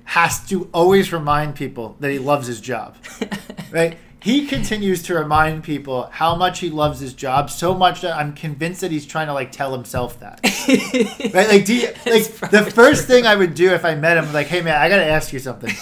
has 0.08 0.40
to 0.48 0.70
always 0.74 1.12
remind 1.12 1.54
people 1.54 1.98
that 2.00 2.10
he 2.10 2.18
loves 2.18 2.48
his 2.48 2.62
job. 2.62 2.96
Right? 3.70 3.98
He 4.22 4.48
continues 4.48 5.04
to 5.04 5.14
remind 5.14 5.66
people 5.66 6.04
how 6.04 6.38
much 6.38 6.60
he 6.60 6.70
loves 6.70 7.02
his 7.02 7.14
job, 7.14 7.50
so 7.50 7.74
much 7.74 8.00
that 8.00 8.16
I'm 8.16 8.34
convinced 8.34 8.80
that 8.80 8.92
he's 8.92 9.06
trying 9.06 9.28
to 9.28 9.34
like 9.34 9.52
tell 9.52 9.74
himself 9.74 10.22
that. 10.22 10.40
Right? 11.34 11.50
Like, 11.50 11.66
do 11.66 11.76
you, 11.76 11.88
like 12.06 12.24
the 12.50 12.72
first 12.74 13.08
thing 13.08 13.26
I 13.26 13.36
would 13.36 13.56
do 13.56 13.74
if 13.74 13.84
I 13.84 13.96
met 13.96 14.18
him, 14.18 14.32
like, 14.32 14.48
hey 14.48 14.62
man, 14.62 14.82
I 14.82 14.88
gotta 14.88 15.06
ask 15.06 15.34
you 15.34 15.40
something. 15.40 15.74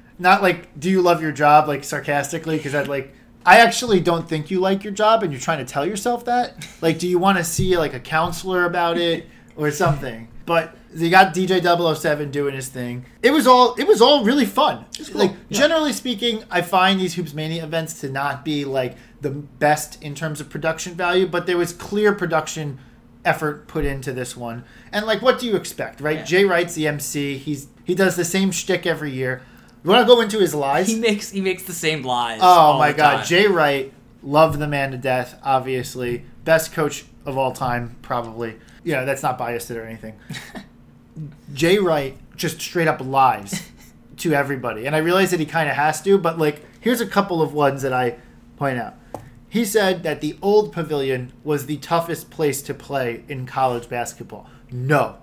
Not 0.20 0.42
like, 0.42 0.78
do 0.78 0.88
you 0.88 1.02
love 1.02 1.20
your 1.20 1.32
job, 1.32 1.66
like 1.66 1.82
sarcastically, 1.82 2.56
because 2.56 2.76
I'd 2.76 2.86
like. 2.86 3.12
I 3.44 3.58
actually 3.58 3.98
don't 3.98 4.28
think 4.28 4.50
you 4.50 4.60
like 4.60 4.84
your 4.84 4.92
job, 4.92 5.24
and 5.24 5.32
you're 5.32 5.40
trying 5.40 5.64
to 5.64 5.70
tell 5.70 5.84
yourself 5.84 6.26
that. 6.26 6.68
Like, 6.80 7.00
do 7.00 7.08
you 7.08 7.18
want 7.18 7.38
to 7.38 7.44
see 7.44 7.76
like 7.76 7.94
a 7.94 8.00
counselor 8.00 8.64
about 8.64 8.96
it 8.96 9.26
or 9.56 9.72
something? 9.72 10.28
But 10.48 10.74
they 10.90 11.10
got 11.10 11.34
DJ 11.34 11.60
007 11.94 12.30
doing 12.30 12.54
his 12.54 12.68
thing. 12.68 13.04
It 13.22 13.32
was 13.32 13.46
all 13.46 13.74
it 13.74 13.86
was 13.86 14.00
all 14.00 14.24
really 14.24 14.46
fun. 14.46 14.86
cool, 14.96 15.20
Like 15.20 15.32
yeah. 15.50 15.58
generally 15.58 15.92
speaking, 15.92 16.42
I 16.50 16.62
find 16.62 16.98
these 16.98 17.14
Hoops 17.16 17.34
Mania 17.34 17.62
events 17.64 18.00
to 18.00 18.08
not 18.08 18.46
be 18.46 18.64
like 18.64 18.96
the 19.20 19.28
best 19.28 20.02
in 20.02 20.14
terms 20.14 20.40
of 20.40 20.48
production 20.48 20.94
value, 20.94 21.26
but 21.26 21.44
there 21.44 21.58
was 21.58 21.74
clear 21.74 22.14
production 22.14 22.78
effort 23.26 23.68
put 23.68 23.84
into 23.84 24.10
this 24.14 24.34
one. 24.38 24.64
And 24.90 25.04
like, 25.04 25.20
what 25.20 25.38
do 25.38 25.46
you 25.46 25.54
expect, 25.54 26.00
right? 26.00 26.20
Yeah. 26.20 26.24
Jay 26.24 26.44
Wright's 26.46 26.74
the 26.74 26.88
MC. 26.88 27.36
He's 27.36 27.68
he 27.84 27.94
does 27.94 28.16
the 28.16 28.24
same 28.24 28.50
shtick 28.50 28.86
every 28.86 29.10
year. 29.10 29.42
You 29.84 29.90
want 29.90 30.08
to 30.08 30.14
go 30.14 30.22
into 30.22 30.38
his 30.38 30.54
lies? 30.54 30.88
He 30.88 30.98
makes 30.98 31.28
he 31.30 31.42
makes 31.42 31.64
the 31.64 31.74
same 31.74 32.02
lies. 32.04 32.40
Oh 32.42 32.78
my 32.78 32.92
God, 32.92 33.16
time. 33.18 33.26
Jay 33.26 33.46
Wright, 33.46 33.92
love 34.22 34.58
the 34.58 34.66
man 34.66 34.92
to 34.92 34.96
death. 34.96 35.38
Obviously, 35.44 36.24
best 36.44 36.72
coach 36.72 37.04
of 37.26 37.36
all 37.36 37.52
time, 37.52 37.96
probably. 38.00 38.56
Yeah, 38.84 39.04
that's 39.04 39.22
not 39.22 39.38
biased 39.38 39.70
or 39.70 39.84
anything. 39.84 40.14
Jay 41.52 41.78
Wright 41.78 42.16
just 42.36 42.60
straight 42.60 42.88
up 42.88 43.00
lies 43.00 43.70
to 44.18 44.32
everybody, 44.32 44.86
and 44.86 44.94
I 44.94 44.98
realize 44.98 45.30
that 45.32 45.40
he 45.40 45.46
kind 45.46 45.68
of 45.68 45.76
has 45.76 46.00
to. 46.02 46.18
But 46.18 46.38
like, 46.38 46.64
here's 46.80 47.00
a 47.00 47.06
couple 47.06 47.42
of 47.42 47.52
ones 47.52 47.82
that 47.82 47.92
I 47.92 48.16
point 48.56 48.78
out. 48.78 48.94
He 49.48 49.64
said 49.64 50.02
that 50.02 50.20
the 50.20 50.36
old 50.42 50.72
pavilion 50.72 51.32
was 51.42 51.66
the 51.66 51.78
toughest 51.78 52.30
place 52.30 52.60
to 52.62 52.74
play 52.74 53.24
in 53.28 53.46
college 53.46 53.88
basketball. 53.88 54.48
No, 54.70 55.16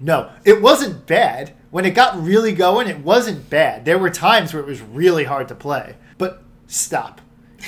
no, 0.00 0.30
it 0.44 0.62
wasn't 0.62 1.06
bad. 1.06 1.54
When 1.70 1.84
it 1.84 1.90
got 1.90 2.22
really 2.22 2.52
going, 2.52 2.88
it 2.88 2.98
wasn't 2.98 3.48
bad. 3.48 3.84
There 3.84 3.98
were 3.98 4.10
times 4.10 4.52
where 4.52 4.62
it 4.62 4.66
was 4.66 4.82
really 4.82 5.24
hard 5.24 5.48
to 5.48 5.54
play. 5.54 5.96
But 6.18 6.42
stop. 6.66 7.20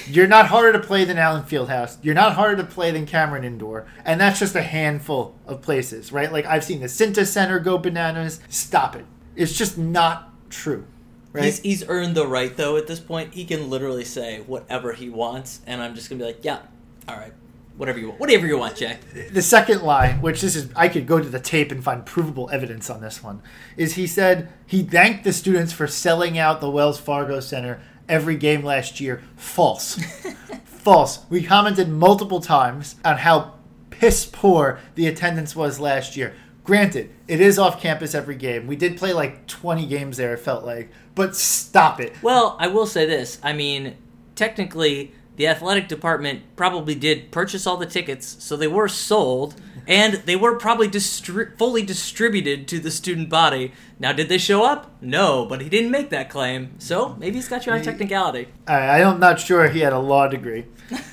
You're 0.07 0.27
not 0.27 0.47
harder 0.47 0.73
to 0.73 0.79
play 0.79 1.05
than 1.05 1.19
Allen 1.19 1.45
Fieldhouse. 1.45 1.99
You're 2.03 2.15
not 2.15 2.35
harder 2.35 2.57
to 2.57 2.65
play 2.65 2.91
than 2.91 3.07
Cameron 3.07 3.45
Indoor. 3.45 3.87
And 4.05 4.21
that's 4.21 4.39
just 4.39 4.55
a 4.55 4.63
handful 4.63 5.35
of 5.47 5.63
places, 5.63 6.13
right? 6.13 6.33
Like 6.33 6.47
I've 6.47 6.65
seen 6.65 6.81
the 6.81 6.87
Cinta 6.87 7.27
Center 7.27 7.59
go 7.59 7.79
bananas. 7.79 8.41
Stop 8.49 8.97
it. 8.97 9.07
It's 9.37 9.57
just 9.57 9.79
not 9.79 10.33
true. 10.51 10.87
Right? 11.33 11.47
He's 11.47 11.59
he's 11.59 11.89
earned 11.89 12.15
the 12.15 12.29
right 12.29 12.57
though. 12.57 12.77
At 12.77 12.87
this 12.87 13.01
point, 13.01 13.35
he 13.35 13.45
can 13.45 13.69
literally 13.69 14.05
say 14.05 14.41
whatever 14.43 14.93
he 14.93 15.11
wants, 15.11 15.61
and 15.67 15.83
I'm 15.83 15.97
just 15.97 16.09
gonna 16.09 16.21
be 16.21 16.27
like, 16.27 16.45
yeah, 16.45 16.61
all 17.09 17.17
right, 17.17 17.33
whatever 17.77 17.99
you 17.99 18.09
want, 18.09 18.21
whatever 18.21 18.47
you 18.47 18.57
want, 18.57 18.77
Jay. 18.77 18.99
the 19.33 19.43
second 19.43 19.83
lie, 19.83 20.13
which 20.13 20.41
this 20.41 20.55
is, 20.55 20.69
I 20.77 20.89
could 20.89 21.09
go 21.09 21.19
to 21.19 21.29
the 21.29 21.41
tape 21.41 21.73
and 21.73 21.83
find 21.83 22.07
provable 22.07 22.49
evidence 22.51 22.89
on 22.89 23.01
this 23.01 23.21
one, 23.21 23.43
is 23.77 23.95
he 23.95 24.07
said 24.07 24.49
he 24.65 24.85
thanked 24.85 25.25
the 25.25 25.33
students 25.33 25.73
for 25.73 25.89
selling 25.89 26.39
out 26.39 26.61
the 26.61 26.71
Wells 26.71 27.01
Fargo 27.01 27.41
Center 27.41 27.81
every 28.09 28.37
game 28.37 28.63
last 28.63 29.01
year. 29.01 29.23
False. 29.37 29.95
False. 30.65 31.25
We 31.31 31.43
commented 31.43 31.89
multiple 31.89 32.41
times 32.41 32.97
on 33.05 33.19
how 33.19 33.55
piss 33.91 34.27
poor 34.27 34.81
the 34.95 35.07
attendance 35.07 35.57
was 35.57 35.81
last 35.81 36.17
year. 36.17 36.35
Granted, 36.65 37.11
it 37.29 37.41
is 37.41 37.59
off 37.59 37.81
campus 37.81 38.15
every 38.15 38.37
game. 38.37 38.67
We 38.67 38.77
did 38.77 38.97
play 38.97 39.13
like 39.13 39.47
20 39.47 39.87
games 39.87 40.17
there, 40.17 40.35
it 40.35 40.41
felt 40.41 40.65
like. 40.65 40.91
But 41.15 41.37
stop 41.37 42.01
it. 42.01 42.15
Well, 42.23 42.57
I 42.59 42.69
will 42.69 42.87
say 42.87 43.07
this. 43.07 43.39
I 43.43 43.53
mean, 43.53 43.97
technically, 44.35 45.13
the 45.37 45.47
athletic 45.47 45.89
department 45.89 46.43
probably 46.57 46.95
did 46.95 47.31
purchase 47.31 47.67
all 47.67 47.77
the 47.77 47.87
tickets, 47.87 48.43
so 48.43 48.57
they 48.57 48.69
were 48.69 48.89
sold, 48.89 49.57
and 49.87 50.15
they 50.25 50.37
were 50.37 50.57
probably 50.57 50.89
distri- 50.89 51.57
fully 51.57 51.83
distributed 51.83 52.67
to 52.69 52.81
the 52.81 52.91
student 52.91 53.29
body. 53.29 53.73
Now, 53.99 54.13
did 54.13 54.29
they 54.29 54.39
show 54.39 54.65
up? 54.65 54.91
No, 55.01 55.47
but 55.47 55.61
he 55.61 55.69
didn't 55.69 55.91
make 55.91 56.11
that 56.11 56.31
claim, 56.31 56.75
so 56.79 57.17
maybe 57.17 57.37
he's 57.37 57.49
got 57.49 57.67
you 57.67 57.73
on 57.73 57.83
technicality. 57.83 58.49
I, 58.67 59.03
I'm 59.03 59.21
not 59.21 59.41
sure 59.41 59.69
he 59.69 59.81
had 59.81 59.93
a 59.93 59.99
law 59.99 60.29
degree. 60.29 60.67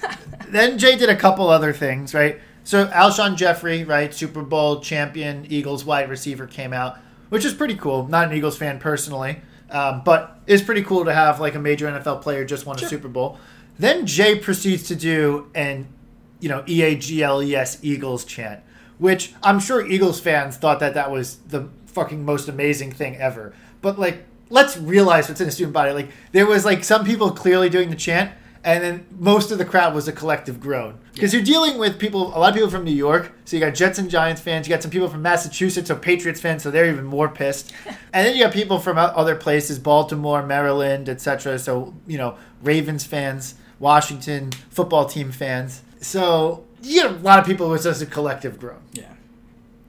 then 0.50 0.78
Jay 0.78 0.96
did 0.96 1.10
a 1.10 1.16
couple 1.16 1.50
other 1.50 1.74
things, 1.74 2.14
right? 2.14 2.40
So 2.64 2.88
Alshon 2.88 3.36
Jeffery, 3.36 3.84
right, 3.84 4.14
Super 4.14 4.44
Bowl 4.44 4.82
champion, 4.82 5.46
Eagles 5.50 5.84
wide 5.84 6.10
receiver, 6.10 6.48
came 6.48 6.74
out, 6.74 6.98
which 7.30 7.44
is 7.44 7.54
pretty 7.54 7.76
cool. 7.76 8.08
Not 8.08 8.28
an 8.28 8.38
Eagles 8.38 8.58
fan 8.58 8.80
personally, 8.80 9.42
um, 9.70 10.04
but 10.06 10.40
it's 10.48 10.62
pretty 10.62 10.84
cool 10.84 11.06
to 11.06 11.14
have 11.14 11.40
like 11.40 11.56
a 11.56 11.60
major 11.60 11.88
NFL 11.88 12.22
player 12.22 12.46
just 12.46 12.66
won 12.66 12.78
a 12.78 12.88
Super 12.88 13.08
Bowl. 13.08 13.40
Then 13.80 14.06
Jay 14.06 14.38
proceeds 14.38 14.84
to 14.84 14.96
do 14.96 15.50
an, 15.56 15.88
you 16.42 16.50
know, 16.50 16.64
E 16.68 16.82
A 16.82 16.96
G 16.96 17.24
L 17.24 17.42
E 17.42 17.56
S 17.56 17.78
Eagles 17.82 18.26
chant, 18.26 18.60
which 18.98 19.34
I'm 19.42 19.60
sure 19.60 19.88
Eagles 19.88 20.20
fans 20.20 20.58
thought 20.58 20.82
that 20.82 20.96
that 20.96 21.10
was 21.10 21.38
the 21.38 21.70
fucking 21.86 22.26
most 22.26 22.50
amazing 22.50 22.92
thing 22.92 23.16
ever. 23.16 23.54
But 23.82 23.98
like, 23.98 24.26
let's 24.50 24.78
realize 24.78 25.30
what's 25.30 25.40
in 25.40 25.48
a 25.48 25.52
student 25.52 25.74
body. 25.74 25.94
Like, 25.94 26.10
there 26.34 26.46
was 26.46 26.66
like 26.66 26.84
some 26.84 27.06
people 27.06 27.32
clearly 27.32 27.70
doing 27.70 27.90
the 27.90 27.96
chant, 27.96 28.32
and 28.64 28.84
then 28.84 29.06
most 29.18 29.52
of 29.52 29.58
the 29.58 29.66
crowd 29.66 29.96
was 29.96 30.08
a 30.08 30.12
collective 30.12 30.60
groan 30.60 31.00
because 31.14 31.34
you're 31.34 31.44
dealing 31.44 31.78
with 31.78 32.00
people, 32.00 32.28
a 32.36 32.38
lot 32.38 32.50
of 32.50 32.56
people 32.56 32.70
from 32.70 32.84
New 32.84 32.92
York. 32.92 33.32
So 33.46 33.56
you 33.56 33.60
got 33.60 33.74
Jets 33.74 34.00
and 34.00 34.10
Giants 34.10 34.42
fans. 34.42 34.68
You 34.68 34.74
got 34.74 34.82
some 34.82 34.92
people 34.92 35.10
from 35.10 35.22
Massachusetts, 35.22 35.88
so 35.88 35.96
Patriots 35.96 36.40
fans, 36.40 36.64
so 36.64 36.72
they're 36.72 36.90
even 36.90 37.06
more 37.06 37.30
pissed. 37.30 37.74
and 37.86 38.28
then 38.28 38.36
you 38.36 38.44
got 38.44 38.54
people 38.54 38.80
from 38.80 38.98
other 38.98 39.36
places, 39.36 39.80
Baltimore, 39.80 40.44
Maryland, 40.44 41.10
etc. 41.10 41.60
So 41.60 41.94
you 42.08 42.18
know, 42.18 42.38
Ravens 42.62 43.04
fans, 43.04 43.56
Washington 43.80 44.52
football 44.70 45.06
team 45.06 45.32
fans. 45.32 45.82
So 46.02 46.66
you 46.82 47.02
get 47.02 47.12
a 47.12 47.16
lot 47.16 47.40
of 47.40 47.46
people 47.46 47.68
who 47.68 47.72
was 47.72 47.84
just 47.84 48.02
a 48.02 48.06
collective 48.06 48.60
groan. 48.60 48.82
Yeah. 48.92 49.14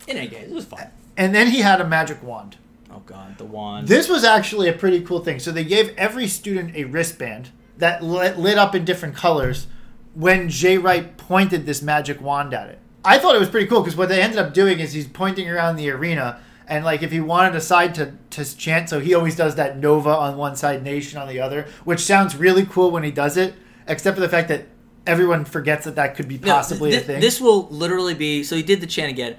In 0.06 0.16
any 0.16 0.28
case, 0.28 0.48
it 0.48 0.54
was 0.54 0.66
fun. 0.66 0.88
And 1.16 1.34
then 1.34 1.48
he 1.48 1.60
had 1.60 1.80
a 1.80 1.86
magic 1.86 2.22
wand. 2.22 2.56
Oh 2.90 3.02
god, 3.06 3.38
the 3.38 3.44
wand. 3.44 3.88
This 3.88 4.08
was 4.08 4.22
actually 4.22 4.68
a 4.68 4.72
pretty 4.72 5.00
cool 5.02 5.20
thing. 5.20 5.38
So 5.38 5.50
they 5.50 5.64
gave 5.64 5.96
every 5.96 6.26
student 6.28 6.76
a 6.76 6.84
wristband 6.84 7.50
that 7.78 8.02
lit, 8.02 8.38
lit 8.38 8.58
up 8.58 8.74
in 8.74 8.84
different 8.84 9.16
colors 9.16 9.66
when 10.14 10.48
Jay 10.48 10.76
Wright 10.76 11.16
pointed 11.16 11.64
this 11.64 11.80
magic 11.80 12.20
wand 12.20 12.52
at 12.52 12.68
it. 12.68 12.78
I 13.04 13.18
thought 13.18 13.34
it 13.34 13.40
was 13.40 13.48
pretty 13.48 13.66
cool 13.66 13.80
because 13.80 13.96
what 13.96 14.08
they 14.08 14.20
ended 14.20 14.38
up 14.38 14.54
doing 14.54 14.78
is 14.78 14.92
he's 14.92 15.08
pointing 15.08 15.48
around 15.48 15.76
the 15.76 15.90
arena 15.90 16.40
and 16.68 16.84
like 16.84 17.02
if 17.02 17.10
he 17.10 17.20
wanted 17.20 17.56
a 17.56 17.60
side 17.60 17.94
to, 17.96 18.14
to 18.30 18.56
chant, 18.56 18.88
so 18.88 19.00
he 19.00 19.14
always 19.14 19.36
does 19.36 19.56
that 19.56 19.78
Nova 19.78 20.10
on 20.10 20.36
one 20.36 20.54
side, 20.54 20.82
Nation 20.82 21.18
on 21.18 21.28
the 21.28 21.40
other, 21.40 21.66
which 21.84 22.00
sounds 22.00 22.36
really 22.36 22.64
cool 22.64 22.90
when 22.90 23.02
he 23.02 23.10
does 23.10 23.36
it, 23.36 23.54
except 23.86 24.16
for 24.16 24.20
the 24.20 24.28
fact 24.28 24.48
that 24.48 24.66
everyone 25.06 25.44
forgets 25.44 25.84
that 25.84 25.96
that 25.96 26.14
could 26.16 26.28
be 26.28 26.38
No, 26.38 26.52
possibly 26.52 26.94
a 26.94 27.00
thing. 27.00 27.20
This 27.20 27.40
will 27.40 27.66
literally 27.68 28.14
be. 28.14 28.42
So 28.44 28.56
he 28.56 28.62
did 28.62 28.80
the 28.80 28.86
chant 28.86 29.10
again. 29.10 29.36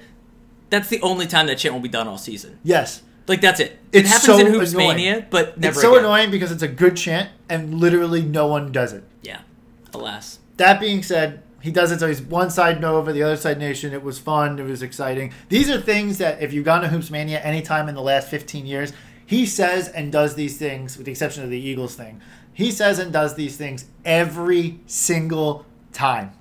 That's 0.69 0.89
the 0.89 1.01
only 1.01 1.27
time 1.27 1.47
that 1.47 1.57
chant 1.59 1.73
will 1.73 1.81
be 1.81 1.89
done 1.89 2.07
all 2.07 2.17
season. 2.17 2.59
yes. 2.63 3.01
Like 3.25 3.39
that's 3.39 3.61
it. 3.61 3.79
It's 3.93 4.09
it 4.09 4.11
happens 4.11 4.25
so 4.25 4.37
in 4.37 4.47
Hoops 4.53 4.73
annoying. 4.73 4.97
Mania, 4.97 5.27
but 5.29 5.57
never. 5.57 5.71
It's 5.71 5.81
so 5.81 5.93
again. 5.93 6.03
annoying 6.03 6.29
because 6.29 6.51
it's 6.51 6.61
a 6.61 6.67
good 6.67 6.97
chant 6.97 7.29
and 7.47 7.73
literally 7.79 8.21
no 8.21 8.47
one 8.47 8.73
does 8.73 8.91
it. 8.91 9.05
Yeah. 9.21 9.39
Alas. 9.93 10.39
That 10.57 10.81
being 10.81 11.01
said, 11.03 11.41
he 11.61 11.71
does 11.71 11.93
it 11.93 12.01
so 12.01 12.07
he's 12.09 12.21
one 12.21 12.49
side 12.49 12.81
Nova, 12.81 13.13
the 13.13 13.23
other 13.23 13.37
side 13.37 13.59
Nation. 13.59 13.93
It 13.93 14.03
was 14.03 14.19
fun. 14.19 14.59
It 14.59 14.63
was 14.63 14.81
exciting. 14.81 15.31
These 15.47 15.69
are 15.69 15.79
things 15.79 16.17
that 16.17 16.41
if 16.41 16.51
you've 16.51 16.65
gone 16.65 16.81
to 16.81 16.89
Hoops 16.89 17.09
Mania 17.09 17.39
anytime 17.39 17.87
in 17.87 17.95
the 17.95 18.01
last 18.01 18.27
15 18.27 18.65
years, 18.65 18.91
he 19.25 19.45
says 19.45 19.87
and 19.87 20.11
does 20.11 20.35
these 20.35 20.57
things, 20.57 20.97
with 20.97 21.05
the 21.05 21.11
exception 21.13 21.45
of 21.45 21.49
the 21.49 21.57
Eagles 21.57 21.95
thing. 21.95 22.19
He 22.53 22.71
says 22.71 22.99
and 22.99 23.11
does 23.11 23.35
these 23.35 23.57
things 23.57 23.85
every 24.05 24.79
single 24.85 25.65
time. 25.91 26.31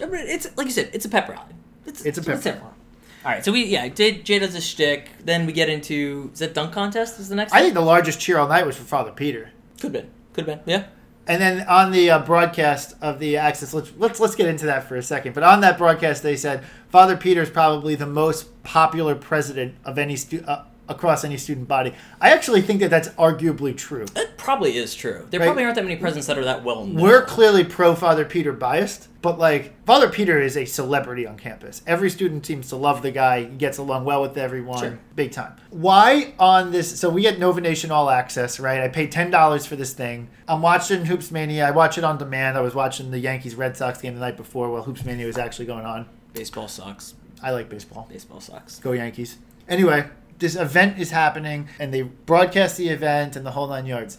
I 0.00 0.06
mean, 0.06 0.26
It's 0.26 0.56
like 0.56 0.66
you 0.66 0.72
said. 0.72 0.90
It's 0.92 1.04
a 1.04 1.08
pep 1.08 1.28
rally. 1.28 1.54
It's, 1.86 2.04
It's 2.04 2.18
a 2.18 2.22
pep 2.22 2.44
it. 2.44 2.60
All 2.60 3.30
right. 3.30 3.44
So 3.44 3.52
we 3.52 3.64
yeah. 3.64 3.88
Jay, 3.88 4.18
Jay 4.18 4.38
does 4.38 4.54
a 4.54 4.60
shtick. 4.60 5.10
Then 5.24 5.46
we 5.46 5.52
get 5.52 5.68
into 5.68 6.30
is 6.32 6.40
that 6.40 6.54
dunk 6.54 6.72
contest? 6.72 7.20
Is 7.20 7.28
the 7.28 7.36
next? 7.36 7.52
I 7.52 7.56
thing? 7.58 7.64
think 7.66 7.74
the 7.74 7.80
largest 7.80 8.20
cheer 8.20 8.38
all 8.38 8.48
night 8.48 8.66
was 8.66 8.76
for 8.76 8.84
Father 8.84 9.12
Peter. 9.12 9.50
could 9.80 9.94
have 9.94 10.02
been. 10.04 10.10
Could 10.32 10.46
have 10.48 10.64
been. 10.66 10.72
Yeah. 10.74 10.86
And 11.28 11.40
then 11.40 11.68
on 11.68 11.92
the 11.92 12.10
uh, 12.10 12.18
broadcast 12.24 12.96
of 13.00 13.20
the 13.20 13.36
Access, 13.36 13.72
let's, 13.72 13.92
let's 13.96 14.18
let's 14.18 14.34
get 14.34 14.48
into 14.48 14.66
that 14.66 14.88
for 14.88 14.96
a 14.96 15.02
second. 15.02 15.34
But 15.34 15.44
on 15.44 15.60
that 15.60 15.78
broadcast, 15.78 16.24
they 16.24 16.34
said 16.34 16.64
Father 16.88 17.16
Peter 17.16 17.42
is 17.42 17.50
probably 17.50 17.94
the 17.94 18.06
most 18.06 18.60
popular 18.64 19.14
president 19.14 19.76
of 19.84 19.98
any 19.98 20.16
stu- 20.16 20.42
uh, 20.44 20.64
across 20.92 21.24
any 21.24 21.36
student 21.36 21.66
body. 21.66 21.92
I 22.20 22.30
actually 22.30 22.60
think 22.62 22.78
that 22.80 22.90
that's 22.90 23.08
arguably 23.10 23.76
true. 23.76 24.06
That 24.14 24.36
probably 24.38 24.76
is 24.76 24.94
true. 24.94 25.26
There 25.30 25.40
Right. 25.40 25.46
probably 25.46 25.64
aren't 25.64 25.74
that 25.76 25.84
many 25.84 25.96
presidents 25.96 26.26
that 26.28 26.38
are 26.38 26.44
that 26.44 26.62
well 26.62 26.84
known. 26.86 27.02
We're 27.02 27.22
clearly 27.24 27.64
pro 27.64 27.94
Father 27.96 28.24
Peter 28.24 28.52
biased, 28.52 29.08
but 29.22 29.38
like 29.38 29.72
Father 29.86 30.08
Peter 30.08 30.40
is 30.40 30.56
a 30.56 30.64
celebrity 30.64 31.26
on 31.26 31.36
campus. 31.36 31.82
Every 31.86 32.10
student 32.10 32.44
seems 32.46 32.68
to 32.68 32.76
love 32.76 33.02
the 33.02 33.10
guy. 33.10 33.40
He 33.40 33.56
gets 33.56 33.78
along 33.78 34.04
well 34.04 34.22
with 34.22 34.36
everyone, 34.38 34.78
Sure. 34.78 34.98
big 35.16 35.32
time. 35.32 35.54
Why 35.70 36.34
on 36.38 36.70
this? 36.72 36.98
So 37.00 37.08
we 37.08 37.22
get 37.22 37.38
Nova 37.38 37.60
Nation 37.60 37.90
All 37.90 38.10
Access, 38.10 38.60
right? 38.60 38.80
I 38.80 38.88
paid 38.88 39.10
ten 39.10 39.30
dollars 39.30 39.66
for 39.66 39.74
this 39.76 39.92
thing. 39.92 40.28
I'm 40.46 40.62
watching 40.62 41.06
Hoops 41.06 41.30
Mania. 41.30 41.66
I 41.66 41.70
watch 41.70 41.98
it 41.98 42.04
on 42.04 42.18
demand. 42.18 42.56
I 42.58 42.60
was 42.60 42.74
watching 42.74 43.10
the 43.10 43.18
Yankees 43.18 43.54
Red 43.54 43.76
Sox 43.76 44.00
game 44.00 44.14
the 44.14 44.20
night 44.20 44.36
before 44.36 44.70
while 44.70 44.82
Hoops 44.82 45.04
Mania 45.04 45.26
was 45.26 45.38
actually 45.38 45.66
going 45.66 45.84
on. 45.86 46.06
baseball 46.34 46.66
sucks. 46.68 47.14
I 47.42 47.50
like 47.50 47.68
baseball. 47.68 48.06
Baseball 48.10 48.40
sucks. 48.40 48.78
Go 48.78 48.92
Yankees. 48.92 49.36
Anyway, 49.68 50.04
this 50.42 50.56
event 50.56 50.98
is 50.98 51.10
happening 51.10 51.68
and 51.78 51.94
they 51.94 52.02
broadcast 52.02 52.76
the 52.76 52.90
event 52.90 53.36
and 53.36 53.46
the 53.46 53.52
whole 53.52 53.68
nine 53.68 53.86
yards. 53.86 54.18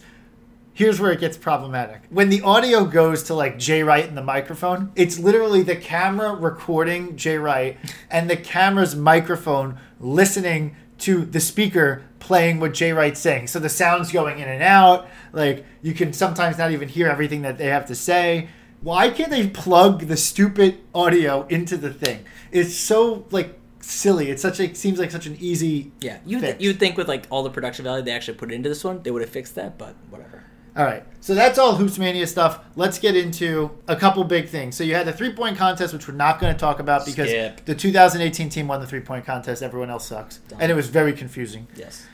Here's 0.72 0.98
where 0.98 1.12
it 1.12 1.20
gets 1.20 1.36
problematic. 1.36 2.00
When 2.10 2.30
the 2.30 2.42
audio 2.42 2.84
goes 2.84 3.22
to 3.24 3.34
like 3.34 3.60
Jay 3.60 3.84
Wright 3.84 4.08
in 4.08 4.16
the 4.16 4.24
microphone, 4.24 4.90
it's 4.96 5.20
literally 5.20 5.62
the 5.62 5.76
camera 5.76 6.34
recording 6.34 7.16
Jay 7.16 7.38
Wright 7.38 7.78
and 8.10 8.28
the 8.28 8.36
camera's 8.36 8.96
microphone 8.96 9.78
listening 10.00 10.74
to 10.98 11.24
the 11.24 11.38
speaker 11.38 12.02
playing 12.18 12.58
what 12.58 12.74
Jay 12.74 12.92
Wright's 12.92 13.20
saying. 13.20 13.46
So 13.46 13.60
the 13.60 13.68
sound's 13.68 14.10
going 14.10 14.40
in 14.40 14.48
and 14.48 14.62
out. 14.62 15.06
Like 15.32 15.64
you 15.80 15.94
can 15.94 16.12
sometimes 16.12 16.58
not 16.58 16.72
even 16.72 16.88
hear 16.88 17.06
everything 17.06 17.42
that 17.42 17.56
they 17.56 17.66
have 17.66 17.86
to 17.86 17.94
say. 17.94 18.48
Why 18.80 19.10
can't 19.10 19.30
they 19.30 19.46
plug 19.48 20.06
the 20.06 20.16
stupid 20.16 20.80
audio 20.92 21.46
into 21.46 21.76
the 21.76 21.92
thing? 21.92 22.24
It's 22.50 22.74
so 22.74 23.26
like 23.30 23.58
silly. 23.84 24.30
It's 24.30 24.42
such 24.42 24.60
a 24.60 24.74
seems 24.74 24.98
like 24.98 25.10
such 25.10 25.26
an 25.26 25.36
easy 25.40 25.92
Yeah, 26.00 26.18
you 26.24 26.40
fix. 26.40 26.60
you 26.60 26.70
would 26.70 26.80
think 26.80 26.96
with 26.96 27.08
like 27.08 27.26
all 27.30 27.42
the 27.42 27.50
production 27.50 27.84
value 27.84 28.02
they 28.04 28.12
actually 28.12 28.38
put 28.38 28.50
into 28.52 28.68
this 28.68 28.84
one, 28.84 29.02
they 29.02 29.10
would 29.10 29.22
have 29.22 29.30
fixed 29.30 29.54
that, 29.56 29.78
but 29.78 29.94
whatever. 30.10 30.42
All 30.76 30.84
right. 30.84 31.04
So 31.20 31.34
that's 31.34 31.56
all 31.58 31.76
Hoops 31.76 31.98
Mania 31.98 32.26
stuff. 32.26 32.58
Let's 32.74 32.98
get 32.98 33.16
into 33.16 33.70
a 33.86 33.94
couple 33.94 34.24
big 34.24 34.48
things. 34.48 34.76
So 34.76 34.82
you 34.82 34.94
had 34.94 35.06
the 35.06 35.12
three 35.12 35.32
point 35.32 35.56
contest, 35.56 35.92
which 35.92 36.08
we're 36.08 36.14
not 36.14 36.40
going 36.40 36.52
to 36.52 36.58
talk 36.58 36.80
about 36.80 37.06
because 37.06 37.28
Skip. 37.28 37.64
the 37.64 37.74
2018 37.74 38.48
team 38.48 38.66
won 38.68 38.80
the 38.80 38.86
three 38.86 39.00
point 39.00 39.24
contest. 39.24 39.62
Everyone 39.62 39.88
else 39.90 40.06
sucks. 40.08 40.40
And 40.58 40.72
it 40.72 40.74
was 40.74 40.88
very 40.88 41.12
confusing. 41.12 41.68
Yes. 41.76 42.06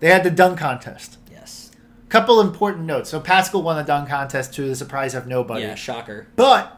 They 0.00 0.08
had 0.10 0.24
the 0.24 0.30
dunk 0.30 0.58
contest. 0.58 1.18
Yes. 1.30 1.70
Couple 2.08 2.40
important 2.40 2.86
notes. 2.86 3.08
So 3.10 3.20
Paschall 3.20 3.62
won 3.62 3.76
the 3.76 3.82
dunk 3.84 4.08
contest 4.08 4.52
to 4.54 4.66
the 4.68 4.74
surprise 4.74 5.14
of 5.14 5.26
nobody. 5.28 5.62
Yeah, 5.62 5.74
shocker. 5.76 6.26
But 6.34 6.76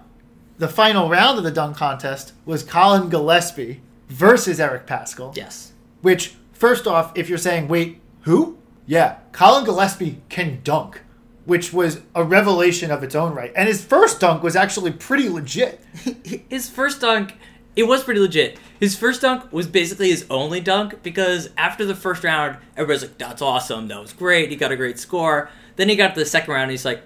the 0.59 0.69
final 0.69 1.09
round 1.09 1.39
of 1.39 1.45
the 1.45 1.51
dunk 1.51 1.77
contest 1.77 2.33
was 2.45 2.63
Collin 2.63 3.09
Gillespie 3.09 3.81
versus 4.11 4.61
Eric 4.61 4.87
Paschall. 4.87 5.35
Yes. 5.37 5.73
Which, 6.03 6.35
first 6.53 6.87
off, 6.87 7.17
if 7.17 7.29
you're 7.29 7.39
saying, 7.39 7.69
wait, 7.69 8.01
who? 8.23 8.59
Yeah, 8.87 9.19
Collin 9.33 9.65
Gillespie 9.65 10.21
can 10.29 10.61
dunk, 10.65 11.03
which 11.45 11.73
was 11.73 12.01
a 12.15 12.25
revelation 12.25 12.91
of 12.91 13.03
its 13.03 13.15
own 13.15 13.35
right. 13.35 13.53
And 13.55 13.69
his 13.69 13.85
first 13.85 14.21
dunk 14.21 14.43
was 14.43 14.57
actually 14.57 14.93
pretty 14.93 15.29
legit. 15.29 15.81
His 16.51 16.69
first 16.69 17.01
dunk, 17.01 17.35
it 17.77 17.85
was 17.85 18.03
pretty 18.03 18.21
legit. 18.21 18.59
His 18.81 18.97
first 18.97 19.21
dunk 19.21 19.53
was 19.53 19.67
basically 19.67 20.11
his 20.11 20.27
only 20.29 20.61
dunk 20.61 21.03
because 21.03 21.51
after 21.57 21.85
the 21.85 21.95
first 21.95 22.25
round, 22.25 22.57
everybody's 22.77 23.03
like, 23.03 23.19
"That's 23.19 23.43
awesome. 23.43 23.89
That 23.89 24.01
was 24.01 24.13
great. 24.13 24.51
He 24.51 24.57
got 24.57 24.73
a 24.73 24.77
great 24.77 24.99
score." 24.99 25.51
Then 25.77 25.89
he 25.89 25.97
got 25.97 26.15
to 26.15 26.21
the 26.21 26.27
second 26.27 26.53
round, 26.53 26.65
and 26.65 26.71
he's 26.73 26.85
like, 26.85 27.03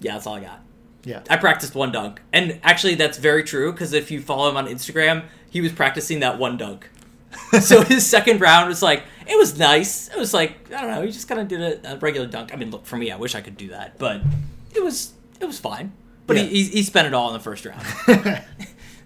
"Yeah, 0.00 0.14
that's 0.14 0.26
all 0.26 0.34
I 0.34 0.40
got." 0.40 0.60
Yeah. 1.04 1.22
I 1.30 1.36
practiced 1.36 1.74
one 1.74 1.92
dunk, 1.92 2.20
and 2.32 2.60
actually, 2.62 2.94
that's 2.96 3.18
very 3.18 3.44
true 3.44 3.72
because 3.72 3.92
if 3.92 4.10
you 4.10 4.20
follow 4.20 4.48
him 4.50 4.56
on 4.56 4.66
Instagram, 4.66 5.24
he 5.48 5.60
was 5.60 5.72
practicing 5.72 6.20
that 6.20 6.38
one 6.38 6.56
dunk. 6.56 6.90
so 7.60 7.82
his 7.82 8.06
second 8.06 8.40
round 8.40 8.68
was 8.68 8.82
like 8.82 9.04
it 9.26 9.36
was 9.38 9.58
nice. 9.58 10.08
It 10.08 10.18
was 10.18 10.32
like 10.34 10.72
I 10.74 10.80
don't 10.82 10.90
know, 10.94 11.02
he 11.02 11.12
just 11.12 11.28
kind 11.28 11.40
of 11.40 11.46
did 11.48 11.60
a, 11.84 11.92
a 11.94 11.96
regular 11.98 12.26
dunk. 12.26 12.52
I 12.52 12.56
mean, 12.56 12.70
look 12.70 12.86
for 12.86 12.96
me, 12.96 13.10
I 13.10 13.16
wish 13.16 13.34
I 13.34 13.40
could 13.42 13.56
do 13.56 13.68
that, 13.68 13.98
but 13.98 14.22
it 14.74 14.82
was 14.82 15.12
it 15.40 15.44
was 15.46 15.58
fine. 15.60 15.92
But 16.26 16.36
Yeah. 16.36 16.42
he, 16.44 16.62
he 16.64 16.68
he 16.70 16.82
spent 16.82 17.06
it 17.06 17.14
all 17.14 17.28
in 17.28 17.34
the 17.34 17.40
first 17.40 17.64
round. 17.64 17.84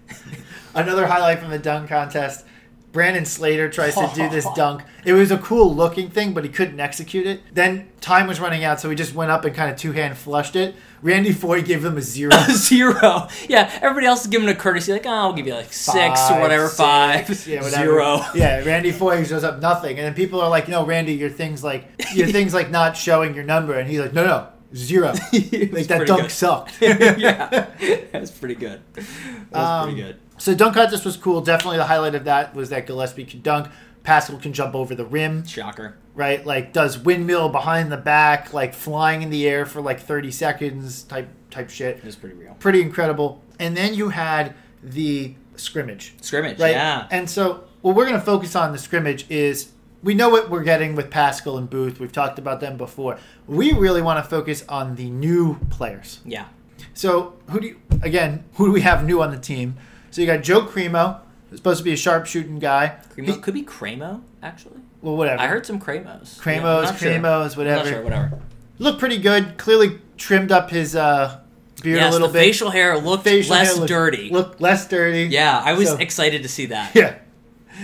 Another 0.75 1.05
highlight 1.05 1.39
from 1.39 1.51
the 1.51 1.59
dunk 1.59 1.89
contest. 1.89 2.45
Brandon 2.93 3.25
Slater 3.25 3.69
tries 3.69 3.95
to 3.95 4.09
do 4.15 4.29
this 4.29 4.47
dunk. 4.55 4.83
It 5.03 5.13
was 5.13 5.31
a 5.31 5.37
cool 5.39 5.73
looking 5.75 6.09
thing, 6.09 6.33
but 6.33 6.43
he 6.45 6.49
couldn't 6.49 6.79
execute 6.79 7.25
it. 7.27 7.41
Then 7.51 7.89
time 7.99 8.27
was 8.27 8.39
running 8.39 8.63
out, 8.63 8.79
so 8.79 8.89
he 8.89 8.95
just 8.95 9.13
went 9.15 9.31
up 9.31 9.43
and 9.45 9.53
kind 9.55 9.69
of 9.71 9.77
two 9.77 9.91
hand 9.91 10.15
flushed 10.17 10.55
it. 10.55 10.75
Randy 11.01 11.33
Foye 11.33 11.61
gave 11.61 11.83
him 11.83 11.97
a 11.97 12.01
zero. 12.01 12.31
Zero. 12.51 13.27
Yeah, 13.49 13.69
everybody 13.81 14.05
else 14.07 14.21
is 14.21 14.27
giving 14.27 14.47
a 14.47 14.55
courtesy, 14.55 14.93
like, 14.93 15.05
oh, 15.05 15.09
I'll 15.09 15.33
give 15.33 15.45
you 15.47 15.53
like 15.55 15.73
six 15.73 16.31
or 16.31 16.39
whatever, 16.39 16.67
six, 16.67 16.77
five, 16.77 17.29
yeah, 17.47 17.61
whatever. 17.61 17.83
zero. 17.83 18.21
Yeah, 18.35 18.63
Randy 18.63 18.91
Foye 18.93 19.23
shows 19.25 19.43
up 19.43 19.59
nothing, 19.59 19.97
and 19.97 20.05
then 20.05 20.13
people 20.13 20.39
are 20.39 20.49
like, 20.49 20.69
"No, 20.69 20.85
Randy, 20.85 21.13
your 21.15 21.29
thing's 21.29 21.61
like 21.63 21.89
your 22.13 22.27
thing's 22.27 22.53
like 22.53 22.69
not 22.71 22.95
showing 22.95 23.35
your 23.35 23.43
number," 23.43 23.73
and 23.73 23.89
he's 23.89 23.99
like, 23.99 24.13
"No, 24.13 24.23
no, 24.25 24.47
zero. 24.75 25.07
like 25.33 25.87
that 25.87 26.03
dunk 26.07 26.21
good. 26.21 26.31
sucked." 26.31 26.81
yeah, 26.81 27.67
that's 28.13 28.31
pretty 28.31 28.55
good. 28.55 28.79
That's 28.93 29.07
Um, 29.53 29.83
pretty 29.89 30.01
good. 30.01 30.19
So 30.37 30.53
dunk 30.55 30.75
contest 30.75 31.05
was 31.05 31.17
cool. 31.17 31.41
Definitely 31.41 31.77
the 31.77 31.85
highlight 31.85 32.15
of 32.15 32.25
that 32.25 32.55
was 32.55 32.69
that 32.69 32.85
Gillespie 32.87 33.25
can 33.25 33.41
dunk. 33.41 33.67
Paschall 34.03 34.41
can 34.41 34.51
jump 34.51 34.75
over 34.75 34.95
the 34.95 35.05
rim, 35.05 35.45
Shocker. 35.45 35.95
right? 36.13 36.45
Like 36.45 36.73
does 36.73 36.97
windmill 36.97 37.49
behind 37.49 37.91
the 37.91 37.97
back, 37.97 38.51
like 38.53 38.73
flying 38.73 39.21
in 39.21 39.29
the 39.29 39.47
air 39.47 39.65
for 39.65 39.81
like 39.81 39.99
30 40.01 40.29
seconds 40.31 41.03
type 41.03 41.29
type 41.49 41.69
shit. 41.69 41.97
It 41.97 42.03
was 42.03 42.15
pretty 42.17 42.35
real. 42.35 42.55
Pretty 42.55 42.81
incredible. 42.81 43.41
And 43.59 43.77
then 43.77 43.93
you 43.93 44.09
had 44.09 44.55
the 44.81 45.35
scrimmage. 45.55 46.15
Scrimmage, 46.21 46.59
right? 46.59 46.71
yeah. 46.71 47.07
And 47.11 47.29
so, 47.29 47.63
what 47.81 47.95
we're 47.95 48.05
going 48.05 48.19
to 48.19 48.25
focus 48.25 48.55
on 48.55 48.71
the 48.73 48.77
scrimmage 48.77 49.25
is 49.29 49.71
we 50.01 50.13
know 50.13 50.29
what 50.29 50.49
we're 50.49 50.63
getting 50.63 50.95
with 50.95 51.09
Paschall 51.09 51.57
and 51.57 51.69
Booth. 51.69 51.99
We've 51.99 52.11
talked 52.11 52.39
about 52.39 52.59
them 52.59 52.75
before. 52.77 53.19
We 53.47 53.71
really 53.71 54.01
want 54.01 54.23
to 54.23 54.29
focus 54.29 54.65
on 54.67 54.95
the 54.95 55.09
new 55.09 55.59
players. 55.69 56.19
Yeah. 56.25 56.47
So, 56.93 57.35
who 57.49 57.59
do 57.61 57.67
you, 57.67 57.81
again, 58.01 58.43
who 58.55 58.65
do 58.67 58.71
we 58.73 58.81
have 58.81 59.05
new 59.05 59.21
on 59.21 59.31
the 59.31 59.39
team? 59.39 59.77
So, 60.13 60.21
you 60.21 60.27
got 60.27 60.43
Joe 60.43 60.61
Cremo, 60.61 61.21
who's 61.49 61.57
supposed 61.57 61.79
to 61.79 61.83
be 61.83 61.91
a 61.91 61.97
sharpshooting 61.97 62.59
guy. 62.59 62.97
Cremo, 63.17 63.25
He- 63.25 63.37
could 63.37 63.55
be 63.55 63.63
Cremo, 63.63 64.21
actually. 64.43 64.75
well, 65.01 65.15
whatever. 65.17 65.41
I 65.41 65.47
heard 65.47 65.65
some 65.65 65.79
Cremos. 65.79 66.39
Cremos, 66.39 66.83
Yeah, 66.83 66.95
sure. 66.95 67.09
Cremos, 67.09 67.51
I'm 67.53 67.57
whatever. 67.57 67.83
Not 67.83 67.87
sure, 67.87 68.01
whatever. 68.03 68.39
Looked 68.77 68.99
pretty 68.99 69.17
good. 69.17 69.57
Clearly 69.57 69.99
trimmed 70.17 70.51
up 70.51 70.69
his 70.69 70.95
uh, 70.95 71.39
beard 71.81 71.97
Yes, 71.99 72.09
a 72.09 72.11
little 72.11 72.27
the 72.27 72.33
bit. 72.33 72.39
facial 72.41 72.69
hair 72.69 72.95
looked 72.99 73.23
Facial 73.23 73.55
less 73.55 73.69
hair 73.69 73.75
looked- 73.77 73.87
dirty. 73.89 74.29
Looked 74.29 74.61
less 74.61 74.87
dirty. 74.87 75.23
yeah, 75.23 75.59
I 75.65 75.73
was 75.73 75.89
So- 75.89 75.97
excited 75.97 76.43
to 76.43 76.47
see 76.49 76.67
that. 76.67 76.93
Yeah. 76.95 77.15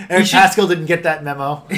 Eric 0.08 0.28
should- 0.28 0.38
Paschall 0.38 0.70
didn't 0.70 0.86
get 0.86 1.02
that 1.04 1.24
memo. 1.24 1.64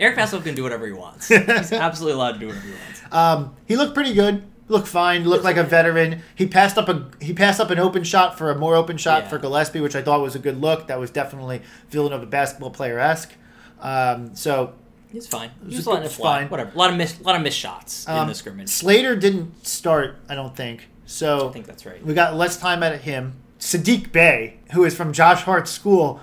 Eric 0.00 0.16
Paschall 0.16 0.42
can 0.42 0.56
do 0.56 0.64
whatever 0.64 0.84
he 0.84 0.92
wants. 0.92 1.28
He's 1.28 1.38
absolutely 1.72 2.14
allowed 2.14 2.32
to 2.32 2.38
do 2.40 2.46
whatever 2.48 2.66
he 2.66 2.72
wants. 2.72 3.02
Um, 3.12 3.54
he 3.66 3.76
looked 3.76 3.94
pretty 3.94 4.14
good. 4.14 4.42
Looked 4.70 4.86
fine. 4.86 5.24
Looked 5.24 5.42
like 5.42 5.56
a 5.56 5.64
veteran. 5.64 6.22
He 6.36 6.46
passed 6.46 6.78
up 6.78 6.88
a 6.88 7.10
he 7.20 7.32
passed 7.34 7.58
up 7.60 7.70
an 7.70 7.78
open 7.80 8.04
shot 8.04 8.38
for 8.38 8.50
a 8.50 8.54
more 8.54 8.76
open 8.76 8.96
shot 8.96 9.24
Yeah. 9.24 9.28
for 9.28 9.38
Gillespie, 9.38 9.80
which 9.80 9.96
I 9.96 10.02
thought 10.02 10.20
was 10.22 10.36
a 10.36 10.38
good 10.38 10.60
look. 10.60 10.86
That 10.86 11.00
was 11.00 11.10
definitely 11.10 11.62
Villanova 11.90 12.24
basketball 12.24 12.70
player 12.70 12.98
esque. 13.00 13.32
Um, 13.80 14.34
so 14.36 14.74
He's 15.10 15.26
fine. 15.26 15.50
He 15.68 15.74
was 15.74 15.86
letting 15.88 16.04
it 16.04 16.06
it's 16.06 16.14
fly. 16.14 16.40
fine. 16.42 16.48
Whatever. 16.50 16.70
A 16.72 16.78
lot 16.78 16.90
of 16.90 16.96
miss, 16.96 17.18
a 17.18 17.22
lot 17.24 17.34
of 17.34 17.42
missed 17.42 17.58
shots 17.58 18.06
in 18.06 18.12
um, 18.14 18.28
the 18.28 18.34
scrimmage. 18.34 18.68
Slater 18.68 19.16
didn't 19.16 19.66
start. 19.66 20.16
I 20.28 20.36
don't 20.36 20.54
think 20.54 20.86
so. 21.04 21.48
I 21.48 21.52
think 21.52 21.66
that's 21.66 21.84
right. 21.84 22.00
We 22.06 22.14
got 22.14 22.36
less 22.36 22.56
time 22.56 22.84
out 22.84 22.92
of 22.94 23.00
him. 23.00 23.32
Sadiq 23.58 24.12
Bey, 24.12 24.58
who 24.72 24.84
is 24.84 24.94
from 24.94 25.12
Josh 25.12 25.42
Hart's 25.42 25.72
school, 25.72 26.20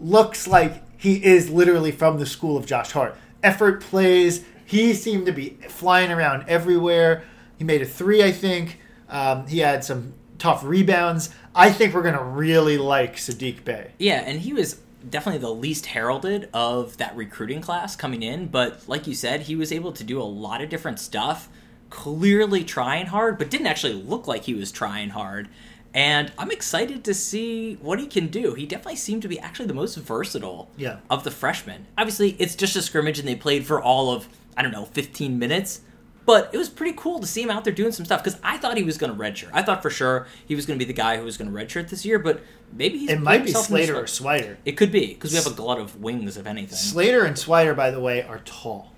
looks 0.00 0.46
like 0.48 0.82
he 0.98 1.22
is 1.22 1.50
literally 1.50 1.92
from 1.92 2.18
the 2.18 2.24
school 2.24 2.56
of 2.56 2.64
Josh 2.64 2.92
Hart. 2.92 3.14
Effort 3.42 3.82
plays. 3.82 4.42
He 4.64 4.94
seemed 4.94 5.26
to 5.26 5.32
be 5.32 5.50
flying 5.68 6.10
around 6.10 6.46
everywhere. 6.48 7.24
He 7.58 7.64
made 7.64 7.82
a 7.82 7.86
three, 7.86 8.22
I 8.22 8.32
think. 8.32 8.80
Um, 9.08 9.46
he 9.46 9.58
had 9.58 9.84
some 9.84 10.14
tough 10.38 10.64
rebounds. 10.64 11.30
I 11.54 11.70
think 11.70 11.94
we're 11.94 12.02
going 12.02 12.16
to 12.18 12.24
really 12.24 12.78
like 12.78 13.16
Sadiq 13.16 13.64
Bey. 13.64 13.92
Yeah, 13.98 14.22
and 14.26 14.40
he 14.40 14.52
was 14.52 14.80
definitely 15.08 15.40
the 15.40 15.54
least 15.54 15.86
heralded 15.86 16.48
of 16.54 16.96
that 16.96 17.14
recruiting 17.14 17.60
class 17.60 17.94
coming 17.94 18.22
in, 18.22 18.46
but 18.48 18.82
like 18.88 19.06
you 19.06 19.14
said, 19.14 19.42
he 19.42 19.54
was 19.54 19.70
able 19.70 19.92
to 19.92 20.02
do 20.04 20.20
a 20.20 20.24
lot 20.24 20.60
of 20.62 20.68
different 20.70 20.98
stuff, 20.98 21.48
clearly 21.90 22.64
trying 22.64 23.06
hard, 23.06 23.38
but 23.38 23.50
didn't 23.50 23.66
actually 23.66 23.92
look 23.92 24.26
like 24.26 24.44
he 24.44 24.54
was 24.54 24.72
trying 24.72 25.10
hard. 25.10 25.48
And 25.92 26.32
I'm 26.36 26.50
excited 26.50 27.04
to 27.04 27.14
see 27.14 27.74
what 27.74 28.00
he 28.00 28.06
can 28.08 28.26
do. 28.26 28.54
He 28.54 28.66
definitely 28.66 28.96
seemed 28.96 29.22
to 29.22 29.28
be 29.28 29.38
actually 29.38 29.66
the 29.66 29.74
most 29.74 29.94
versatile 29.96 30.68
Yeah. 30.76 30.96
of 31.08 31.22
the 31.22 31.30
freshmen. 31.30 31.86
Obviously, 31.96 32.30
it's 32.40 32.56
just 32.56 32.74
a 32.74 32.82
scrimmage 32.82 33.20
and 33.20 33.28
they 33.28 33.36
played 33.36 33.64
for 33.64 33.80
all 33.80 34.10
of, 34.10 34.26
I 34.56 34.62
don't 34.62 34.72
know, 34.72 34.86
15 34.86 35.38
minutes. 35.38 35.82
But 36.26 36.50
it 36.52 36.58
was 36.58 36.68
pretty 36.70 36.96
cool 36.96 37.18
to 37.20 37.26
see 37.26 37.42
him 37.42 37.50
out 37.50 37.64
there 37.64 37.72
doing 37.72 37.92
some 37.92 38.06
stuff 38.06 38.24
because 38.24 38.40
I 38.42 38.56
thought 38.56 38.76
he 38.76 38.82
was 38.82 38.96
going 38.96 39.12
to 39.12 39.18
redshirt. 39.18 39.50
I 39.52 39.62
thought 39.62 39.82
for 39.82 39.90
sure 39.90 40.26
he 40.46 40.54
was 40.54 40.64
going 40.64 40.78
to 40.78 40.84
be 40.84 40.90
the 40.90 40.96
guy 40.96 41.18
who 41.18 41.24
was 41.24 41.36
going 41.36 41.52
to 41.52 41.56
redshirt 41.56 41.90
this 41.90 42.04
year, 42.06 42.18
but 42.18 42.40
maybe 42.72 42.98
he's 42.98 43.10
It 43.10 43.20
might 43.20 43.44
be 43.44 43.52
Slater 43.52 43.96
or 43.96 44.04
Swider. 44.04 44.56
It 44.64 44.72
could 44.72 44.90
be 44.90 45.08
because 45.08 45.32
we 45.32 45.36
have 45.36 45.46
a 45.46 45.50
glut 45.50 45.78
of 45.78 46.00
wings, 46.00 46.36
if 46.36 46.46
anything. 46.46 46.76
Slater 46.76 47.24
and 47.24 47.36
Swider, 47.36 47.76
by 47.76 47.90
the 47.90 48.00
way, 48.00 48.22
are 48.22 48.40
tall. 48.44 48.92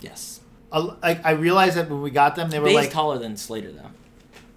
yes, 0.00 0.40
I, 0.72 0.88
I 1.02 1.20
I 1.24 1.30
realized 1.32 1.76
that 1.76 1.88
when 1.88 2.02
we 2.02 2.10
got 2.10 2.34
them, 2.34 2.50
they 2.50 2.58
were 2.58 2.66
Bey's 2.66 2.74
like, 2.74 2.90
taller 2.90 3.18
than 3.18 3.36
Slater 3.36 3.70
though. 3.70 3.90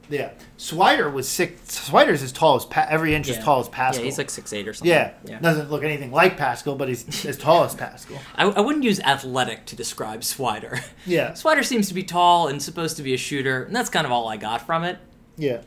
Yeah. 0.10 0.32
Swider 0.58 1.12
was 1.12 1.28
six. 1.28 1.80
Swider's 1.90 2.24
as 2.24 2.32
tall 2.32 2.56
as 2.56 2.66
pa- 2.66 2.88
every 2.90 3.14
inch 3.14 3.30
as 3.30 3.38
tall 3.44 3.60
as 3.60 3.68
Paschall. 3.70 3.96
Yeah, 4.00 4.02
he's 4.04 4.18
like 4.18 4.30
six 4.30 4.54
eight 4.54 4.68
or 4.68 4.74
something. 4.74 4.90
Yeah, 4.90 5.14
yeah. 5.26 5.40
doesn't 5.40 5.70
look 5.70 5.84
anything 5.84 6.12
like 6.12 6.38
Paschall, 6.38 6.78
but 6.78 6.88
he's 6.88 7.26
as 7.26 7.38
tall 7.38 7.64
as 7.64 7.76
Paschall. 7.76 8.18
I, 8.36 8.46
I 8.46 8.60
wouldn't 8.62 8.84
use 8.84 9.00
athletic 9.02 9.66
to 9.68 9.76
describe 9.76 10.22
Swider. 10.22 10.82
Yeah, 11.06 11.32
Swider 11.34 11.64
seems 11.64 11.88
to 11.90 11.94
be 11.94 12.04
tall 12.04 12.48
and 12.48 12.62
supposed 12.62 12.98
to 12.98 13.04
be 13.04 13.14
a 13.14 13.18
shooter, 13.18 13.64
and 13.64 13.76
that's 13.76 13.90
kind 13.90 14.06
of 14.06 14.12
all 14.12 14.28
I 14.28 14.38
got 14.38 14.66
from 14.66 14.84
it. 14.84 14.98
yeah. 15.38 15.62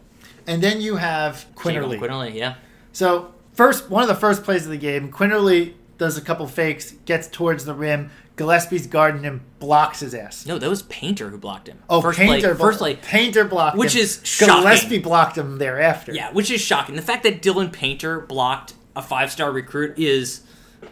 And 0.46 0.62
then 0.62 0.80
you 0.80 0.96
have 0.96 1.44
Quinerly. 1.54 1.98
Quinerly, 1.98 2.34
yeah. 2.34 2.54
So 2.92 3.32
first, 3.52 3.90
one 3.90 4.02
of 4.02 4.08
the 4.08 4.14
first 4.16 4.42
plays 4.42 4.64
of 4.64 4.70
the 4.72 4.78
game, 4.78 5.12
Quinerly 5.12 5.74
does 5.98 6.16
a 6.16 6.20
couple 6.22 6.46
fakes, 6.48 6.92
gets 7.04 7.28
towards 7.28 7.66
the 7.66 7.74
rim. 7.74 8.10
Gillespie's 8.40 8.86
guarding 8.86 9.22
him, 9.22 9.42
blocks 9.58 10.00
his 10.00 10.14
ass. 10.14 10.46
No, 10.46 10.56
that 10.58 10.70
was 10.70 10.80
Painter 10.84 11.28
who 11.28 11.36
blocked 11.36 11.68
him. 11.68 11.82
Oh, 11.90 12.00
first 12.00 12.18
Painter, 12.18 12.54
play, 12.54 12.58
first 12.58 12.78
play. 12.78 12.96
Painter 12.96 13.44
blocked 13.44 13.74
him. 13.74 13.80
Which 13.80 13.94
him. 13.94 14.00
is 14.00 14.20
shocking. 14.24 14.62
Gillespie 14.62 14.98
blocked 14.98 15.36
him 15.36 15.58
thereafter. 15.58 16.12
Yeah, 16.14 16.32
which 16.32 16.50
is 16.50 16.58
shocking. 16.62 16.96
The 16.96 17.02
fact 17.02 17.22
that 17.24 17.42
Dylan 17.42 17.70
Painter 17.70 18.18
blocked 18.20 18.72
a 18.96 19.02
five 19.02 19.30
star 19.30 19.52
recruit 19.52 19.98
is 19.98 20.40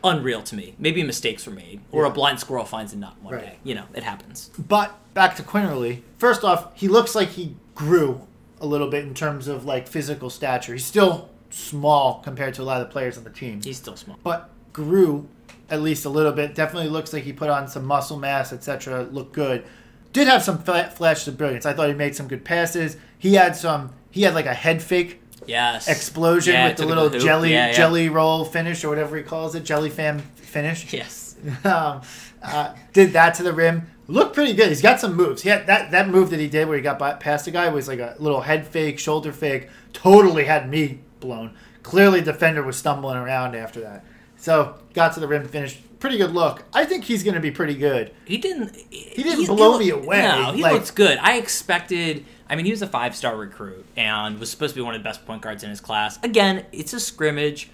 unreal 0.05 0.43
to 0.43 0.57
me. 0.57 0.75
Maybe 0.79 1.03
mistakes 1.03 1.47
were 1.47 1.55
made, 1.55 1.81
or 1.91 2.03
Yeah. 2.05 2.11
a 2.11 2.13
blind 2.13 2.39
squirrel 2.39 2.67
finds 2.67 2.93
a 2.93 2.99
nut 2.99 3.15
one 3.23 3.33
Right. 3.33 3.43
day. 3.45 3.59
You 3.65 3.77
know, 3.77 3.85
it 3.95 4.03
happens. 4.03 4.51
But 4.59 4.95
back 5.15 5.35
to 5.37 5.43
Quinerly. 5.43 6.03
First 6.19 6.45
off, 6.45 6.67
he 6.75 6.87
looks 6.87 7.15
like 7.15 7.31
he 7.31 7.57
grew 7.75 8.21
a 8.61 8.67
little 8.67 8.89
bit 8.91 9.05
in 9.05 9.15
terms 9.15 9.49
of 9.49 9.65
like 9.65 9.89
physical 9.89 10.29
stature. 10.29 10.75
He's 10.75 10.85
still 10.85 11.31
small 11.49 12.21
compared 12.23 12.53
to 12.55 12.63
a 12.63 12.65
lot 12.65 12.83
of 12.83 12.89
the 12.89 12.93
players 12.93 13.17
on 13.17 13.25
the 13.25 13.31
team. 13.31 13.63
He's 13.65 13.79
still 13.79 13.97
small. 13.97 14.19
but 14.23 14.51
grew 14.75 15.27
at 15.71 15.81
least 15.83 16.05
a 16.05 16.09
little 16.09 16.33
bit. 16.33 16.55
Definitely 16.55 16.89
looks 16.91 17.13
like 17.13 17.25
he 17.25 17.33
put 17.33 17.51
on 17.51 17.69
some 17.69 17.85
muscle 17.85 18.19
mass, 18.19 18.53
etc. 18.53 19.03
Looked 19.11 19.33
good. 19.33 19.65
Did 20.13 20.29
have 20.29 20.43
some 20.43 20.59
fla- 20.59 20.91
flashes 20.91 21.29
of 21.29 21.37
brilliance. 21.39 21.67
I 21.67 21.73
thought 21.75 21.89
he 21.89 21.95
made 21.95 22.17
some 22.17 22.29
good 22.29 22.45
passes. 22.45 22.97
He 23.19 23.35
had 23.35 23.55
some. 23.57 23.93
He 24.11 24.23
had 24.23 24.35
like 24.35 24.47
a 24.47 24.55
head 24.55 24.83
fake 24.83 25.21
Yes. 25.47 25.89
explosion 25.89 26.55
Yeah, 26.55 26.69
with 26.69 26.77
the 26.77 26.83
took 26.83 26.91
it 26.91 26.95
to 26.95 27.01
little 27.03 27.19
hoop. 27.19 27.27
jelly 27.27 27.53
Yeah, 27.53 27.67
yeah. 27.69 27.73
jelly 27.73 28.09
roll 28.09 28.45
finish 28.45 28.85
or 28.85 28.89
whatever 28.91 29.17
he 29.17 29.23
calls 29.23 29.55
it, 29.55 29.65
jelly 29.65 29.91
fam 29.91 30.19
finish. 30.37 30.93
Yes. 30.93 31.37
um, 31.65 32.03
uh, 32.43 32.75
did 32.93 33.13
that 33.13 33.35
to 33.35 33.43
the 33.43 33.53
rim. 33.53 33.87
looked 34.09 34.35
pretty 34.35 34.55
good. 34.55 34.69
He's 34.69 34.83
got 34.83 34.99
some 35.01 35.15
moves. 35.15 35.43
He 35.43 35.49
had 35.51 35.67
that 35.67 35.91
that 35.93 36.09
move 36.09 36.31
that 36.31 36.41
he 36.41 36.49
did 36.49 36.67
where 36.69 36.77
he 36.77 36.83
got 36.83 36.99
by, 36.99 37.13
past 37.15 37.45
the 37.45 37.51
guy 37.51 37.69
was 37.69 37.87
like 37.89 37.99
a 38.01 38.17
little 38.19 38.41
head 38.43 38.67
fake, 38.67 38.99
shoulder 38.99 39.33
fake. 39.33 39.69
Totally 39.93 40.45
had 40.45 40.69
me 40.71 41.01
blown. 41.21 41.55
Clearly, 41.83 42.21
defender 42.21 42.63
was 42.63 42.77
stumbling 42.77 43.17
around 43.17 43.55
after 43.55 43.81
that. 43.81 44.05
So 44.39 44.76
got 44.95 45.12
to 45.14 45.20
the 45.20 45.28
rim, 45.28 45.47
finished. 45.47 45.80
Pretty 46.01 46.16
good 46.16 46.32
look. 46.32 46.62
I 46.72 46.84
think 46.84 47.05
he's 47.05 47.24
going 47.24 47.34
to 47.34 47.41
be 47.41 47.51
pretty 47.51 47.74
good. 47.74 48.12
He 48.24 48.39
didn't. 48.39 48.76
He 48.91 49.22
didn't 49.22 49.47
blow 49.47 49.78
me 49.78 49.91
away. 49.91 50.22
No, 50.22 50.53
he 50.53 50.62
Like- 50.62 50.74
looks 50.74 50.91
good. 50.93 51.18
I 51.18 51.36
expected. 51.39 52.24
I 52.49 52.55
mean, 52.55 52.64
he 52.64 52.70
was 52.70 52.82
a 52.82 52.86
five 52.86 53.16
star 53.16 53.36
recruit 53.36 53.84
and 53.97 54.39
was 54.39 54.49
supposed 54.51 54.74
to 54.74 54.80
be 54.80 54.84
one 54.84 54.95
of 54.95 55.01
the 55.01 55.05
best 55.05 55.26
point 55.26 55.43
guards 55.43 55.64
in 55.64 55.70
his 55.70 55.80
class. 55.80 56.18
Again, 56.22 56.64
it's 56.72 56.93
a 56.93 57.01
scrimmage. 57.01 57.68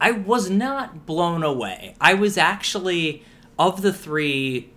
I 0.00 0.10
was 0.10 0.50
not 0.50 1.06
blown 1.06 1.42
away. 1.44 1.94
I 2.00 2.14
was 2.14 2.36
actually 2.36 3.22
of 3.58 3.82
the 3.82 3.92
three 3.92 4.70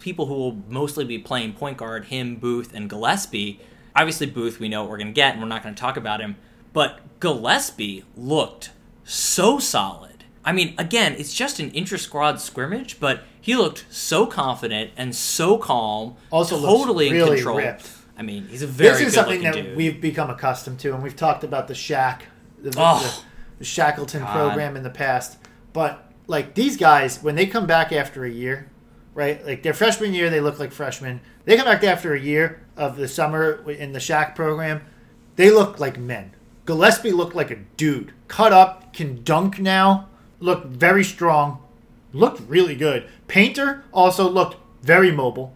people 0.00 0.26
who 0.26 0.34
will 0.34 0.58
mostly 0.68 1.04
be 1.04 1.18
playing 1.18 1.52
point 1.54 1.76
guard, 1.76 2.06
him, 2.06 2.36
Booth, 2.36 2.72
and 2.74 2.88
Gillespie. 2.88 3.60
Obviously, 3.94 4.26
Booth, 4.26 4.60
we 4.60 4.68
know 4.68 4.82
what 4.82 4.90
we're 4.90 4.98
going 4.98 5.06
to 5.08 5.12
get, 5.12 5.32
and 5.34 5.42
we're 5.42 5.48
not 5.48 5.62
going 5.62 5.74
to 5.74 5.80
talk 5.80 5.96
about 5.96 6.20
him. 6.20 6.36
But 6.72 7.00
Gillespie 7.20 8.04
looked 8.16 8.70
so 9.04 9.58
solid. 9.58 10.15
I 10.46 10.52
mean, 10.52 10.74
again, 10.78 11.14
it's 11.18 11.34
just 11.34 11.58
an 11.58 11.70
intra 11.72 11.98
squad 11.98 12.40
scrimmage, 12.40 13.00
but 13.00 13.24
he 13.40 13.56
looked 13.56 13.84
so 13.90 14.26
confident 14.26 14.92
and 14.96 15.14
so 15.14 15.58
calm. 15.58 16.16
Also 16.30 16.60
totally 16.60 17.08
in 17.08 17.26
control. 17.26 17.58
ripped. 17.58 17.90
I 18.16 18.22
mean, 18.22 18.46
he's 18.48 18.62
a 18.62 18.66
very 18.66 18.90
this 18.92 19.08
is 19.08 19.14
something 19.14 19.42
that 19.42 19.54
dude. 19.54 19.76
we've 19.76 20.00
become 20.00 20.30
accustomed 20.30 20.78
to, 20.80 20.94
and 20.94 21.02
we've 21.02 21.16
talked 21.16 21.42
about 21.44 21.66
the 21.68 21.74
Shack, 21.74 22.26
the, 22.62 22.72
Oh. 22.78 23.02
the, 23.02 23.58
the 23.58 23.64
Shackleton 23.64 24.22
God. 24.22 24.32
program 24.32 24.76
in 24.76 24.84
the 24.84 24.90
past. 24.90 25.36
But 25.72 26.10
like 26.28 26.54
these 26.54 26.76
guys, 26.76 27.22
when 27.22 27.34
they 27.34 27.46
come 27.46 27.66
back 27.66 27.92
after 27.92 28.24
a 28.24 28.30
year, 28.30 28.70
right? 29.14 29.44
Like 29.44 29.62
their 29.64 29.74
freshman 29.74 30.14
year, 30.14 30.30
they 30.30 30.40
look 30.40 30.58
like 30.58 30.72
freshmen. 30.72 31.20
They 31.44 31.56
come 31.56 31.66
back 31.66 31.82
after 31.84 32.14
a 32.14 32.20
year 32.20 32.62
of 32.76 32.96
the 32.96 33.08
summer 33.08 33.68
in 33.70 33.92
the 33.92 34.00
Shack 34.00 34.34
program, 34.36 34.82
they 35.34 35.50
look 35.50 35.78
like 35.80 35.98
men. 35.98 36.32
Gillespie 36.66 37.12
looked 37.12 37.34
like 37.34 37.50
a 37.50 37.56
dude, 37.76 38.12
cut 38.28 38.52
up, 38.52 38.92
can 38.94 39.22
dunk 39.24 39.58
now, 39.58 40.08
looked 40.40 40.66
very 40.66 41.04
strong, 41.04 41.62
looked 42.12 42.40
really 42.48 42.74
good. 42.76 43.08
Painter 43.28 43.84
also 43.92 44.28
looked 44.28 44.56
very 44.82 45.10
mobile. 45.12 45.52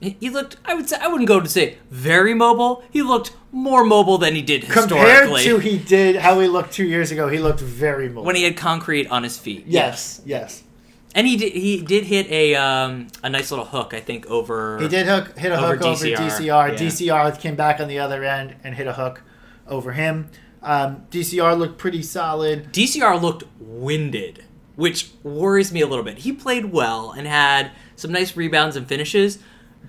He 0.00 0.28
looked. 0.28 0.56
I 0.66 0.74
would 0.74 0.88
say 0.88 0.96
I 1.00 1.06
wouldn't 1.08 1.28
go 1.28 1.40
to 1.40 1.48
say 1.48 1.78
very 1.90 2.34
mobile. 2.34 2.84
He 2.90 3.00
looked 3.00 3.32
more 3.52 3.84
mobile 3.84 4.18
than 4.18 4.34
he 4.34 4.42
did 4.42 4.62
Compared 4.68 5.28
historically 5.28 5.44
to 5.44 5.58
he 5.58 5.78
did 5.78 6.16
how 6.16 6.40
he 6.40 6.48
looked 6.48 6.72
two 6.74 6.84
years 6.84 7.10
ago, 7.10 7.28
he 7.28 7.38
looked 7.38 7.60
very 7.60 8.08
mobile. 8.08 8.24
when 8.24 8.36
he 8.36 8.42
had 8.44 8.56
concrete 8.56 9.06
on 9.06 9.22
his 9.22 9.38
feet. 9.38 9.64
yes, 9.66 10.20
yes, 10.26 10.62
and 11.14 11.26
he 11.26 11.36
did. 11.38 11.52
He 11.54 11.80
did 11.80 12.04
hit 12.04 12.28
a 12.30 12.54
um, 12.54 13.06
a 13.22 13.30
nice 13.30 13.50
little 13.50 13.64
hook. 13.64 13.94
I 13.94 14.00
think 14.00 14.26
over. 14.26 14.78
he 14.80 14.88
did 14.88 15.06
hook 15.06 15.38
hit 15.38 15.52
a 15.52 15.56
Over 15.56 15.76
hook 15.76 15.86
over 15.86 16.04
DCR, 16.04 16.16
DCR. 16.16 16.68
yeah. 16.72 16.74
DCR 16.78 17.40
came 17.40 17.54
back 17.56 17.80
on 17.80 17.88
the 17.88 17.98
other 18.00 18.24
end 18.24 18.56
and 18.62 18.74
hit 18.74 18.86
a 18.86 18.92
hook 18.94 19.22
over 19.68 19.92
him. 19.92 20.28
Um, 20.64 21.06
DCR 21.10 21.56
looked 21.58 21.78
pretty 21.78 22.02
solid. 22.02 22.72
DCR 22.72 23.20
looked 23.20 23.44
winded, 23.60 24.44
which 24.76 25.10
worries 25.22 25.72
me 25.72 25.80
a 25.82 25.86
little 25.86 26.04
bit. 26.04 26.18
He 26.18 26.32
played 26.32 26.66
well 26.72 27.12
and 27.12 27.26
had 27.26 27.70
some 27.96 28.10
nice 28.10 28.36
rebounds 28.36 28.74
and 28.74 28.86
finishes, 28.86 29.38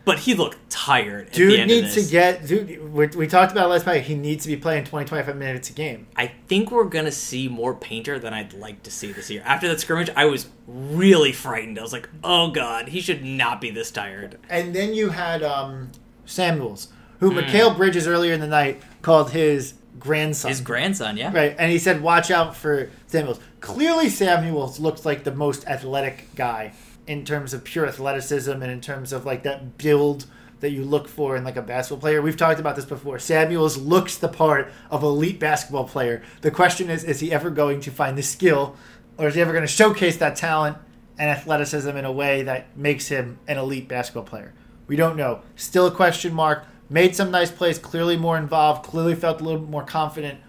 but 0.03 0.19
he 0.19 0.33
looked 0.35 0.69
tired. 0.69 1.27
At 1.27 1.33
the 1.33 1.37
Dude 1.37 1.59
end 1.61 1.71
needs 1.71 1.97
of 1.97 2.03
to 2.03 2.11
get. 2.11 2.45
Dude, 2.45 2.93
we, 2.93 3.07
we 3.07 3.25
talked 3.25 3.51
about 3.53 3.69
last 3.69 3.85
night. 3.85 4.03
He 4.03 4.13
needs 4.15 4.43
to 4.43 4.49
be 4.49 4.57
playing 4.57 4.83
20, 4.83 5.07
25 5.07 5.35
minutes 5.37 5.69
a 5.69 5.73
game. 5.73 6.07
I 6.15 6.27
think 6.47 6.69
we're 6.69 6.83
gonna 6.83 7.11
see 7.11 7.47
more 7.47 7.73
Painter 7.73 8.19
than 8.19 8.33
I'd 8.33 8.53
like 8.53 8.83
to 8.83 8.91
see 8.91 9.11
this 9.13 9.31
year. 9.31 9.41
After 9.45 9.67
that 9.69 9.79
scrimmage, 9.79 10.09
I 10.15 10.25
was 10.25 10.47
really 10.67 11.31
frightened. 11.31 11.79
I 11.79 11.81
was 11.81 11.93
like, 11.93 12.09
"Oh 12.23 12.51
God, 12.51 12.89
he 12.89 12.99
should 13.01 13.23
not 13.23 13.61
be 13.61 13.71
this 13.71 13.89
tired." 13.91 14.37
And 14.49 14.75
then 14.75 14.93
you 14.93 15.09
had 15.09 15.41
um, 15.41 15.91
Samuels, 16.25 16.89
who 17.19 17.31
Hmm. 17.31 17.39
Mikal 17.39 17.75
Bridges 17.75 18.07
earlier 18.07 18.33
in 18.33 18.41
the 18.41 18.47
night 18.47 18.83
called 19.01 19.31
his 19.31 19.73
grandson. 19.99 20.49
His 20.49 20.61
grandson, 20.61 21.17
yeah. 21.17 21.33
Right, 21.33 21.55
and 21.57 21.71
he 21.71 21.79
said, 21.79 22.01
"Watch 22.01 22.31
out 22.31 22.55
for 22.55 22.89
Samuels." 23.07 23.39
Clearly, 23.59 24.09
Samuels 24.09 24.79
looks 24.79 25.05
like 25.05 25.23
the 25.23 25.33
most 25.33 25.65
athletic 25.67 26.33
guy 26.35 26.73
in 27.07 27.25
terms 27.25 27.53
of 27.53 27.63
pure 27.63 27.85
athleticism 27.85 28.51
and 28.51 28.71
in 28.71 28.81
terms 28.81 29.13
of 29.13 29.25
like 29.25 29.43
that 29.43 29.77
build 29.77 30.25
that 30.59 30.71
you 30.71 30.83
look 30.83 31.07
for 31.07 31.35
in 31.35 31.43
like 31.43 31.57
a 31.57 31.61
basketball 31.61 32.01
player. 32.01 32.21
We've 32.21 32.37
talked 32.37 32.59
about 32.59 32.75
this 32.75 32.85
before. 32.85 33.19
Samuels 33.19 33.77
looks 33.77 34.17
the 34.17 34.27
part 34.27 34.71
of 34.89 35.03
elite 35.03 35.39
basketball 35.39 35.87
player. 35.87 36.23
The 36.41 36.51
question 36.51 36.89
is, 36.89 37.03
is 37.03 37.19
he 37.19 37.31
ever 37.31 37.49
going 37.49 37.81
to 37.81 37.91
find 37.91 38.17
the 38.17 38.23
skill, 38.23 38.75
or 39.17 39.27
is 39.27 39.35
he 39.35 39.41
ever 39.41 39.51
going 39.51 39.63
to 39.63 39.67
showcase 39.67 40.17
that 40.17 40.35
talent 40.35 40.77
and 41.17 41.29
athleticism 41.29 41.89
in 41.89 42.05
a 42.05 42.11
way 42.11 42.43
that 42.43 42.75
makes 42.77 43.07
him 43.07 43.37
an 43.47 43.57
elite 43.57 43.87
basketball 43.87 44.23
player? 44.23 44.53
We 44.87 44.95
don't 44.95 45.17
know. 45.17 45.41
Still 45.55 45.87
a 45.87 45.91
question 45.91 46.33
mark. 46.33 46.65
Made 46.89 47.15
some 47.15 47.31
nice 47.31 47.51
plays. 47.51 47.79
Clearly 47.79 48.17
more 48.17 48.37
involved. 48.37 48.85
Clearly 48.85 49.15
felt 49.15 49.41
a 49.41 49.43
little 49.43 49.61
more 49.61 49.83
confident. 49.83 50.39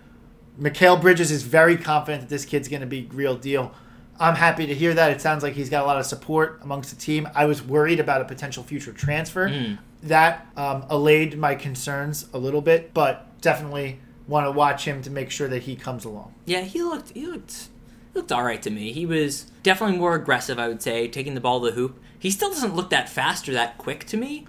Mikal 0.60 1.00
Bridges 1.00 1.30
is 1.30 1.42
very 1.42 1.76
confident 1.76 2.22
that 2.22 2.28
this 2.28 2.44
kid's 2.44 2.68
going 2.68 2.80
to 2.80 2.86
be 2.86 3.08
real 3.12 3.36
deal. 3.36 3.72
I'm 4.18 4.34
happy 4.34 4.66
to 4.66 4.74
hear 4.74 4.94
that. 4.94 5.10
It 5.10 5.20
sounds 5.20 5.42
like 5.42 5.54
he's 5.54 5.68
got 5.68 5.84
a 5.84 5.86
lot 5.86 5.98
of 5.98 6.06
support 6.06 6.60
amongst 6.62 6.90
the 6.90 6.96
team. 6.96 7.28
I 7.34 7.44
was 7.44 7.62
worried 7.62 8.00
about 8.00 8.22
a 8.22 8.24
potential 8.24 8.62
future 8.62 8.92
transfer. 8.92 9.48
Mm. 9.48 9.78
That 10.02 10.46
um, 10.56 10.84
allayed 10.88 11.36
my 11.36 11.54
concerns 11.54 12.26
a 12.32 12.38
little 12.38 12.60
bit, 12.60 12.94
but 12.94 13.40
definitely 13.40 13.98
want 14.26 14.46
to 14.46 14.50
watch 14.50 14.84
him 14.84 15.02
to 15.02 15.10
make 15.10 15.30
sure 15.30 15.48
that 15.48 15.62
he 15.62 15.76
comes 15.76 16.04
along. 16.04 16.34
Yeah, 16.44 16.62
he 16.62 16.82
looked 16.82 17.10
he 17.10 17.26
looked 17.26 17.68
he 18.12 18.18
looked 18.18 18.32
all 18.32 18.44
right 18.44 18.62
to 18.62 18.70
me. 18.70 18.92
He 18.92 19.06
was 19.06 19.46
definitely 19.62 19.98
more 19.98 20.14
aggressive, 20.14 20.58
I 20.58 20.68
would 20.68 20.82
say, 20.82 21.08
taking 21.08 21.34
the 21.34 21.40
ball 21.40 21.60
to 21.60 21.66
the 21.66 21.72
hoop. 21.72 22.00
He 22.18 22.30
still 22.30 22.50
doesn't 22.50 22.74
look 22.74 22.90
that 22.90 23.08
fast 23.08 23.48
or 23.48 23.52
that 23.52 23.78
quick 23.78 24.04
to 24.06 24.16
me, 24.16 24.46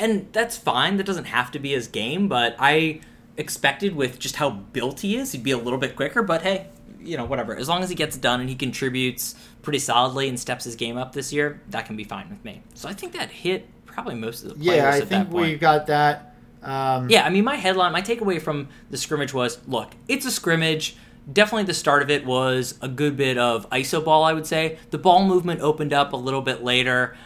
and 0.00 0.26
that's 0.32 0.56
fine. 0.56 0.96
That 0.96 1.04
doesn't 1.04 1.26
have 1.26 1.52
to 1.52 1.58
be 1.58 1.70
his 1.70 1.86
game, 1.86 2.26
but 2.26 2.56
I 2.58 3.00
expected 3.36 3.94
with 3.94 4.18
just 4.18 4.36
how 4.36 4.50
built 4.50 5.00
he 5.00 5.16
is, 5.16 5.32
he'd 5.32 5.44
be 5.44 5.52
a 5.52 5.58
little 5.58 5.78
bit 5.78 5.94
quicker. 5.94 6.22
But 6.22 6.42
hey, 6.42 6.66
you 7.00 7.16
know, 7.16 7.24
whatever. 7.24 7.56
As 7.56 7.68
long 7.68 7.82
as 7.82 7.88
he 7.88 7.94
gets 7.94 8.16
done 8.16 8.40
and 8.40 8.48
he 8.48 8.56
contributes 8.56 9.34
pretty 9.62 9.78
solidly 9.78 10.28
and 10.28 10.38
steps 10.38 10.64
his 10.64 10.74
game 10.74 10.96
up 10.96 11.12
this 11.12 11.32
year, 11.32 11.60
that 11.68 11.86
can 11.86 11.96
be 11.96 12.04
fine 12.04 12.28
with 12.30 12.44
me. 12.44 12.62
So 12.74 12.88
I 12.88 12.94
think 12.94 13.12
that 13.12 13.30
hit 13.30 13.68
probably 13.86 14.14
most 14.14 14.42
of 14.42 14.50
the 14.50 14.54
players 14.56 14.76
Yeah, 14.76 14.90
I 14.90 15.00
think 15.00 15.30
we 15.30 15.56
got 15.56 15.86
that. 15.86 16.34
Um, 16.62 17.08
Yeah, 17.08 17.24
I 17.24 17.30
mean, 17.30 17.44
my 17.44 17.56
headline, 17.56 17.92
my 17.92 18.02
takeaway 18.02 18.40
from 18.40 18.68
the 18.90 18.96
scrimmage 18.96 19.32
was 19.32 19.66
look, 19.66 19.92
it's 20.08 20.26
a 20.26 20.30
scrimmage. 20.30 20.96
Definitely 21.30 21.64
the 21.64 21.74
start 21.74 22.02
of 22.02 22.10
it 22.10 22.24
was 22.24 22.78
a 22.80 22.88
good 22.88 23.16
bit 23.16 23.38
of 23.38 23.68
ISO 23.70 24.04
ball, 24.04 24.24
I 24.24 24.32
would 24.32 24.46
say. 24.46 24.78
The 24.90 24.98
ball 24.98 25.26
movement 25.26 25.60
opened 25.60 25.92
up 25.92 26.12
a 26.12 26.16
little 26.16 26.42
bit 26.42 26.62
later. 26.62 27.16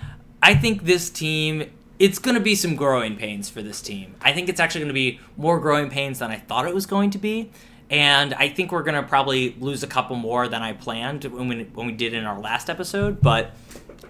I 0.43 0.55
think 0.55 0.85
this 0.85 1.09
team, 1.09 1.71
it's 1.99 2.19
going 2.19 2.35
to 2.35 2.41
be 2.41 2.55
some 2.55 2.75
growing 2.75 3.17
pains 3.17 3.49
for 3.49 3.63
this 3.63 3.81
team. 3.81 4.15
I 4.21 4.33
think 4.33 4.49
it's 4.49 4.61
actually 4.61 4.83
going 4.83 4.89
to 4.89 4.95
be 4.95 5.21
more 5.37 5.61
growing 5.61 5.91
pains 5.91 6.19
than 6.19 6.31
I 6.31 6.39
thought 6.39 6.67
it 6.67 6.75
was 6.75 6.87
going 6.87 7.11
to 7.11 7.19
be. 7.19 7.51
And 7.91 8.35
I 8.35 8.49
think 8.49 8.73
we're 8.73 8.83
going 8.83 9.01
to 9.01 9.07
probably 9.07 9.57
lose 9.61 9.83
a 9.83 9.87
couple 9.87 10.17
more 10.17 10.49
than 10.49 10.63
I 10.63 10.73
planned 10.73 11.25
when 11.25 11.49
we, 11.49 11.65
when 11.65 11.87
we 11.87 11.93
did 11.93 12.15
in 12.15 12.25
our 12.25 12.41
last 12.41 12.71
episode, 12.71 13.21
but 13.21 13.55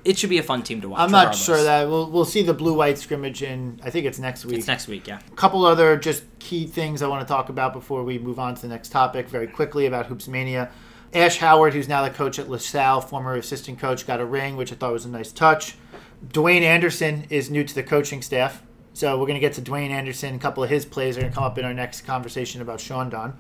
it 0.05 0.19
should 0.19 0.31
be 0.31 0.39
a 0.39 0.43
fun 0.43 0.63
team 0.63 0.81
to 0.83 0.89
watch. 0.89 1.01
I'm 1.01 1.11
not 1.11 1.19
regardless. 1.19 1.45
sure 1.45 1.63
that 1.63 1.89
we'll 1.89 2.11
we'll 2.11 2.25
see 2.25 2.43
the 2.43 2.55
blue 2.55 2.75
white 2.75 2.99
scrimmage 2.99 3.43
in. 3.43 3.81
I 3.83 3.91
think 3.91 4.07
it's 4.07 4.19
next 4.19 4.45
week. 4.45 4.59
It's 4.59 4.67
next 4.67 4.87
week, 4.87 5.07
yeah. 5.07 5.19
A 5.33 5.35
couple 5.35 5.65
other 5.65 5.97
just 5.97 6.25
key 6.39 6.67
things 6.67 7.03
I 7.03 7.09
want 7.09 7.27
to 7.27 7.33
talk 7.33 7.49
about 7.49 7.73
before 7.73 8.05
we 8.05 8.19
move 8.19 8.39
on 8.39 8.55
to 8.55 8.63
the 8.63 8.69
next 8.69 8.91
topic 8.91 9.29
very 9.29 9.47
quickly 9.47 9.87
about 9.87 10.07
Hoops 10.07 10.29
Mania. 10.29 10.71
Ash 11.15 11.39
Howard, 11.39 11.75
who's 11.75 11.89
now 11.89 12.03
the 12.03 12.11
coach 12.11 12.39
at 12.39 12.51
LaSalle, 12.51 13.01
former 13.01 13.37
assistant 13.37 13.79
coach, 13.79 14.07
got 14.07 14.21
a 14.21 14.25
ring, 14.25 14.57
which 14.57 14.73
I 14.73 14.75
thought 14.75 14.93
was 14.93 15.05
a 15.05 15.09
nice 15.09 15.33
touch. 15.33 15.77
Dwayne 16.29 16.63
Anderson 16.63 17.25
is 17.31 17.51
new 17.51 17.65
to 17.65 17.75
the 17.75 17.83
coaching 17.83 18.23
staff. 18.23 18.63
So 18.93 19.19
we're 19.19 19.27
going 19.27 19.35
to 19.35 19.41
get 19.41 19.55
to 19.55 19.63
Dwayne 19.63 19.91
Anderson. 19.91 20.35
A 20.37 20.39
couple 20.39 20.63
of 20.63 20.71
his 20.71 20.85
plays 20.85 21.17
are 21.17 21.21
going 21.21 21.33
to 21.33 21.35
come 21.35 21.45
up 21.45 21.59
in 21.59 21.65
our 21.65 21.75
next 21.75 22.03
conversation 22.03 22.63
about 22.63 22.81
Sean 22.81 23.11
Don. 23.11 23.37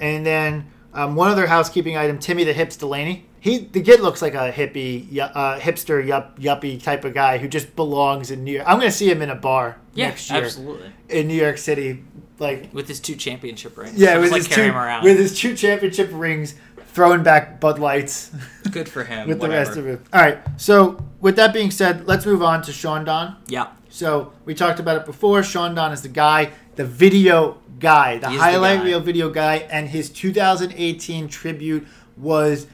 And 0.00 0.24
then 0.24 0.70
um, 0.94 1.16
one 1.16 1.28
other 1.28 1.46
housekeeping 1.46 1.96
item, 1.96 2.18
Timmy 2.18 2.44
the 2.44 2.52
Hips 2.52 2.76
Delaney. 2.76 3.26
He 3.40 3.58
the 3.58 3.82
kid 3.82 3.98
looks 3.98 4.22
like 4.22 4.34
a 4.34 4.52
hippie, 4.52 5.18
uh, 5.18 5.58
hipster, 5.58 6.06
yup, 6.06 6.38
yuppie 6.38 6.80
type 6.80 7.04
of 7.04 7.12
guy 7.12 7.38
who 7.38 7.48
just 7.48 7.74
belongs 7.74 8.30
in 8.30 8.44
New 8.44 8.52
York. 8.52 8.64
I'm 8.68 8.78
going 8.78 8.90
to 8.90 8.96
see 8.96 9.10
him 9.10 9.20
in 9.20 9.30
a 9.30 9.34
bar 9.34 9.78
Yeah, 9.94 10.08
next 10.10 10.30
year 10.30 10.44
absolutely. 10.44 10.92
in 11.08 11.26
New 11.26 11.34
York 11.34 11.58
City, 11.58 12.04
like 12.38 12.72
With 12.72 12.86
his 12.86 13.00
two 13.00 13.16
championship 13.16 13.76
rings. 13.76 13.98
yeah, 13.98 14.16
with 14.18 14.30
like 14.30 14.46
his 14.46 14.48
two 14.54 14.62
him 14.62 14.76
around. 14.76 15.02
with 15.02 15.18
his 15.18 15.36
two 15.36 15.56
championship 15.56 16.10
rings, 16.12 16.54
throwing 16.92 17.22
back 17.22 17.60
Bud 17.60 17.78
Lights 17.78 18.30
Good 18.70 18.88
for 18.88 19.04
him. 19.04 19.28
with 19.28 19.40
the 19.40 19.48
rest 19.48 19.76
of 19.76 19.86
it. 19.86 20.00
All 20.12 20.20
right, 20.20 20.38
so 20.56 21.04
with 21.20 21.36
that 21.36 21.52
being 21.52 21.70
said, 21.70 22.06
let's 22.06 22.26
move 22.26 22.42
on 22.42 22.62
to 22.62 22.72
Sean 22.72 23.04
Don. 23.04 23.36
Yeah. 23.46 23.68
So 23.88 24.32
we 24.44 24.54
talked 24.54 24.80
about 24.80 24.96
it 24.96 25.06
before. 25.06 25.42
Sean 25.42 25.74
Don 25.74 25.92
is 25.92 26.02
the 26.02 26.08
guy, 26.08 26.52
the 26.76 26.84
video 26.84 27.58
guy, 27.78 28.18
the 28.18 28.28
He 28.28 28.34
is 28.34 28.40
the 28.40 28.44
highlight 28.44 28.78
guy. 28.78 28.84
reel 28.84 29.00
video 29.00 29.28
guy, 29.30 29.56
and 29.56 29.88
his 29.88 30.08
2018 30.10 31.28
tribute 31.28 31.86
was 32.16 32.66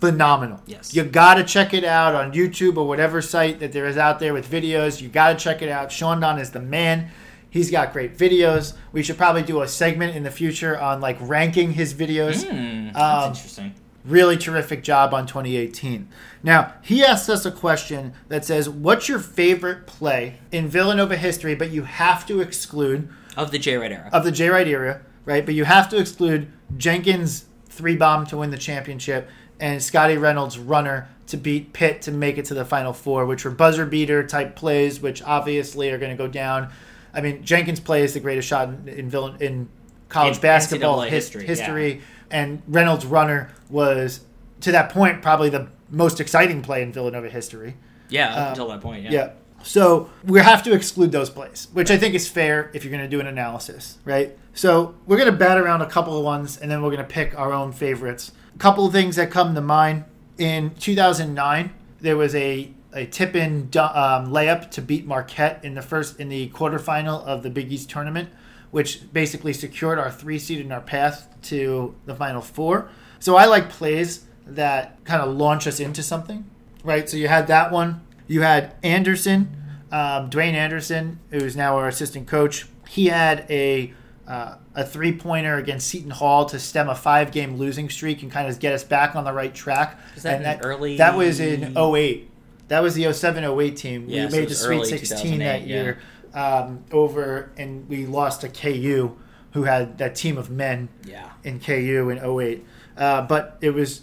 phenomenal. 0.00 0.60
Yes. 0.66 0.94
You 0.94 1.04
got 1.04 1.34
to 1.34 1.44
check 1.44 1.72
it 1.72 1.84
out 1.84 2.14
on 2.14 2.32
YouTube 2.32 2.76
or 2.76 2.86
whatever 2.86 3.22
site 3.22 3.60
that 3.60 3.72
there 3.72 3.86
is 3.86 3.96
out 3.96 4.18
there 4.18 4.34
with 4.34 4.50
videos. 4.50 5.00
You 5.00 5.08
got 5.08 5.38
to 5.38 5.42
check 5.42 5.62
it 5.62 5.68
out. 5.68 5.90
Sean 5.90 6.20
Don 6.20 6.38
is 6.38 6.50
the 6.50 6.60
man. 6.60 7.10
He's 7.54 7.70
got 7.70 7.92
great 7.92 8.18
videos. 8.18 8.74
We 8.90 9.04
should 9.04 9.16
probably 9.16 9.42
do 9.44 9.62
a 9.62 9.68
segment 9.68 10.16
in 10.16 10.24
the 10.24 10.30
future 10.32 10.76
on 10.76 11.00
like 11.00 11.16
ranking 11.20 11.70
his 11.74 11.94
videos. 11.94 12.42
Hmm, 12.44 12.86
that's 12.92 12.98
Um, 12.98 13.28
interesting. 13.30 13.74
really 14.04 14.36
terrific 14.36 14.82
job 14.82 15.14
on 15.14 15.24
2018. 15.24 16.08
Now, 16.42 16.72
he 16.82 17.04
asks 17.04 17.28
us 17.28 17.46
a 17.46 17.52
question 17.52 18.12
that 18.28 18.44
says, 18.44 18.68
What's 18.68 19.08
your 19.08 19.20
favorite 19.20 19.86
play 19.86 20.38
in 20.50 20.66
Villanova 20.68 21.16
history, 21.16 21.54
but 21.54 21.70
you 21.70 21.82
have 21.84 22.26
to 22.26 22.40
exclude 22.40 23.08
Of 23.36 23.52
the 23.52 23.58
Jay 23.60 23.76
Wright 23.76 23.92
era. 23.92 24.10
of 24.12 24.24
the 24.24 24.32
Jay 24.32 24.48
Wright 24.48 24.66
era, 24.66 25.02
right? 25.24 25.46
But 25.46 25.54
you 25.54 25.64
have 25.64 25.88
to 25.90 25.96
exclude 25.96 26.48
Jenkins' 26.76 27.44
three 27.68 27.94
bomb 27.96 28.26
to 28.26 28.36
win 28.36 28.50
the 28.50 28.58
championship 28.58 29.28
and 29.60 29.80
Scottie 29.80 30.18
Reynolds' 30.18 30.58
runner 30.58 31.08
to 31.28 31.36
beat 31.36 31.72
Pitt 31.72 32.02
to 32.02 32.10
make 32.10 32.36
it 32.36 32.44
to 32.46 32.54
the 32.54 32.64
Final 32.64 32.92
Four, 32.92 33.24
which 33.26 33.44
were 33.44 33.50
buzzer 33.52 33.86
beater 33.86 34.26
type 34.26 34.56
plays, 34.56 35.00
which 35.00 35.22
obviously 35.22 35.90
are 35.90 35.98
going 35.98 36.10
to 36.10 36.16
go 36.18 36.26
down. 36.28 36.70
I 37.14 37.20
mean, 37.20 37.44
Jenkins' 37.44 37.80
play 37.80 38.02
is 38.02 38.14
the 38.14 38.20
greatest 38.20 38.48
shot 38.48 38.68
in 38.68 38.88
in, 38.88 39.10
Villan- 39.10 39.40
in 39.40 39.68
college 40.08 40.36
In 40.36 40.42
basketball 40.42 41.00
his- 41.02 41.12
history, 41.12 41.46
history, 41.46 42.00
and 42.30 42.62
Reynolds' 42.68 43.06
runner 43.06 43.50
was 43.70 44.20
to 44.60 44.72
that 44.72 44.90
point 44.90 45.22
probably 45.22 45.48
the 45.50 45.68
most 45.90 46.20
exciting 46.20 46.62
play 46.62 46.82
in 46.82 46.92
Villanova 46.92 47.28
history. 47.28 47.76
yeah, 48.08 48.32
up 48.34 48.38
um, 48.38 48.48
until 48.48 48.68
that 48.68 48.80
point. 48.80 49.04
Yeah. 49.04 49.12
Yeah. 49.12 49.30
So 49.62 50.10
we 50.24 50.40
have 50.40 50.62
to 50.64 50.74
exclude 50.74 51.10
those 51.10 51.30
plays, 51.30 51.68
which 51.72 51.90
I 51.90 51.96
think 51.96 52.14
is 52.14 52.28
fair 52.28 52.70
if 52.74 52.84
you're 52.84 52.90
going 52.90 53.02
to 53.02 53.08
do 53.08 53.18
an 53.20 53.26
analysis, 53.26 53.96
right? 54.04 54.36
So 54.52 54.94
we're 55.06 55.16
going 55.16 55.30
to 55.30 55.36
bat 55.36 55.56
around 55.56 55.80
a 55.80 55.86
couple 55.88 56.18
of 56.18 56.22
ones, 56.24 56.58
and 56.58 56.70
then 56.70 56.82
we're 56.82 56.90
going 56.90 57.06
to 57.06 57.12
pick 57.12 57.38
our 57.38 57.50
own 57.52 57.72
favorites. 57.72 58.32
A 58.54 58.58
couple 58.58 58.84
of 58.84 58.92
things 58.92 59.16
that 59.16 59.30
come 59.30 59.54
to 59.54 59.62
mind. 59.62 60.04
In 60.36 60.70
2009, 60.80 61.72
there 62.00 62.16
was 62.16 62.34
a 62.34 62.70
a 62.94 63.06
tip-in 63.06 63.68
um, 63.76 64.28
layup 64.30 64.70
to 64.72 64.82
beat 64.82 65.06
Marquette 65.06 65.60
in 65.64 65.74
the 65.74 65.82
first 65.82 66.20
in 66.20 66.28
the 66.28 66.48
quarterfinal 66.50 67.24
of 67.24 67.42
the 67.42 67.50
Big 67.50 67.70
East 67.72 67.90
tournament, 67.90 68.28
which 68.70 69.12
basically 69.12 69.52
secured 69.52 69.98
our 69.98 70.10
three 70.10 70.38
seed 70.38 70.60
in 70.60 70.70
our 70.72 70.80
path 70.80 71.28
to 71.42 71.94
the 72.06 72.14
Final 72.14 72.40
Four. 72.40 72.88
So 73.18 73.36
I 73.36 73.46
like 73.46 73.68
plays 73.68 74.24
that 74.46 75.02
kind 75.04 75.22
of 75.22 75.34
launch 75.36 75.66
us 75.66 75.80
into 75.80 76.02
something, 76.02 76.48
right? 76.82 77.08
So 77.08 77.16
you 77.16 77.28
had 77.28 77.46
that 77.48 77.72
one. 77.72 78.02
You 78.26 78.42
had 78.42 78.74
Anderson, 78.82 79.56
um, 79.90 80.30
Dwayne 80.30 80.54
Anderson, 80.54 81.18
who's 81.30 81.56
now 81.56 81.76
our 81.76 81.88
assistant 81.88 82.26
coach. 82.26 82.66
He 82.88 83.06
had 83.06 83.46
a 83.50 83.92
uh, 84.26 84.56
a 84.74 84.84
three 84.84 85.16
pointer 85.16 85.56
against 85.56 85.88
Seton 85.88 86.10
Hall 86.10 86.46
to 86.46 86.58
stem 86.58 86.88
a 86.88 86.94
five 86.94 87.30
game 87.30 87.56
losing 87.56 87.90
streak 87.90 88.22
and 88.22 88.30
kind 88.32 88.48
of 88.48 88.58
get 88.58 88.72
us 88.72 88.82
back 88.82 89.14
on 89.14 89.24
the 89.24 89.32
right 89.32 89.54
track. 89.54 89.98
Was 90.14 90.22
that 90.22 90.42
and 90.42 90.60
in 90.60 90.66
early- 90.66 90.96
That 90.96 91.16
was 91.16 91.40
in 91.40 91.76
08. 91.76 92.30
That 92.68 92.82
was 92.82 92.94
the 92.94 93.12
07 93.12 93.44
08 93.44 93.76
team. 93.76 94.06
Yeah, 94.08 94.24
we 94.26 94.30
so 94.30 94.36
made 94.36 94.48
the 94.48 94.54
Sweet 94.54 94.86
16 94.86 95.38
that 95.40 95.58
2008, 95.60 95.66
year 95.68 95.98
um, 96.34 96.84
over, 96.92 97.50
and 97.56 97.88
we 97.88 98.06
lost 98.06 98.40
to 98.40 98.48
KU, 98.48 99.16
who 99.52 99.62
had 99.64 99.98
that 99.98 100.14
team 100.14 100.38
of 100.38 100.50
men 100.50 100.88
Yeah. 101.06 101.30
in 101.44 101.60
KU 101.60 102.10
in 102.10 102.18
08. 102.18 102.64
Uh, 102.96 103.22
but 103.22 103.58
it 103.60 103.70
was 103.70 104.02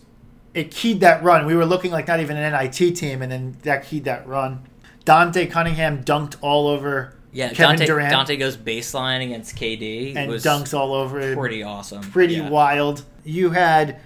it 0.53 0.69
keyed 0.71 0.99
that 0.99 1.23
run. 1.23 1.45
We 1.45 1.55
were 1.55 1.65
looking 1.65 1.91
like 1.91 2.07
not 2.07 2.19
even 2.19 2.35
an 2.37 2.51
NIT 2.53 2.95
team, 2.95 3.21
and 3.21 3.31
then 3.31 3.57
that 3.63 3.85
keyed 3.85 4.03
that 4.03 4.27
run. 4.27 4.63
Dante 5.05 5.47
Cunningham 5.47 6.03
dunked 6.03 6.35
all 6.41 6.67
over 6.67 7.15
Yeah. 7.31 7.49
Kevin 7.49 7.77
Dante, 7.77 7.85
Durant 7.85 8.11
Dante 8.11 8.35
goes 8.35 8.57
baseline 8.57 9.23
against 9.23 9.55
KD. 9.55 10.15
and 10.15 10.29
was 10.29 10.43
dunks 10.43 10.77
all 10.77 10.93
over 10.93 11.35
pretty 11.35 11.63
awesome. 11.63 12.01
Pretty 12.11 12.35
yeah. 12.35 12.49
wild. 12.49 13.03
You 13.23 13.51
had 13.51 13.99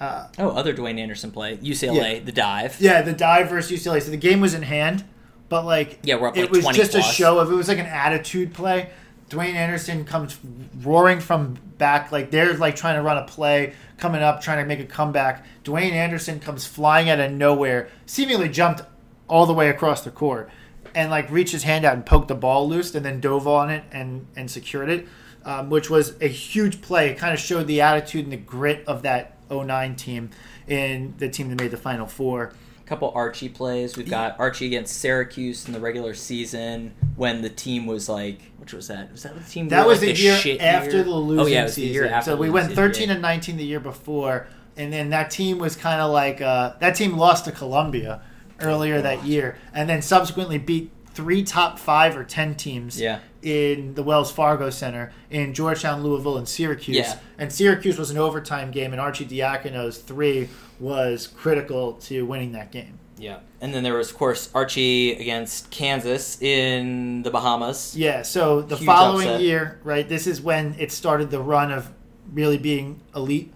uh, 0.00 0.26
Oh, 0.38 0.48
other 0.50 0.72
Dwayne 0.74 0.98
Anderson 0.98 1.30
play. 1.30 1.56
UCLA, 1.58 2.14
Yeah. 2.14 2.18
the 2.24 2.32
dive. 2.32 2.76
yeah 2.80 3.02
the 3.02 3.12
dive 3.12 3.48
versus 3.50 3.70
UCLA. 3.84 4.00
So 4.02 4.10
the 4.10 4.16
game 4.16 4.40
was 4.40 4.54
in 4.54 4.62
hand, 4.62 5.04
but 5.48 5.64
like 5.64 5.98
Yeah, 6.02 6.16
we're 6.16 6.28
up, 6.28 6.36
it 6.36 6.42
like, 6.42 6.50
was 6.50 6.62
20 6.64 6.78
just 6.78 6.94
a 6.94 7.02
show 7.02 7.38
of 7.38 7.50
it 7.52 7.54
was 7.54 7.68
like 7.68 7.78
an 7.78 7.86
attitude 7.86 8.54
play. 8.54 8.90
Dwayne 9.28 9.54
Anderson 9.54 10.04
comes 10.04 10.38
roaring 10.82 11.20
from 11.20 11.56
back, 11.78 12.10
like 12.10 12.30
they're 12.32 12.54
like 12.54 12.74
trying 12.74 12.96
to 12.96 13.02
run 13.02 13.16
a 13.16 13.24
play, 13.24 13.74
coming 13.96 14.22
up, 14.22 14.40
trying 14.40 14.58
to 14.58 14.64
make 14.64 14.80
a 14.80 14.84
comeback. 14.84 15.44
Dwayne 15.64 15.92
Anderson 15.92 16.40
comes 16.40 16.66
flying 16.66 17.08
out 17.08 17.20
of 17.20 17.30
nowhere, 17.30 17.88
seemingly 18.06 18.48
jumped 18.48 18.82
all 19.28 19.46
the 19.46 19.54
way 19.54 19.68
across 19.68 20.02
the 20.02 20.10
court, 20.10 20.50
and 20.96 21.10
like 21.12 21.30
reached 21.30 21.52
his 21.52 21.62
hand 21.62 21.84
out 21.84 21.94
and 21.94 22.04
poked 22.04 22.26
the 22.26 22.34
ball 22.34 22.68
loose, 22.68 22.92
and 22.94 23.04
then 23.06 23.20
dove 23.20 23.46
on 23.46 23.70
it 23.70 23.84
and 23.92 24.26
and 24.34 24.50
secured 24.50 24.88
it, 24.90 25.06
um, 25.44 25.70
which 25.70 25.88
was 25.88 26.20
a 26.20 26.26
huge 26.26 26.82
play. 26.82 27.10
It 27.10 27.16
kind 27.18 27.32
of 27.32 27.38
showed 27.38 27.68
the 27.68 27.82
attitude 27.82 28.24
and 28.24 28.32
the 28.32 28.36
grit 28.36 28.82
of 28.88 29.02
that 29.02 29.36
09 29.50 29.96
team 29.96 30.30
and 30.68 31.16
the 31.18 31.28
team 31.28 31.48
that 31.50 31.60
made 31.60 31.70
the 31.70 31.76
Final 31.76 32.06
Four. 32.06 32.52
A 32.80 32.86
couple 32.86 33.12
Archie 33.14 33.48
plays. 33.48 33.96
We've 33.96 34.08
got 34.08 34.38
Archie 34.38 34.66
against 34.66 34.96
Syracuse 34.98 35.66
in 35.66 35.72
the 35.72 35.80
regular 35.80 36.14
season 36.14 36.94
when 37.16 37.42
the 37.42 37.50
team 37.50 37.86
was 37.86 38.08
like, 38.08 38.40
which 38.58 38.72
was 38.72 38.88
that? 38.88 39.12
Was 39.12 39.22
that 39.22 39.34
the 39.36 39.48
team? 39.48 39.68
That 39.68 39.86
was 39.86 40.02
like, 40.02 40.16
the 40.16 40.22
year 40.22 40.36
shit 40.36 40.60
after 40.60 40.96
year? 40.96 41.04
the 41.04 41.10
losing 41.10 41.44
Oh 41.44 41.46
yeah, 41.46 41.60
it 41.60 41.64
was 41.64 41.74
season. 41.74 41.88
the 41.88 41.94
year 41.94 42.06
after. 42.06 42.32
so 42.32 42.36
we 42.36 42.50
went 42.50 42.72
13 42.72 43.08
yeah. 43.08 43.14
and 43.14 43.22
19 43.22 43.56
the 43.56 43.64
year 43.64 43.80
before, 43.80 44.46
and 44.76 44.92
then 44.92 45.10
that 45.10 45.30
team 45.30 45.58
was 45.58 45.76
kind 45.76 46.00
of 46.00 46.10
like 46.10 46.40
uh, 46.40 46.74
that 46.80 46.96
team 46.96 47.16
lost 47.16 47.44
to 47.44 47.52
Columbia 47.52 48.22
earlier 48.60 49.00
that 49.00 49.24
year, 49.24 49.56
and 49.72 49.88
then 49.88 50.02
subsequently 50.02 50.58
beat 50.58 50.90
three 51.14 51.42
top 51.42 51.78
five 51.78 52.16
or 52.16 52.24
ten 52.24 52.54
teams 52.54 53.00
Yeah. 53.00 53.18
in 53.42 53.94
the 53.94 54.02
Wells 54.02 54.30
Fargo 54.30 54.70
Center 54.70 55.12
in 55.30 55.54
Georgetown, 55.54 56.02
Louisville, 56.02 56.36
and 56.38 56.48
Syracuse. 56.48 56.96
Yeah. 56.96 57.18
And 57.38 57.52
Syracuse 57.52 57.98
was 57.98 58.10
an 58.10 58.18
overtime 58.18 58.70
game, 58.70 58.92
and 58.92 59.00
Arcidiacono's 59.00 59.98
three 59.98 60.48
was 60.78 61.26
critical 61.26 61.94
to 61.94 62.24
winning 62.24 62.52
that 62.52 62.70
game. 62.70 62.98
Yeah, 63.18 63.40
and 63.60 63.74
then 63.74 63.82
there 63.82 63.94
was 63.96 64.10
of 64.10 64.16
course 64.16 64.48
Archie 64.54 65.12
against 65.12 65.70
Kansas 65.70 66.40
in 66.40 67.22
the 67.22 67.30
Bahamas. 67.30 67.94
Yeah, 67.94 68.22
so 68.22 68.62
the 68.62 68.76
Huge 68.76 68.86
following 68.86 69.28
upset. 69.28 69.40
year, 69.42 69.78
right? 69.84 70.08
This 70.08 70.26
is 70.26 70.40
when 70.40 70.74
it 70.78 70.90
started 70.90 71.30
the 71.30 71.40
run 71.40 71.70
of 71.70 71.90
really 72.32 72.56
being 72.56 73.00
elite. 73.14 73.52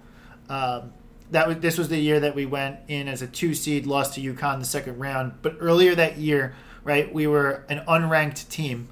Um, 0.50 0.92
that 1.30 1.48
was 1.48 1.56
this 1.60 1.78
was 1.78 1.88
the 1.88 1.96
year 1.98 2.20
that 2.20 2.34
we 2.34 2.44
went 2.44 2.76
in 2.88 3.08
as 3.08 3.22
a 3.22 3.26
two 3.26 3.54
seed, 3.54 3.86
lost 3.86 4.14
to 4.16 4.20
UConn 4.20 4.54
in 4.54 4.60
the 4.60 4.66
second 4.66 4.98
round. 4.98 5.32
But 5.40 5.56
earlier 5.60 5.94
that 5.94 6.18
year, 6.18 6.54
right, 6.84 7.12
we 7.12 7.26
were 7.26 7.64
an 7.68 7.82
unranked 7.88 8.48
team. 8.48 8.88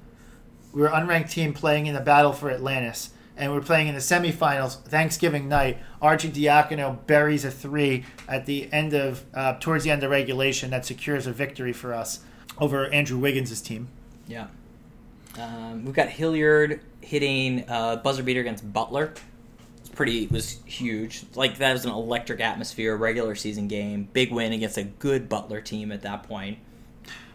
We 0.73 0.81
were 0.81 0.89
unranked 0.89 1.29
team 1.29 1.53
playing 1.53 1.85
in 1.85 1.93
the 1.93 2.01
battle 2.01 2.33
for 2.33 2.51
Atlantis, 2.51 3.11
and 3.37 3.51
we 3.51 3.57
we're 3.57 3.63
playing 3.63 3.87
in 3.87 3.93
the 3.93 4.01
semifinals. 4.01 4.81
Thanksgiving 4.83 5.47
night, 5.47 5.77
Arcidiacono 6.01 7.05
buries 7.05 7.45
a 7.45 7.51
three 7.51 8.05
at 8.27 8.45
the 8.45 8.71
end 8.73 8.93
of 8.93 9.23
uh, 9.33 9.57
towards 9.59 9.83
the 9.83 9.91
end 9.91 10.03
of 10.03 10.11
regulation 10.11 10.71
that 10.71 10.85
secures 10.85 11.27
a 11.27 11.31
victory 11.31 11.73
for 11.73 11.93
us 11.93 12.19
over 12.57 12.91
Andrew 12.91 13.17
Wiggins' 13.17 13.61
team. 13.61 13.87
Yeah. 14.27 14.47
Um, 15.39 15.85
we've 15.85 15.95
got 15.95 16.09
Hilliard 16.09 16.81
hitting 17.01 17.65
uh, 17.67 17.97
buzzer 17.97 18.23
beater 18.23 18.41
against 18.41 18.71
Butler. 18.71 19.13
It's 19.79 19.89
pretty. 19.89 20.23
It 20.23 20.31
was 20.31 20.59
huge. 20.65 21.23
Like 21.35 21.57
that 21.57 21.73
was 21.73 21.85
an 21.85 21.91
electric 21.91 22.39
atmosphere. 22.39 22.95
Regular 22.95 23.35
season 23.35 23.67
game. 23.67 24.07
Big 24.13 24.31
win 24.31 24.53
against 24.53 24.77
a 24.77 24.83
good 24.83 25.29
Butler 25.29 25.61
team 25.61 25.91
at 25.91 26.01
that 26.03 26.23
point. 26.23 26.59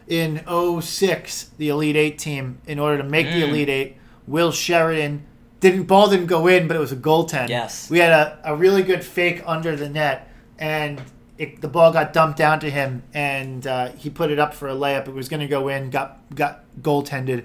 In 0.08 0.42
06, 0.80 1.50
the 1.58 1.68
Elite 1.68 1.96
Eight 1.96 2.18
team, 2.18 2.58
in 2.66 2.78
order 2.78 2.98
to 2.98 3.04
make 3.08 3.26
the 3.26 3.42
Mm. 3.42 3.48
Elite 3.48 3.68
Eight, 3.68 3.96
Will 4.26 4.52
Sheridan 4.52 5.24
didn't 5.60 5.84
ball 5.84 6.08
didn't 6.08 6.26
go 6.26 6.46
in, 6.46 6.68
but 6.68 6.76
it 6.76 6.80
was 6.80 6.92
a 6.92 6.96
goaltend. 6.96 7.48
Yes. 7.48 7.90
we 7.90 7.98
had 7.98 8.12
a, 8.12 8.38
a 8.44 8.54
really 8.56 8.82
good 8.82 9.02
fake 9.04 9.42
under 9.46 9.74
the 9.74 9.88
net, 9.88 10.30
and 10.58 11.00
it, 11.36 11.60
the 11.60 11.68
ball 11.68 11.92
got 11.92 12.12
dumped 12.12 12.38
down 12.38 12.60
to 12.60 12.70
him, 12.70 13.02
and 13.12 13.66
uh, 13.66 13.88
he 13.92 14.08
put 14.10 14.30
it 14.30 14.38
up 14.38 14.54
for 14.54 14.68
a 14.68 14.74
layup. 14.74 15.08
It 15.08 15.14
was 15.14 15.28
going 15.28 15.40
to 15.40 15.46
go 15.48 15.68
in, 15.68 15.90
got 15.90 16.18
got 16.34 16.64
goaltended, 16.80 17.44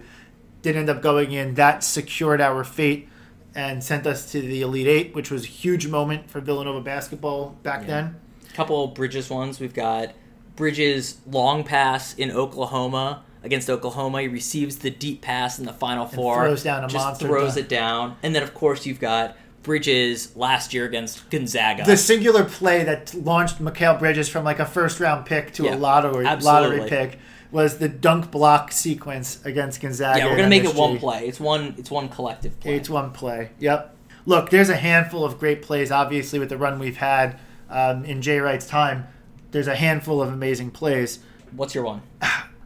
didn't 0.61 0.82
end 0.82 0.89
up 0.89 1.01
going 1.01 1.32
in. 1.32 1.55
That 1.55 1.84
secured 1.84 2.39
our 2.41 2.64
fate 2.64 3.07
and 3.55 3.84
sent 3.84 4.07
us 4.07 4.32
to 4.32 4.41
the 4.41 4.61
Elite 4.61 4.88
Eight, 4.88 5.16
which 5.16 5.30
was 5.32 5.43
a 5.43 5.47
huge 5.47 5.88
moment 5.88 6.30
for 6.30 6.39
Villanova 6.39 6.82
basketball 6.82 7.55
back 7.64 7.82
Yeah. 7.82 7.88
then. 7.88 8.16
couple 8.55 8.86
Bridges 8.88 9.30
ones. 9.30 9.59
We've 9.59 9.74
got 9.74 10.11
Bridges 10.56 11.18
long 11.28 11.64
pass 11.64 12.14
in 12.16 12.32
Oklahoma 12.32 13.24
against 13.43 13.70
Oklahoma. 13.70 14.22
He 14.22 14.28
receives 14.28 14.78
the 14.78 14.89
deep 14.89 15.22
pass 15.22 15.60
in 15.60 15.66
the 15.66 15.74
final 15.74 16.06
four. 16.06 16.36
throws 16.36 16.64
down 16.64 16.84
a 16.84 16.88
just 16.88 16.95
monster 16.95 17.28
throws 17.28 17.56
dunk. 17.56 17.66
it 17.66 17.70
down, 17.70 18.16
and 18.24 18.36
then 18.36 18.43
of 18.43 18.54
course 18.54 18.86
you've 18.86 18.99
got 18.99 19.36
Bridges 19.64 20.36
last 20.36 20.74
year 20.74 20.86
against 20.86 21.30
Gonzaga. 21.30 21.86
the 21.86 21.95
singular 21.97 22.43
play 22.43 22.84
that 22.84 23.14
launched 23.14 23.60
Mikal 23.64 23.97
Bridges 23.97 24.28
from 24.28 24.43
like 24.43 24.60
a 24.60 24.66
first 24.66 24.99
round 24.99 25.26
pick 25.26 25.54
to 25.54 25.64
Yeah, 25.64 25.76
a 25.76 25.78
lottery 25.78 26.26
absolutely. 26.26 26.80
lottery 26.82 26.89
pick 26.89 27.20
was 27.49 27.78
the 27.78 27.88
dunk 27.88 28.30
block 28.30 28.72
sequence 28.74 29.43
against 29.45 29.80
Gonzaga. 29.80 30.20
yeah, 30.20 30.26
we're 30.26 30.36
gonna 30.36 30.49
make 30.49 30.66
it 30.66 30.76
one 30.76 30.97
play. 30.99 31.28
It's 31.28 31.39
one. 31.39 31.76
It's 31.78 31.89
one 31.89 32.10
collective 32.10 32.60
play. 32.60 32.76
It's 32.76 32.89
one 32.89 33.12
play. 33.12 33.51
Yep. 33.60 33.95
Look, 34.26 34.49
there's 34.49 34.70
a 34.70 34.76
handful 34.76 35.24
of 35.24 35.39
great 35.39 35.62
plays. 35.62 35.91
Obviously, 35.91 36.39
with 36.39 36.49
the 36.49 36.58
run 36.58 36.78
we've 36.80 36.97
had 36.97 37.39
um, 37.70 38.04
in 38.06 38.22
Jay 38.22 38.39
Wright's 38.39 38.66
time, 38.68 39.08
there's 39.54 39.68
a 39.68 39.76
handful 39.76 40.22
of 40.22 40.28
amazing 40.34 40.72
plays. 40.72 41.20
What's 41.56 41.74
your 41.74 41.86
one? 41.86 42.01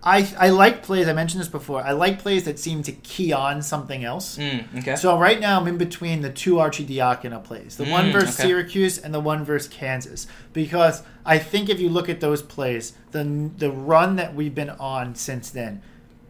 I 0.03 0.27
I 0.39 0.49
like 0.49 0.83
plays. 0.83 1.07
I 1.07 1.13
mentioned 1.13 1.41
this 1.41 1.49
before. 1.49 1.81
I 1.81 1.91
like 1.91 2.19
plays 2.19 2.45
that 2.45 2.57
seem 2.59 2.81
to 2.83 2.91
key 2.91 3.33
on 3.33 3.61
something 3.61 4.03
else. 4.05 4.37
Mm, 4.37 4.79
okay. 4.79 4.95
So 4.95 5.19
right 5.19 5.39
now 5.39 5.59
I'm 5.59 5.67
in 5.67 5.77
between 5.77 6.21
the 6.21 6.29
two 6.31 6.55
Arcidiacono 6.55 7.43
plays, 7.43 7.75
the 7.77 7.83
one 7.85 8.05
Mm, 8.09 8.13
versus 8.13 8.39
okay. 8.39 8.47
Syracuse 8.47 8.97
and 8.97 9.13
the 9.13 9.19
one 9.19 9.43
versus 9.43 9.67
Kansas, 9.67 10.25
because 10.53 11.03
I 11.25 11.37
think 11.39 11.67
if 11.69 11.79
you 11.79 11.89
look 11.89 12.07
at 12.09 12.21
those 12.21 12.41
plays, 12.41 12.93
the 13.11 13.23
the 13.57 13.71
run 13.71 14.15
that 14.15 14.33
we've 14.33 14.55
been 14.55 14.69
on 14.69 15.15
since 15.15 15.49
then, 15.49 15.81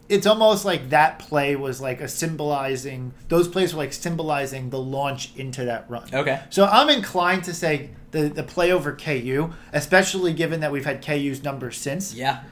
it's 0.09 0.25
almost 0.25 0.63
like 0.65 0.89
that 0.89 1.19
play 1.19 1.55
was 1.55 1.81
like 1.81 2.01
a 2.01 2.07
symbolizing 2.07 3.13
those 3.27 3.47
plays 3.47 3.73
were 3.73 3.79
like 3.79 3.93
symbolizing 3.93 4.69
the 4.69 4.79
launch 4.79 5.35
into 5.35 5.65
that 5.65 5.89
run. 5.89 6.07
Okay. 6.13 6.41
So 6.49 6.65
I'm 6.65 6.89
inclined 6.89 7.43
to 7.45 7.53
say 7.53 7.89
the 8.11 8.29
the 8.29 8.43
play 8.43 8.71
over 8.71 8.95
KU, 8.95 9.51
especially 9.73 10.33
given 10.33 10.61
that 10.61 10.71
we've 10.71 10.85
had 10.85 11.05
KU's 11.05 11.43
number 11.43 11.71
since. 11.71 12.13
Yeah. 12.13 12.43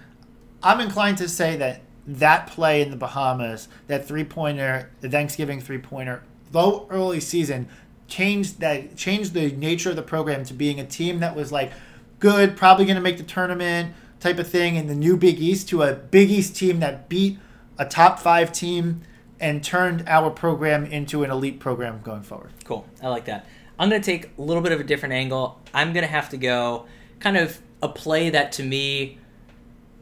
I'm 0.61 0.79
inclined 0.79 1.17
to 1.19 1.29
say 1.29 1.55
that 1.57 1.81
that 2.07 2.47
play 2.47 2.81
in 2.81 2.91
the 2.91 2.97
Bahamas, 2.97 3.67
that 3.87 4.07
three 4.07 4.23
pointer, 4.23 4.91
the 5.01 5.09
Thanksgiving 5.09 5.61
three 5.61 5.77
pointer, 5.77 6.23
though 6.51 6.87
early 6.89 7.19
season, 7.19 7.67
changed 8.07 8.59
that 8.59 8.95
changed 8.95 9.33
the 9.33 9.51
nature 9.51 9.89
of 9.89 9.95
the 9.95 10.03
program 10.03 10.43
to 10.45 10.53
being 10.53 10.79
a 10.79 10.85
team 10.85 11.19
that 11.19 11.35
was 11.35 11.51
like 11.51 11.71
good, 12.19 12.57
probably 12.57 12.85
going 12.85 12.95
to 12.95 13.01
make 13.01 13.17
the 13.17 13.23
tournament 13.23 13.93
type 14.19 14.39
of 14.39 14.47
thing 14.47 14.75
in 14.75 14.87
the 14.87 14.95
new 14.95 15.15
Big 15.17 15.39
East 15.39 15.69
to 15.69 15.83
a 15.83 15.93
Big 15.93 16.29
East 16.29 16.55
team 16.55 16.79
that 16.79 17.09
beat 17.09 17.37
a 17.77 17.85
top 17.85 18.19
five 18.19 18.51
team 18.51 19.01
and 19.39 19.63
turned 19.63 20.03
our 20.07 20.29
program 20.29 20.85
into 20.85 21.23
an 21.23 21.31
elite 21.31 21.59
program 21.59 22.01
going 22.01 22.23
forward. 22.23 22.51
Cool. 22.63 22.85
I 23.01 23.09
like 23.09 23.25
that. 23.25 23.45
I'm 23.77 23.89
going 23.89 24.01
to 24.01 24.05
take 24.05 24.29
a 24.37 24.41
little 24.41 24.63
bit 24.63 24.71
of 24.71 24.79
a 24.79 24.83
different 24.83 25.13
angle. 25.13 25.59
I'm 25.73 25.91
going 25.91 26.05
to 26.05 26.11
have 26.11 26.29
to 26.29 26.37
go 26.37 26.85
kind 27.19 27.35
of 27.35 27.59
a 27.81 27.89
play 27.89 28.29
that 28.29 28.51
to 28.53 28.63
me 28.63 29.17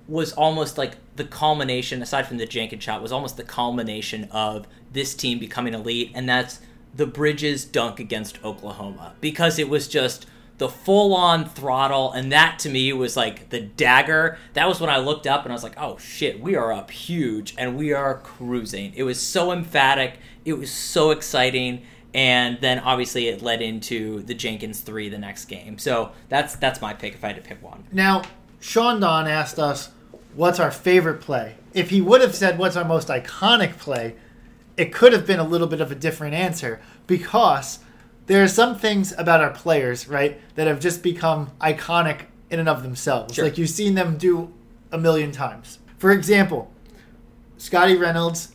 was 0.08 0.34
almost 0.34 0.78
like 0.78 0.98
the 1.16 1.24
culmination, 1.24 2.02
aside 2.02 2.28
from 2.28 2.38
the 2.38 2.46
Jenkins 2.46 2.84
shot, 2.84 3.02
was 3.02 3.12
almost 3.12 3.38
the 3.38 3.44
culmination 3.44 4.26
of 4.32 4.68
this 4.92 5.16
team 5.16 5.40
becoming 5.40 5.74
elite, 5.74 6.12
and 6.14 6.28
that's 6.28 6.60
the 6.94 7.08
Bridges 7.08 7.66
dunk 7.66 8.00
against 8.00 8.44
Oklahoma. 8.44 9.16
Because 9.22 9.58
it 9.58 9.70
was 9.70 9.88
just 9.88 10.28
the 10.58 10.70
full 10.70 11.16
on 11.16 11.50
throttle, 11.50 12.12
and 12.12 12.32
that 12.32 12.60
to 12.60 12.70
me 12.70 12.94
was 12.94 13.18
like 13.18 13.50
the 13.50 13.60
dagger. 13.60 14.38
That 14.54 14.68
was 14.68 14.80
when 14.80 14.90
I 14.90 15.00
looked 15.00 15.28
up 15.28 15.44
and 15.44 15.52
I 15.52 15.56
was 15.56 15.64
like, 15.64 15.76
oh 15.78 15.98
shit, 15.98 16.40
we 16.40 16.56
are 16.56 16.72
up 16.72 16.92
huge 16.92 17.56
and 17.58 17.76
we 17.78 17.92
are 17.92 18.20
cruising. 18.20 18.94
It 18.96 19.04
was 19.04 19.20
so 19.20 19.52
emphatic, 19.52 20.20
it 20.46 20.54
was 20.54 20.72
so 20.72 21.12
exciting. 21.12 21.84
And 22.14 22.60
then 22.62 22.78
obviously 22.78 23.28
it 23.28 23.42
led 23.42 23.64
into 23.64 24.22
the 24.22 24.36
Jenkins 24.36 24.82
three 24.82 25.10
the 25.10 25.18
next 25.18 25.46
game. 25.46 25.80
So 25.80 26.12
that's 26.30 26.56
that's 26.56 26.80
my 26.80 26.94
pick 26.94 27.16
if 27.16 27.24
I 27.24 27.28
had 27.28 27.38
to 27.38 27.42
pick 27.42 27.62
one. 27.64 27.86
Now, 27.92 28.22
Sean 28.60 29.00
Don 29.00 29.28
asked 29.28 29.58
us, 29.58 29.90
what's 30.36 30.60
our 30.60 30.72
favorite 30.72 31.22
play? 31.22 31.56
If 31.74 31.90
he 31.90 32.02
would 32.02 32.22
have 32.22 32.36
said, 32.36 32.60
what's 32.60 32.76
our 32.76 32.86
most 32.86 33.08
iconic 33.08 33.78
play, 33.78 34.16
it 34.78 34.94
could 34.94 35.14
have 35.14 35.26
been 35.26 35.40
a 35.40 35.44
little 35.44 35.68
bit 35.68 35.82
of 35.82 35.92
a 35.92 35.96
different 35.96 36.36
answer 36.36 36.80
because 37.08 37.80
there 38.26 38.44
are 38.44 38.48
some 38.48 38.76
things 38.78 39.14
about 39.18 39.42
our 39.42 39.50
players, 39.52 40.08
right, 40.08 40.40
that 40.56 40.68
have 40.68 40.80
just 40.80 41.04
become 41.04 41.52
iconic 41.60 42.22
in 42.50 42.60
and 42.60 42.70
of 42.70 42.84
themselves. 42.84 43.36
Sure. 43.36 43.46
Like 43.46 43.58
you've 43.58 43.70
seen 43.70 43.96
them 43.96 44.18
do 44.18 44.54
a 44.92 44.98
million 44.98 45.32
times. 45.32 45.80
For 45.98 46.12
example, 46.12 46.72
Scottie 47.58 47.96
Reynolds, 47.98 48.54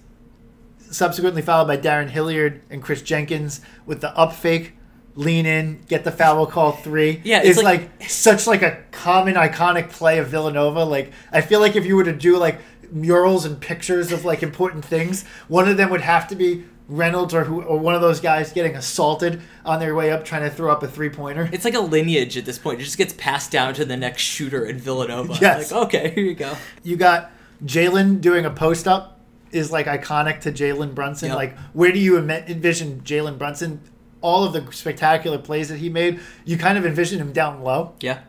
subsequently 0.79 1.43
followed 1.43 1.66
by 1.66 1.77
Darrun 1.77 2.09
Hilliard 2.09 2.62
and 2.71 2.83
Kris 2.83 3.03
Jenkins 3.03 3.61
with 3.87 4.01
the 4.01 4.16
up 4.16 4.33
fake, 4.33 4.73
lean 5.14 5.47
in, 5.47 5.81
get 5.89 6.05
the 6.05 6.12
foul 6.12 6.47
call 6.47 6.73
three. 6.73 7.21
Yeah, 7.25 7.41
it's 7.41 7.59
is 7.59 7.62
like- 7.64 7.91
like, 7.99 8.09
such 8.11 8.47
like 8.47 8.62
a 8.62 8.83
common 8.93 9.35
iconic 9.35 9.91
play 9.91 10.19
of 10.19 10.29
Villanova. 10.29 10.85
Like 10.85 11.12
I 11.33 11.41
feel 11.41 11.61
like 11.61 11.77
if 11.77 11.85
you 11.85 11.97
were 11.97 12.05
to 12.05 12.12
do 12.12 12.37
like 12.37 12.61
murals 12.93 13.45
and 13.45 13.61
pictures 13.61 14.12
of 14.12 14.25
like 14.25 14.43
important 14.43 14.85
things, 14.85 15.25
one 15.49 15.69
of 15.69 15.77
them 15.77 15.91
would 15.91 16.01
have 16.03 16.29
to 16.29 16.37
be 16.37 16.64
Reynolds 16.89 17.34
or 17.34 17.45
who 17.45 17.62
or 17.62 17.78
one 17.78 17.95
of 17.95 18.01
those 18.01 18.18
guys 18.18 18.53
getting 18.53 18.74
assaulted 18.74 19.43
on 19.64 19.78
their 19.78 19.95
way 19.95 20.11
up 20.11 20.24
trying 20.24 20.43
to 20.43 20.51
throw 20.51 20.72
up 20.72 20.82
a 20.82 20.89
three 20.89 21.11
pointer. 21.11 21.49
It's 21.53 21.64
like 21.64 21.74
a 21.74 21.80
lineage 21.80 22.36
at 22.39 22.47
this 22.47 22.59
point. 22.59 22.80
It 22.80 22.84
just 22.84 22.97
gets 22.99 23.12
passed 23.12 23.51
down 23.51 23.74
to 23.74 23.84
the 23.84 23.97
next 23.97 24.22
shooter 24.22 24.64
in 24.64 24.78
Villanova. 24.78 25.36
Yes. 25.41 25.70
Like, 25.70 25.82
okay, 25.86 26.11
here 26.14 26.24
you 26.24 26.34
go. 26.34 26.57
You 26.82 26.97
got 26.97 27.30
Jalen 27.64 28.20
doing 28.20 28.45
a 28.47 28.51
post 28.51 28.89
up 28.89 29.20
is 29.53 29.70
like 29.70 29.86
iconic 29.86 30.41
to 30.41 30.53
Jalen 30.53 30.95
Brunson. 30.95 31.28
Yep. 31.28 31.36
Like 31.36 31.59
where 31.74 31.93
do 31.93 31.99
you 31.99 32.16
envision 32.18 33.03
Jalen 33.03 33.39
Brunson? 33.39 33.80
All 34.20 34.45
of 34.45 34.53
the 34.53 34.72
spectacular 34.72 35.39
plays 35.39 35.68
that 35.68 35.76
he 35.76 35.89
made, 35.89 36.18
you 36.45 36.57
kind 36.59 36.76
of 36.76 36.84
envision 36.84 37.20
him 37.20 37.32
down 37.32 37.62
low, 37.62 37.95
Yeah. 38.01 38.20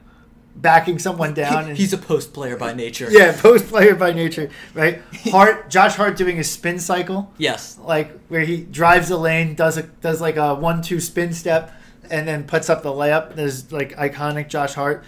Backing 0.62 1.00
someone 1.00 1.34
down. 1.34 1.70
and 1.70 1.78
He's 1.78 1.94
a 1.94 1.98
post 1.98 2.34
player 2.34 2.58
by 2.58 2.74
nature. 2.74 3.08
yeah, 3.10 3.40
post 3.40 3.68
player 3.68 3.96
by 3.96 4.12
nature, 4.14 4.50
right? 4.74 5.02
Hart, 5.32 5.70
Josh 5.70 5.96
Hart 5.96 6.18
doing 6.18 6.38
his 6.38 6.50
spin 6.52 6.80
cycle, 6.80 7.32
Yes. 7.38 7.78
like 7.84 8.12
where 8.28 8.42
he 8.42 8.62
drives 8.64 9.10
the 9.10 9.18
lane, 9.18 9.56
does 9.56 9.78
a 9.78 9.84
does 9.84 10.22
like 10.22 10.36
a 10.38 10.56
one 10.56 10.82
two 10.82 11.00
spin 11.00 11.34
step, 11.34 11.72
and 12.10 12.28
then 12.28 12.44
puts 12.44 12.70
up 12.70 12.84
the 12.84 12.90
layup. 12.92 13.36
There's 13.36 13.72
like 13.72 13.96
iconic 13.96 14.50
Josh 14.50 14.74
Hart, 14.74 15.04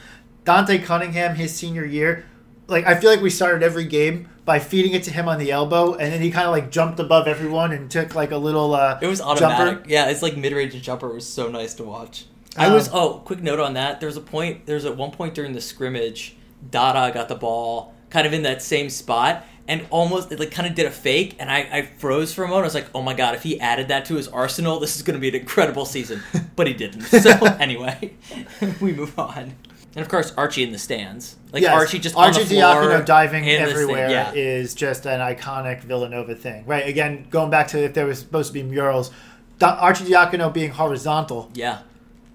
Dante 0.46 0.78
Cunningham, 0.80 1.36
his 1.36 1.54
senior 1.56 1.86
year. 1.86 2.26
Like 2.68 2.86
I 2.86 2.96
feel 2.96 3.10
like 3.10 3.22
we 3.22 3.30
started 3.30 3.64
every 3.64 3.86
game 3.86 4.30
by 4.46 4.58
feeding 4.60 4.94
it 4.94 5.04
to 5.04 5.12
him 5.12 5.28
on 5.28 5.38
the 5.38 5.52
elbow, 5.52 5.94
and 5.96 6.12
then 6.14 6.22
he 6.22 6.32
kind 6.32 6.46
of 6.48 6.52
like 6.52 6.72
jumped 6.72 7.00
above 7.00 7.28
everyone 7.28 7.72
and 7.74 7.92
took 7.92 8.16
like 8.16 8.32
a 8.32 8.38
little. 8.38 8.74
Uh, 8.74 8.98
It 9.02 9.08
was 9.08 9.20
automatic. 9.20 9.74
Jumper. 9.80 9.90
Yeah, 9.90 10.10
it's 10.10 10.22
like 10.22 10.38
mid 10.38 10.54
range 10.54 10.82
jumper. 10.82 11.10
It 11.10 11.16
was 11.16 11.28
so 11.28 11.50
nice 11.50 11.74
to 11.76 11.84
watch. 11.84 12.26
I 12.58 12.68
Um, 12.68 12.74
was 12.74 12.90
oh, 12.94 13.22
quick 13.26 13.42
note 13.42 13.60
on 13.60 13.74
that. 13.76 14.00
There's 14.00 14.18
a 14.18 14.22
point. 14.22 14.66
There's 14.66 14.86
at 14.86 14.98
one 14.98 15.12
point 15.12 15.34
during 15.34 15.54
the 15.54 15.62
scrimmage, 15.62 16.36
Dada 16.70 17.14
got 17.14 17.28
the 17.30 17.36
ball 17.36 17.94
kind 18.10 18.28
of 18.28 18.34
in 18.34 18.44
that 18.44 18.62
same 18.62 18.90
spot 18.90 19.46
and 19.68 19.88
almost 19.90 20.32
it 20.34 20.40
like 20.40 20.52
kind 20.52 20.68
of 20.68 20.76
did 20.76 20.86
a 20.86 20.92
fake, 20.92 21.36
and 21.40 21.50
I, 21.50 21.60
I 21.60 21.82
froze 21.98 22.34
for 22.34 22.44
a 22.44 22.48
moment. 22.48 22.64
I 22.64 22.68
was 22.68 22.74
like, 22.76 22.88
oh 22.94 23.02
my 23.02 23.14
god, 23.14 23.36
if 23.36 23.44
he 23.44 23.60
added 23.60 23.88
that 23.88 24.06
to 24.06 24.16
his 24.16 24.28
arsenal, 24.28 24.80
this 24.80 24.96
is 24.98 25.02
going 25.02 25.14
to 25.14 25.20
be 25.22 25.30
an 25.30 25.36
incredible 25.36 25.86
season. 25.86 26.22
But 26.56 26.68
he 26.68 26.74
didn't. 26.74 27.02
So 27.22 27.32
anyway, 27.60 28.14
we 28.82 28.92
move 28.94 29.18
on. 29.18 29.56
And 29.96 30.04
of 30.04 30.10
course, 30.10 30.34
Archie 30.38 30.64
in 30.64 30.72
the 30.72 30.78
stands, 30.78 31.38
like 31.54 31.64
Yes, 31.64 31.74
Archie 31.74 32.00
just 32.00 32.16
Archie 32.16 32.42
on 32.42 32.48
the 32.48 32.56
floor, 32.56 32.74
Diacono 33.00 33.06
diving 33.06 33.46
in 33.46 33.62
the 33.62 33.70
stand- 33.70 33.72
everywhere 33.72 34.10
Yeah, 34.10 34.32
is 34.34 34.74
just 34.74 35.06
an 35.06 35.20
iconic 35.22 35.82
Villanova 35.84 36.36
thing, 36.36 36.66
right? 36.66 36.86
Again, 36.88 37.28
going 37.30 37.50
back 37.50 37.68
to 37.70 37.80
if 37.84 37.94
there 37.94 38.06
was 38.06 38.20
supposed 38.20 38.48
to 38.50 38.54
be 38.54 38.64
murals, 38.64 39.12
Arcidiacono 39.60 40.54
being 40.54 40.72
horizontal 40.72 41.50
yeah, 41.54 41.80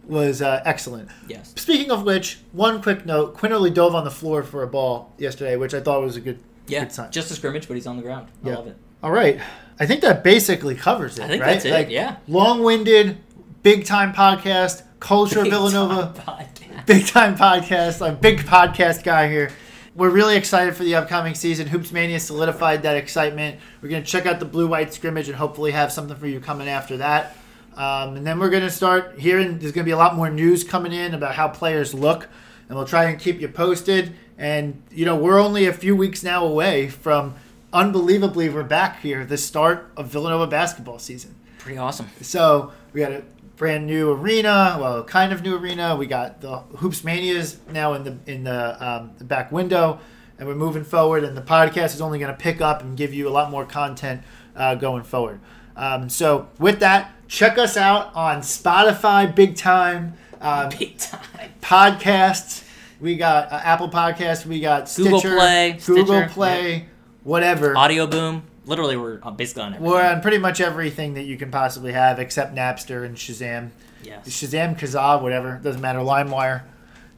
was 0.07 0.41
uh, 0.43 0.63
excellent. 0.65 1.09
yes. 1.29 1.53
Speaking 1.57 1.91
of 1.91 2.05
which, 2.05 2.39
one 2.53 2.81
quick 2.83 3.05
note: 3.07 3.37
Quinerly 3.37 3.73
dove 3.73 3.95
on 3.95 4.05
the 4.05 4.11
floor 4.11 4.43
for 4.43 4.63
a 4.63 4.67
ball 4.67 5.13
yesterday, 5.19 5.57
which 5.57 5.75
I 5.75 5.81
thought 5.81 6.01
was 6.03 6.17
a 6.17 6.21
good, 6.21 6.39
Yeah, 6.67 6.81
good 6.85 6.93
sign. 6.93 7.11
just 7.11 7.31
a 7.31 7.35
scrimmage, 7.35 7.67
but 7.69 7.75
he's 7.75 7.87
on 7.87 7.97
the 7.97 8.03
ground. 8.03 8.29
I 8.45 8.49
Yeah. 8.49 8.55
love 8.57 8.67
it. 8.69 8.77
All 9.03 9.11
right, 9.13 9.41
I 9.79 9.87
think 9.87 10.01
that 10.03 10.25
basically 10.25 10.75
covers 10.75 11.19
it. 11.19 11.25
I 11.25 11.29
think 11.29 11.43
right? 11.43 11.53
that's 11.61 11.65
it, 11.65 11.91
yeah. 11.91 12.17
long-winded, 12.29 13.19
big-time 13.63 14.13
podcast, 14.13 14.83
culture 15.01 15.43
Big 15.43 15.53
Villanova. 15.53 16.13
time 16.19 16.47
podcast. 16.47 16.87
big 16.87 17.07
time 17.07 17.37
podcast. 17.37 18.01
I'm 18.07 18.15
a 18.15 18.17
big 18.17 18.39
podcast 18.41 19.05
guy 19.05 19.29
here. 19.29 19.51
We're 19.95 20.11
really 20.11 20.37
excited 20.37 20.77
for 20.77 20.85
the 20.85 20.95
upcoming 20.95 21.35
season. 21.35 21.67
Hoops 21.69 21.91
Mania 21.91 22.21
solidified 22.21 22.83
that 22.83 22.97
excitement. 22.97 23.59
We're 23.81 23.89
going 23.89 24.03
to 24.03 24.09
check 24.09 24.27
out 24.27 24.39
the 24.41 24.45
blue 24.45 24.67
white 24.67 24.93
scrimmage 24.93 25.29
and 25.29 25.37
hopefully 25.37 25.71
have 25.71 25.91
something 25.91 26.17
for 26.17 26.27
you 26.27 26.39
coming 26.39 26.69
after 26.69 26.99
that. 26.99 27.35
Um, 27.77 28.17
and 28.17 28.27
then 28.27 28.39
we're 28.39 28.51
going 28.51 28.63
to 28.63 28.71
start 28.71 29.19
hearing, 29.19 29.59
there's 29.59 29.73
going 29.73 29.85
to 29.85 29.89
be 29.89 29.91
a 29.91 29.99
lot 29.99 30.17
more 30.17 30.31
news 30.31 30.65
coming 30.65 30.93
in 30.93 31.15
about 31.15 31.35
how 31.35 31.49
players 31.49 31.93
look. 31.93 32.29
And 32.69 32.77
we'll 32.77 32.87
try 32.87 33.05
and 33.05 33.21
keep 33.21 33.41
you 33.41 33.49
posted. 33.49 34.15
And, 34.39 34.83
you 34.91 35.05
know, 35.05 35.15
we're 35.15 35.39
only 35.39 35.67
a 35.67 35.73
few 35.73 35.95
weeks 35.95 36.23
now 36.23 36.45
away 36.45 36.89
from, 36.89 37.35
unbelievably, 37.73 38.49
we're 38.49 38.63
back 38.63 39.01
here, 39.01 39.25
the 39.25 39.37
start 39.37 39.91
of 39.97 40.07
Villanova 40.07 40.47
basketball 40.47 40.99
season. 40.99 41.35
Pretty 41.59 41.79
awesome. 41.79 42.09
So 42.23 42.73
we 42.93 43.01
got 43.01 43.13
a 43.13 43.23
brand 43.57 43.87
new 43.87 44.13
arena, 44.13 44.79
well, 44.81 45.05
kind 45.05 45.33
of 45.33 45.43
new 45.43 45.57
arena. 45.57 45.97
We 45.97 46.07
got 46.07 46.41
the 46.41 46.59
Hoops 46.79 47.05
Manias 47.05 47.59
now 47.71 47.95
in 47.95 48.05
the 48.05 48.17
in 48.27 48.45
the, 48.45 48.87
um, 48.87 49.13
the 49.19 49.25
back 49.25 49.53
window, 49.53 49.99
and 50.39 50.47
we're 50.47 50.55
moving 50.55 50.85
forward. 50.85 51.25
And 51.25 51.37
the 51.37 51.43
podcast 51.43 51.95
is 51.95 52.01
only 52.01 52.19
going 52.19 52.33
to 52.33 52.39
pick 52.39 52.61
up 52.61 52.83
and 52.83 52.97
give 52.97 53.15
you 53.15 53.29
a 53.29 53.31
lot 53.31 53.51
more 53.51 53.65
content 53.65 54.23
uh, 54.55 54.75
going 54.75 55.03
forward. 55.03 55.41
Um, 55.77 56.09
so 56.09 56.49
with 56.59 56.81
that, 56.81 57.13
check 57.29 57.59
us 57.59 57.77
out 57.77 58.15
on 58.15 58.39
Spotify, 58.41 59.33
big 59.35 59.57
time 59.57 60.15
um, 60.41 60.69
Big 60.79 60.99
time. 60.99 61.21
podcasts. 61.61 62.65
We 63.01 63.17
got 63.17 63.53
uh, 63.53 63.57
Apple 63.57 63.89
Podcasts. 63.89 64.47
We 64.47 64.61
got 64.61 64.89
Stitcher, 64.89 65.11
Google 65.11 65.21
Play, 65.21 65.79
Google 65.85 66.05
Stitcher, 66.07 66.29
Play, 66.31 66.89
whatever. 67.25 67.77
Audio 67.77 68.07
boom. 68.07 68.43
Literally, 68.65 68.97
we're 68.97 69.21
uh, 69.23 69.31
basically 69.31 69.63
on 69.63 69.75
everything. 69.75 69.91
We're 69.93 70.03
on 70.03 70.21
pretty 70.23 70.39
much 70.39 70.61
everything 70.61 71.15
that 71.15 71.25
you 71.25 71.37
can 71.37 71.51
possibly 71.51 71.93
have 71.93 72.19
except 72.19 72.55
Napster 72.55 73.05
and 73.05 73.17
Shazam. 73.17 73.71
yes. 74.03 74.27
Shazam, 74.29 74.79
Kazaa, 74.79 75.23
whatever. 75.23 75.61
Doesn't 75.63 75.81
matter. 75.83 76.01
LimeWire. 76.01 76.63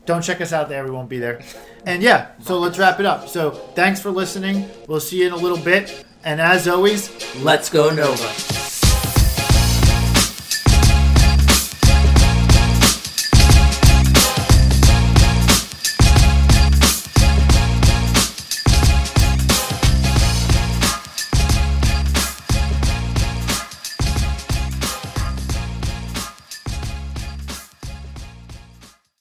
Don't 0.04 0.22
check 0.22 0.40
us 0.40 0.52
out 0.52 0.68
there. 0.68 0.84
We 0.84 0.90
won't 0.90 1.08
be 1.08 1.18
there. 1.18 1.40
And 1.84 2.02
yeah, 2.02 2.28
so 2.40 2.58
let's 2.58 2.78
wrap 2.78 2.98
it 2.98 3.06
up. 3.06 3.28
So 3.28 3.50
thanks 3.50 4.00
for 4.00 4.10
listening. 4.10 4.68
We'll 4.88 5.00
see 5.00 5.20
you 5.20 5.26
in 5.26 5.32
a 5.32 5.36
little 5.36 5.58
bit. 5.58 6.04
And 6.24 6.40
as 6.40 6.66
always, 6.66 7.10
Let's 7.42 7.70
go 7.70 7.90
Nova. 7.90 8.67